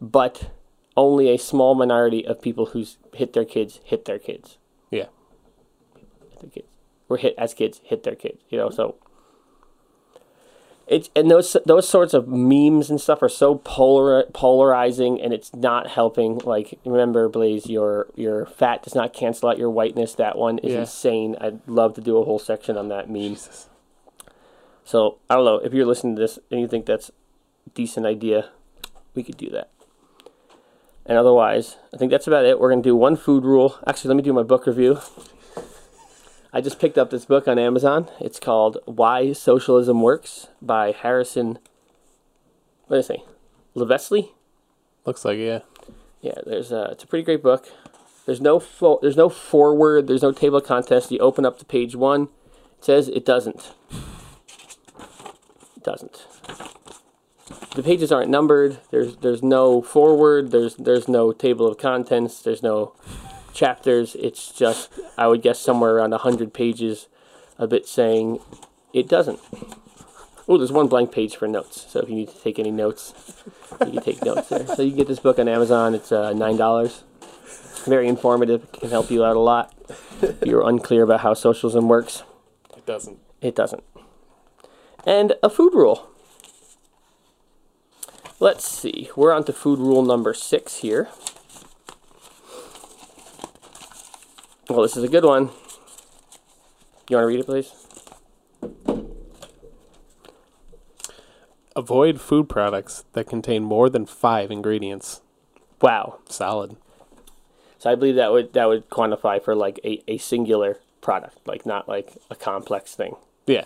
but 0.00 0.50
only 0.96 1.30
a 1.30 1.38
small 1.38 1.74
minority 1.74 2.24
of 2.26 2.40
people 2.40 2.66
who's 2.66 2.98
hit 3.14 3.32
their 3.32 3.44
kids 3.44 3.80
hit 3.84 4.04
their 4.04 4.18
kids. 4.18 4.58
yeah. 4.90 5.06
Hit 6.30 6.40
their 6.40 6.50
kids. 6.50 6.68
Were 7.08 7.16
hit 7.16 7.34
as 7.38 7.54
kids 7.54 7.80
hit 7.82 8.02
their 8.04 8.14
kids. 8.14 8.42
You 8.50 8.58
know, 8.58 8.70
so 8.70 8.96
it's 10.92 11.08
and 11.16 11.30
those 11.30 11.56
those 11.64 11.88
sorts 11.88 12.12
of 12.14 12.28
memes 12.28 12.90
and 12.90 13.00
stuff 13.00 13.22
are 13.22 13.28
so 13.28 13.56
polar 13.56 14.24
polarizing, 14.32 15.20
and 15.20 15.32
it's 15.32 15.52
not 15.54 15.88
helping. 15.88 16.38
Like 16.38 16.78
remember, 16.84 17.28
Blaze, 17.28 17.66
your 17.68 18.06
your 18.14 18.46
fat 18.46 18.82
does 18.82 18.94
not 18.94 19.12
cancel 19.12 19.48
out 19.48 19.58
your 19.58 19.70
whiteness. 19.70 20.14
That 20.14 20.36
one 20.36 20.58
is 20.58 20.72
Yeah. 20.72 20.80
insane. 20.80 21.36
I'd 21.40 21.66
love 21.66 21.94
to 21.94 22.00
do 22.00 22.18
a 22.18 22.24
whole 22.24 22.38
section 22.38 22.76
on 22.76 22.88
that 22.88 23.08
meme. 23.08 23.36
So 24.84 25.16
I 25.30 25.34
don't 25.36 25.44
know 25.44 25.56
if 25.56 25.72
you're 25.72 25.86
listening 25.86 26.16
to 26.16 26.20
this 26.22 26.38
and 26.50 26.60
you 26.60 26.68
think 26.68 26.86
that's 26.86 27.08
a 27.66 27.70
decent 27.74 28.04
idea, 28.06 28.50
we 29.14 29.22
could 29.22 29.36
do 29.36 29.48
that. 29.50 29.70
And 31.06 31.18
otherwise, 31.18 31.76
I 31.92 31.96
think 31.96 32.10
that's 32.10 32.26
about 32.26 32.44
it. 32.44 32.60
We're 32.60 32.70
gonna 32.70 32.82
do 32.82 32.94
one 32.96 33.16
food 33.16 33.44
rule. 33.44 33.76
Actually, 33.86 34.08
let 34.08 34.16
me 34.18 34.22
do 34.22 34.32
my 34.32 34.42
book 34.42 34.66
review. 34.66 34.98
I 36.52 36.60
just 36.60 36.78
picked 36.78 36.98
up 36.98 37.10
this 37.10 37.24
book 37.24 37.48
on 37.48 37.58
Amazon. 37.58 38.10
It's 38.20 38.38
called 38.38 38.76
Why 38.84 39.32
Socialism 39.32 40.02
Works 40.02 40.48
by 40.60 40.92
Harrison. 40.92 41.58
What 42.86 42.96
did 42.96 43.04
I 43.04 43.16
say? 43.16 43.24
Levesley. 43.74 44.32
Looks 45.06 45.24
like 45.24 45.38
yeah. 45.38 45.60
Yeah, 46.20 46.34
there's 46.44 46.70
a. 46.70 46.90
It's 46.92 47.04
a 47.04 47.06
pretty 47.06 47.24
great 47.24 47.42
book. 47.42 47.68
There's 48.26 48.40
no 48.40 48.60
fo- 48.60 48.98
there's 49.00 49.16
no 49.16 49.28
forward. 49.28 50.06
There's 50.06 50.22
no 50.22 50.30
table 50.30 50.58
of 50.58 50.64
contents. 50.64 51.10
You 51.10 51.18
open 51.18 51.46
up 51.46 51.58
to 51.58 51.64
page 51.64 51.96
one. 51.96 52.28
It 52.78 52.84
says 52.84 53.08
it 53.08 53.24
doesn't. 53.24 53.72
It 55.76 55.82
doesn't. 55.82 56.26
The 57.74 57.82
pages 57.82 58.12
aren't 58.12 58.30
numbered. 58.30 58.78
There's 58.90 59.16
there's 59.16 59.42
no 59.42 59.80
forward. 59.80 60.50
There's 60.50 60.76
there's 60.76 61.08
no 61.08 61.32
table 61.32 61.66
of 61.66 61.78
contents. 61.78 62.42
There's 62.42 62.62
no 62.62 62.94
chapters. 63.52 64.14
It's 64.18 64.50
just 64.52 64.90
I 65.16 65.26
would 65.26 65.42
guess 65.42 65.60
somewhere 65.60 65.96
around 65.96 66.12
hundred 66.12 66.52
pages 66.54 67.08
of 67.58 67.72
it 67.72 67.86
saying 67.86 68.40
it 68.92 69.08
doesn't. 69.08 69.38
Oh, 70.48 70.58
there's 70.58 70.72
one 70.72 70.88
blank 70.88 71.12
page 71.12 71.36
for 71.36 71.46
notes. 71.46 71.86
So 71.88 72.00
if 72.00 72.08
you 72.08 72.16
need 72.16 72.28
to 72.28 72.38
take 72.40 72.58
any 72.58 72.70
notes, 72.72 73.14
you 73.80 73.92
can 73.92 74.02
take 74.02 74.24
notes 74.24 74.48
there. 74.48 74.66
So 74.66 74.82
you 74.82 74.90
can 74.90 74.98
get 74.98 75.08
this 75.08 75.20
book 75.20 75.38
on 75.38 75.48
Amazon. 75.48 75.94
It's 75.94 76.10
uh, 76.12 76.32
nine 76.32 76.56
dollars. 76.56 77.04
Very 77.84 78.06
informative. 78.08 78.64
It 78.64 78.80
Can 78.80 78.90
help 78.90 79.10
you 79.10 79.24
out 79.24 79.36
a 79.36 79.40
lot. 79.40 79.72
If 80.20 80.42
you're 80.44 80.66
unclear 80.68 81.02
about 81.02 81.20
how 81.20 81.34
socialism 81.34 81.88
works, 81.88 82.22
It 82.76 82.86
doesn't. 82.86 83.18
it 83.40 83.54
doesn't. 83.56 83.82
And 85.04 85.34
a 85.42 85.50
food 85.50 85.74
rule. 85.74 86.08
Let's 88.38 88.66
see. 88.68 89.10
We're 89.16 89.32
on 89.32 89.44
to 89.44 89.52
food 89.52 89.78
rule 89.78 90.02
number 90.02 90.34
six 90.34 90.78
here. 90.78 91.08
Well, 94.72 94.80
this 94.82 94.96
is 94.96 95.04
a 95.04 95.08
good 95.08 95.24
one. 95.26 95.50
You 97.10 97.16
want 97.18 97.24
to 97.24 97.26
read 97.26 97.40
it, 97.40 97.44
please? 97.46 97.70
Avoid 101.76 102.22
food 102.22 102.48
products 102.48 103.04
that 103.12 103.26
contain 103.26 103.64
more 103.64 103.90
than 103.90 104.06
five 104.06 104.50
ingredients. 104.50 105.20
Wow. 105.82 106.20
Solid. 106.26 106.76
So 107.78 107.90
I 107.90 107.96
believe 107.96 108.14
that 108.14 108.32
would 108.32 108.54
that 108.54 108.64
would 108.66 108.88
quantify 108.88 109.42
for 109.44 109.54
like 109.54 109.78
a, 109.84 110.02
a 110.08 110.16
singular 110.16 110.78
product, 111.02 111.46
like 111.46 111.66
not 111.66 111.86
like 111.86 112.16
a 112.30 112.34
complex 112.34 112.94
thing. 112.94 113.16
Yeah. 113.46 113.64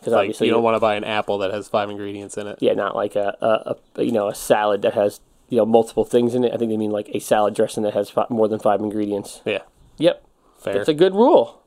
Because 0.00 0.12
Like 0.12 0.20
obviously, 0.20 0.48
you 0.48 0.52
don't 0.52 0.62
want 0.64 0.74
to 0.76 0.80
buy 0.80 0.96
an 0.96 1.04
apple 1.04 1.38
that 1.38 1.50
has 1.50 1.66
five 1.68 1.88
ingredients 1.88 2.36
in 2.36 2.46
it. 2.46 2.58
yeah, 2.60 2.74
not 2.74 2.94
like 2.94 3.16
a, 3.16 3.36
a, 3.40 3.76
a 4.00 4.04
you 4.04 4.12
know 4.12 4.28
a 4.28 4.34
salad 4.34 4.82
that 4.82 4.92
has 4.92 5.20
you 5.48 5.56
know 5.56 5.64
multiple 5.64 6.04
things 6.04 6.34
in 6.34 6.44
it. 6.44 6.52
I 6.52 6.58
think 6.58 6.70
they 6.70 6.76
mean 6.76 6.90
like 6.90 7.08
a 7.14 7.20
salad 7.20 7.54
dressing 7.54 7.84
that 7.84 7.94
has 7.94 8.10
fi- 8.10 8.26
more 8.28 8.48
than 8.48 8.58
five 8.58 8.80
ingredients. 8.80 9.40
Yeah. 9.46 9.60
Yep, 9.98 10.24
Fair. 10.62 10.78
it's 10.78 10.88
a 10.88 10.94
good 10.94 11.14
rule. 11.14 11.62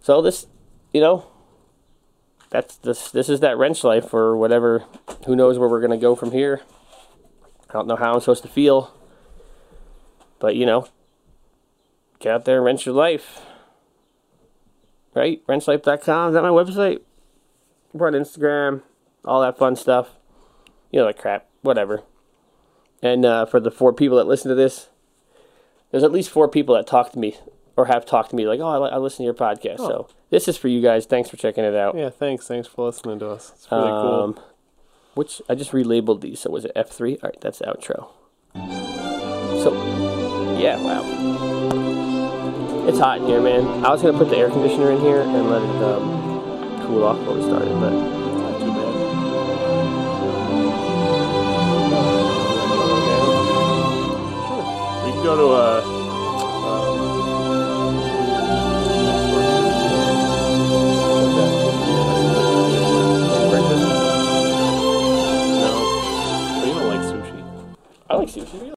So 0.00 0.22
this, 0.22 0.46
you 0.92 1.00
know, 1.00 1.26
that's 2.50 2.76
this. 2.76 3.10
This 3.10 3.28
is 3.28 3.40
that 3.40 3.58
wrench 3.58 3.84
life 3.84 4.12
or 4.12 4.36
whatever. 4.36 4.84
Who 5.26 5.36
knows 5.36 5.58
where 5.58 5.68
we're 5.68 5.80
gonna 5.80 5.98
go 5.98 6.14
from 6.14 6.32
here? 6.32 6.62
I 7.68 7.72
don't 7.72 7.86
know 7.86 7.96
how 7.96 8.14
I'm 8.14 8.20
supposed 8.20 8.42
to 8.42 8.48
feel. 8.48 8.94
But 10.38 10.56
you 10.56 10.66
know, 10.66 10.88
get 12.18 12.32
out 12.32 12.44
there 12.44 12.56
and 12.56 12.64
wrench 12.64 12.86
your 12.86 12.94
life. 12.94 13.40
Right? 15.14 15.44
Wrenchlife.com. 15.46 16.28
Is 16.28 16.34
that 16.34 16.42
my 16.42 16.48
website? 16.48 17.00
We're 17.92 18.06
on 18.06 18.12
Instagram. 18.12 18.82
All 19.24 19.40
that 19.40 19.58
fun 19.58 19.76
stuff. 19.76 20.10
You 20.90 21.00
know 21.00 21.06
that 21.06 21.18
crap. 21.18 21.46
Whatever. 21.62 22.02
And 23.02 23.24
uh, 23.24 23.46
for 23.46 23.60
the 23.60 23.70
four 23.70 23.92
people 23.92 24.16
that 24.16 24.26
listen 24.26 24.48
to 24.48 24.54
this, 24.54 24.88
there's 25.90 26.02
at 26.02 26.12
least 26.12 26.30
four 26.30 26.48
people 26.48 26.74
that 26.74 26.86
talk 26.86 27.12
to 27.12 27.18
me 27.18 27.36
or 27.78 27.84
have 27.86 28.04
talked 28.04 28.30
to 28.30 28.36
me 28.36 28.44
like, 28.46 28.58
oh, 28.58 28.66
I, 28.84 28.88
I 28.88 28.96
listen 28.98 29.18
to 29.18 29.24
your 29.24 29.34
podcast. 29.34 29.78
So 29.78 30.08
this 30.30 30.48
is 30.48 30.56
for 30.58 30.66
you 30.66 30.82
guys. 30.82 31.06
Thanks 31.06 31.30
for 31.30 31.36
checking 31.36 31.62
it 31.64 31.76
out. 31.76 31.96
Yeah, 31.96 32.10
thanks. 32.10 32.48
Thanks 32.48 32.66
for 32.66 32.86
listening 32.86 33.20
to 33.20 33.28
us. 33.30 33.52
It's 33.54 33.68
really 33.70 33.84
Um, 33.88 34.34
cool. 34.34 34.44
Which 35.14 35.40
I 35.48 35.54
just 35.54 35.70
relabeled 35.70 36.20
these. 36.20 36.40
So 36.40 36.50
was 36.50 36.64
it 36.64 36.72
F3? 36.74 37.22
All 37.22 37.30
right, 37.30 37.40
that's 37.40 37.60
the 37.60 37.66
outro. 37.66 38.08
So, 39.62 39.72
yeah, 40.58 40.76
wow. 40.82 41.04
It's 42.88 42.98
hot 42.98 43.18
in 43.20 43.26
here, 43.26 43.40
man. 43.40 43.84
I 43.84 43.90
was 43.90 44.02
going 44.02 44.12
to 44.14 44.18
put 44.18 44.28
the 44.30 44.36
air 44.38 44.50
conditioner 44.50 44.90
in 44.90 45.00
here 45.00 45.20
and 45.20 45.48
let 45.50 45.62
it 45.62 45.82
um, 45.84 46.82
cool 46.86 47.04
off 47.04 47.18
before 47.18 47.34
we 47.36 47.42
started, 47.42 47.68
but 47.78 47.90
Not 47.92 48.58
too 48.60 48.72
bad. 48.72 49.98
Sure. 54.48 54.64
We 55.04 55.22
go 55.22 55.36
to 55.36 55.48
uh, 55.54 55.97
I 68.10 68.16
like 68.16 68.28
sushi. 68.28 68.58